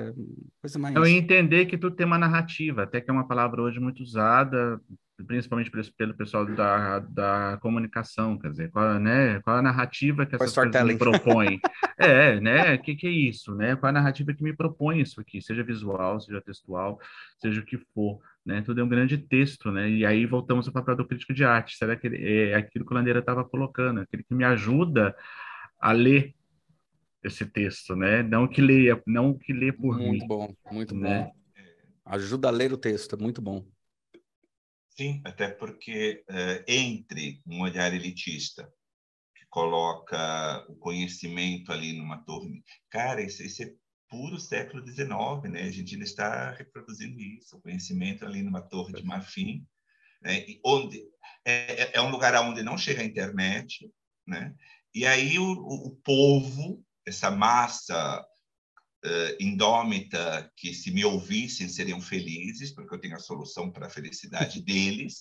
[0.61, 0.95] coisa mais.
[0.95, 4.79] Eu entender que tudo tem uma narrativa, até que é uma palavra hoje muito usada,
[5.25, 10.53] principalmente pelo pessoal da, da comunicação, quer dizer, qual, né, qual a narrativa que essas
[10.53, 11.59] coisas me propõem?
[11.97, 13.75] é, né, o que, que é isso, né?
[13.75, 16.99] Qual a narrativa que me propõe isso aqui, seja visual, seja textual,
[17.37, 18.61] seja o que for, né?
[18.61, 19.89] Tudo é um grande texto, né?
[19.89, 22.95] E aí voltamos ao papel do crítico de arte, será que é aquilo que o
[22.95, 25.15] Landeira estava colocando, aquele que me ajuda
[25.79, 26.33] a ler
[27.23, 28.23] esse texto, né?
[28.23, 30.09] Não que leia, não que lê por muito mim.
[30.09, 31.23] Muito bom, muito né?
[31.23, 31.39] bom.
[32.05, 33.65] Ajuda a ler o texto, é muito bom.
[34.99, 38.69] Sim, até porque uh, entre um olhar elitista
[39.34, 43.73] que coloca o conhecimento ali numa torre, cara, isso, isso é
[44.09, 45.09] puro século XIX,
[45.49, 45.61] né?
[45.61, 49.65] A gente ainda está reproduzindo isso, o conhecimento ali numa torre de marfim,
[50.21, 50.45] né?
[50.65, 51.01] onde
[51.45, 53.89] é, é, é um lugar onde não chega a internet,
[54.27, 54.53] né?
[54.93, 58.21] E aí o, o, o povo, essa massa
[59.05, 63.89] uh, indômita que, se me ouvissem, seriam felizes, porque eu tenho a solução para a
[63.89, 65.17] felicidade deles.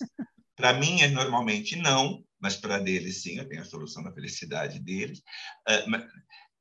[0.55, 4.79] Para mim, é normalmente não, mas para deles, sim, eu tenho a solução da felicidade
[4.79, 5.19] deles.
[5.19, 6.03] Uh, mas,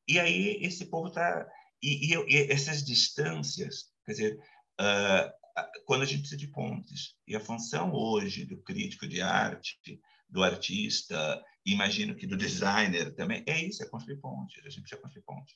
[0.07, 1.47] e aí, esse povo está.
[1.83, 4.39] E, e, e, essas distâncias, quer dizer,
[4.81, 5.39] uh,
[5.85, 10.43] quando a gente precisa de pontes, e a função hoje do crítico de arte, do
[10.43, 15.23] artista, imagino que do designer também, é isso, é construir pontes, a gente precisa construir
[15.23, 15.55] pontes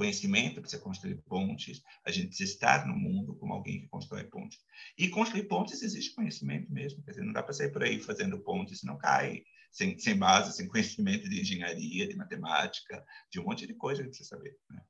[0.00, 4.58] conhecimento precisa construir pontes, a gente precisa estar no mundo como alguém que constrói pontes.
[4.96, 8.38] E construir pontes existe conhecimento mesmo, quer dizer, não dá para sair por aí fazendo
[8.38, 13.66] pontes, não cai sem, sem base, sem conhecimento de engenharia, de matemática, de um monte
[13.66, 14.56] de coisa que precisa saber.
[14.70, 14.80] Né?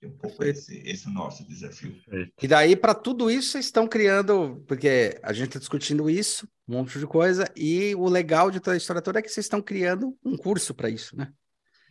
[0.00, 1.94] É um pouco esse, esse o nosso desafio.
[2.40, 6.78] E daí, para tudo isso, vocês estão criando, porque a gente está discutindo isso, um
[6.78, 9.60] monte de coisa, e o legal de toda a história toda é que vocês estão
[9.60, 11.30] criando um curso para isso, né?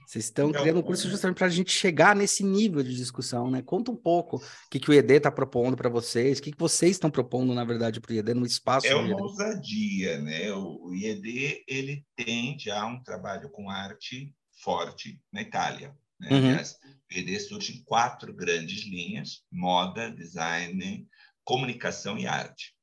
[0.05, 3.49] Vocês estão então, criando um curso justamente para a gente chegar nesse nível de discussão,
[3.49, 3.61] né?
[3.61, 6.59] Conta um pouco o que, que o ED está propondo para vocês, o que, que
[6.59, 8.87] vocês estão propondo, na verdade, para o IED no espaço.
[8.87, 10.51] É uma ousadia, né?
[10.53, 15.95] O, o IED ele tem já um trabalho com arte forte na Itália.
[16.19, 16.29] Né?
[16.31, 16.37] Uhum.
[16.49, 16.77] Aliás,
[17.11, 21.07] o IED surge em quatro grandes linhas: moda, design,
[21.43, 22.75] comunicação e arte.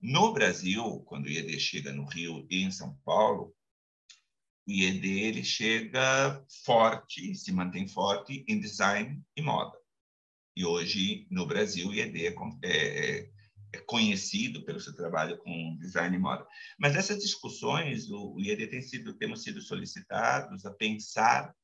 [0.00, 3.54] No Brasil, quando o IED chega no Rio e em São Paulo,
[4.66, 9.76] o IED ele chega forte, se mantém forte em design e moda.
[10.54, 13.30] E hoje, no Brasil, o IED é, é,
[13.72, 16.46] é conhecido pelo seu trabalho com design e moda.
[16.78, 21.54] Mas nessas discussões, o, o IED tem sido, temos sido solicitados a pensar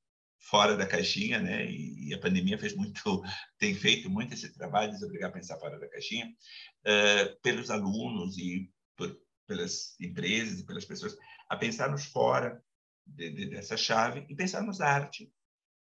[0.41, 1.71] fora da caixinha, né?
[1.71, 3.23] E, a pandemia fez muito,
[3.59, 8.39] tem feito muito esse trabalho de obrigar a pensar fora da caixinha, uh, pelos alunos
[8.39, 9.17] e por,
[9.47, 11.17] pelas empresas e pelas pessoas,
[11.49, 12.63] a pensarmos fora
[13.09, 15.33] de, de, dessa chave e pensarmos arte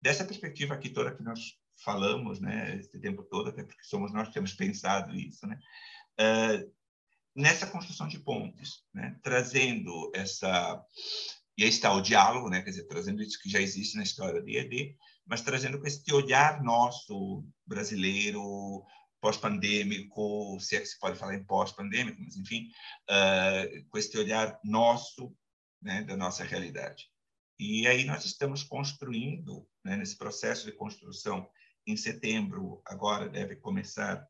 [0.00, 4.28] dessa perspectiva aqui toda que nós falamos, né, esse tempo todo, até porque somos nós
[4.28, 5.58] que temos pensado isso, né,
[6.20, 6.72] uh,
[7.34, 10.84] nessa construção de pontes, né, trazendo essa
[11.56, 14.42] e aí está o diálogo, né, quer dizer, trazendo isso que já existe na história
[14.42, 18.84] do IED, mas trazendo com esse olhar nosso brasileiro
[19.20, 22.68] pós-pandêmico, se é que se pode falar em pós-pandêmico, mas enfim,
[23.08, 25.34] uh, com esse olhar nosso,
[25.80, 27.08] né, da nossa realidade.
[27.58, 31.48] E aí nós estamos construindo, né, nesse processo de construção,
[31.86, 34.26] em setembro, agora deve começar,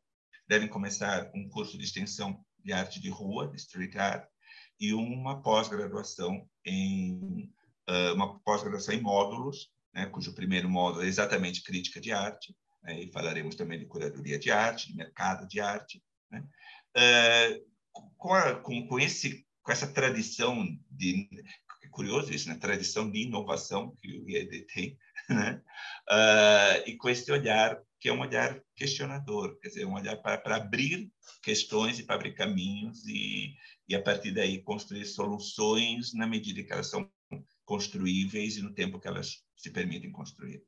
[0.47, 4.27] devem começar um curso de extensão de arte de rua, de street art,
[4.79, 7.49] e uma pós-graduação em
[7.89, 13.01] uh, uma pós-graduação em módulos, né, cujo primeiro módulo é exatamente crítica de arte, né,
[13.01, 16.45] e falaremos também de curadoria de arte, de mercado de arte, né,
[16.97, 21.29] uh, com, a, com, com, esse com essa tradição de
[21.95, 22.55] curioso isso, né?
[22.55, 24.97] Tradição de inovação que o IED tem,
[25.29, 25.61] né?
[26.09, 30.55] Uh, e com esse olhar que é um olhar questionador, quer dizer, um olhar para,
[30.55, 31.11] abrir
[31.41, 33.55] questões e para abrir caminhos e,
[33.89, 37.09] e a partir daí construir soluções na medida que elas são
[37.63, 40.61] construíveis e no tempo que elas se permitem construir.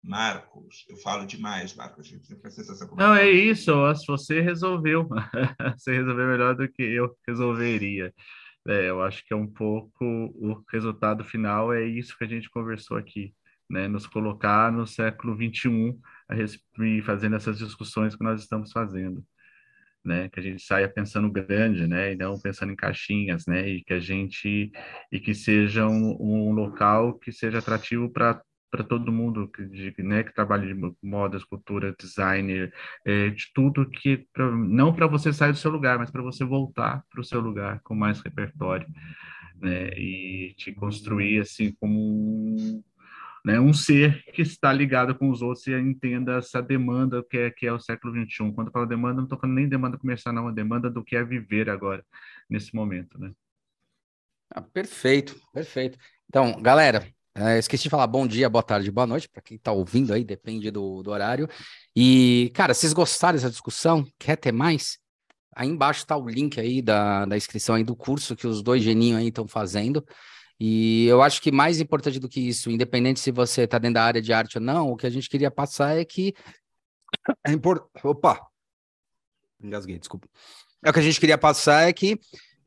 [0.00, 2.08] Marcos, eu falo demais, Marcos.
[2.96, 3.72] Não, é isso.
[4.06, 5.08] Você resolveu.
[5.76, 8.14] você resolveu melhor do que eu resolveria.
[8.68, 12.50] É, eu acho que é um pouco o resultado final é isso que a gente
[12.50, 13.32] conversou aqui,
[13.70, 13.86] né?
[13.86, 15.96] Nos colocar no século XXI
[16.28, 16.34] a
[17.02, 19.24] fazendo essas discussões que nós estamos fazendo,
[20.04, 20.28] né?
[20.30, 22.12] Que a gente saia pensando grande, né?
[22.12, 23.68] E não pensando em caixinhas, né?
[23.68, 24.72] E que a gente
[25.12, 30.22] e que seja um, um local que seja atrativo para para todo mundo que, né,
[30.22, 32.72] que trabalha de moda, escultura, designer,
[33.04, 36.44] é, de tudo que pra, não para você sair do seu lugar, mas para você
[36.44, 38.86] voltar para o seu lugar com mais repertório,
[39.56, 42.82] né, e te construir assim como um,
[43.44, 47.50] né, um ser que está ligado com os outros e entenda essa demanda que é,
[47.50, 48.52] que é o século XXI.
[48.52, 51.16] Quando eu falo demanda, não estou falando nem demanda comercial, não, é demanda do que
[51.16, 52.04] é viver agora,
[52.50, 53.32] nesse momento, né?
[54.50, 55.98] Ah, perfeito, perfeito.
[56.28, 57.06] Então, galera,
[57.36, 60.24] é, esqueci de falar bom dia, boa tarde, boa noite, para quem está ouvindo aí,
[60.24, 61.46] depende do, do horário.
[61.94, 64.06] E, cara, vocês gostaram dessa discussão?
[64.18, 64.98] Quer ter mais?
[65.54, 68.82] Aí embaixo está o link aí da, da inscrição aí do curso que os dois
[68.82, 70.02] geninhos aí estão fazendo.
[70.58, 74.04] E eu acho que mais importante do que isso, independente se você está dentro da
[74.04, 76.34] área de arte ou não, o que a gente queria passar é que
[77.46, 77.90] é importante.
[78.02, 78.40] Opa!
[79.62, 80.26] Engasguei, desculpa.
[80.82, 82.18] É o que a gente queria passar é que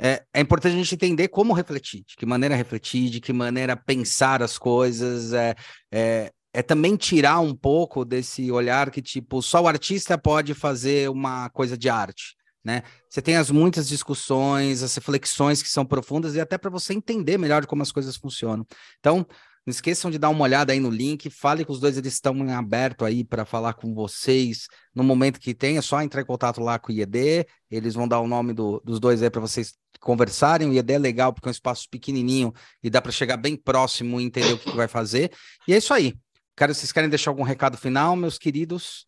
[0.02, 3.76] é, é, importante a gente entender como refletir, de que maneira refletir, de que maneira
[3.76, 5.56] pensar as coisas, é,
[5.92, 11.10] é, é, também tirar um pouco desse olhar que, tipo, só o artista pode fazer
[11.10, 12.84] uma coisa de arte, né?
[13.10, 17.38] Você tem as muitas discussões, as reflexões que são profundas e até para você entender
[17.38, 18.66] melhor como as coisas funcionam.
[19.00, 19.26] Então,
[19.66, 22.36] não esqueçam de dar uma olhada aí no link, fale com os dois, eles estão
[22.36, 26.26] em aberto aí para falar com vocês no momento que tem, é só entrar em
[26.26, 29.42] contato lá com o IED, eles vão dar o nome do, dos dois aí para
[29.42, 30.74] vocês conversarem.
[30.74, 32.54] IED é legal porque é um espaço pequenininho
[32.84, 35.32] e dá para chegar bem próximo e entender o que, que vai fazer.
[35.68, 36.18] E é isso aí.
[36.56, 39.08] Cara, vocês querem deixar algum recado final, meus queridos?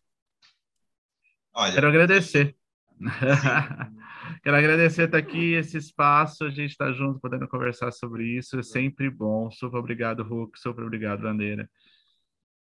[1.54, 2.56] Olha, quero agradecer.
[4.42, 8.62] quero agradecer estar aqui, esse espaço, a gente está junto, podendo conversar sobre isso, é
[8.62, 9.50] sempre bom.
[9.50, 11.68] Super obrigado, Hulk, super obrigado, Bandeira.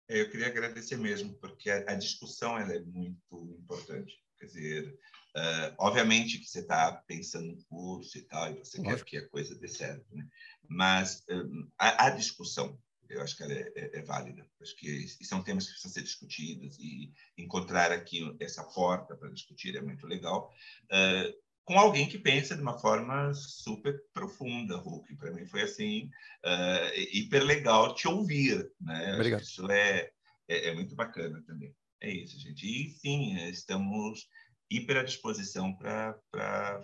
[0.07, 4.15] Eu queria agradecer mesmo, porque a, a discussão ela é muito importante.
[4.39, 4.99] Quer dizer,
[5.37, 9.29] Uh, obviamente que você está pensando no curso e tal, e você quer que a
[9.29, 10.27] coisa dê certo, né?
[10.67, 12.75] Mas um, a, a, discussão,
[13.07, 14.43] eu acho que ela é, é, é, válida.
[14.59, 19.75] Acho que são temas que precisam ser discutidos e encontrar aqui essa porta para discutir
[19.75, 20.51] é muito legal.
[20.85, 21.31] Uh,
[21.63, 25.17] com alguém que pensa de uma forma super profunda, Hulk.
[25.17, 26.09] Para mim foi assim,
[26.45, 29.13] uh, hiper legal te ouvir, né?
[29.13, 29.41] Obrigado.
[29.41, 30.09] Isso é,
[30.47, 31.75] é, é muito bacana também.
[32.01, 32.65] É isso, gente.
[32.65, 34.27] E sim, estamos
[34.69, 36.83] hiper à disposição para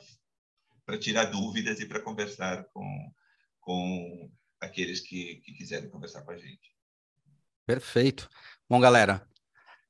[1.00, 3.12] tirar dúvidas e para conversar com,
[3.60, 6.74] com aqueles que, que quiserem conversar com a gente.
[7.66, 8.30] Perfeito.
[8.70, 9.26] Bom, galera,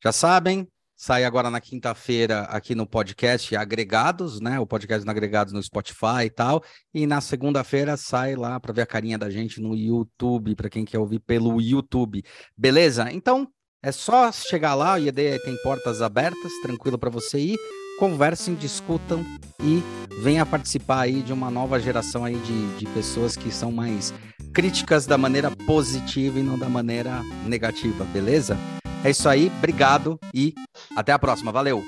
[0.03, 4.59] já sabem, sai agora na quinta-feira aqui no podcast Agregados, né?
[4.59, 6.63] O podcast no Agregados no Spotify e tal.
[6.93, 10.85] E na segunda-feira sai lá para ver a carinha da gente no YouTube, para quem
[10.85, 12.23] quer ouvir pelo YouTube.
[12.57, 13.11] Beleza?
[13.11, 13.51] Então,
[13.83, 17.57] é só chegar lá, o IED tem portas abertas, tranquilo para você ir
[17.97, 19.23] conversem, discutam
[19.61, 19.81] e
[20.21, 24.13] venha participar aí de uma nova geração aí de, de pessoas que são mais
[24.53, 28.57] críticas da maneira positiva e não da maneira negativa, beleza?
[29.03, 30.53] É isso aí, obrigado e
[30.95, 31.51] até a próxima.
[31.51, 31.83] Valeu!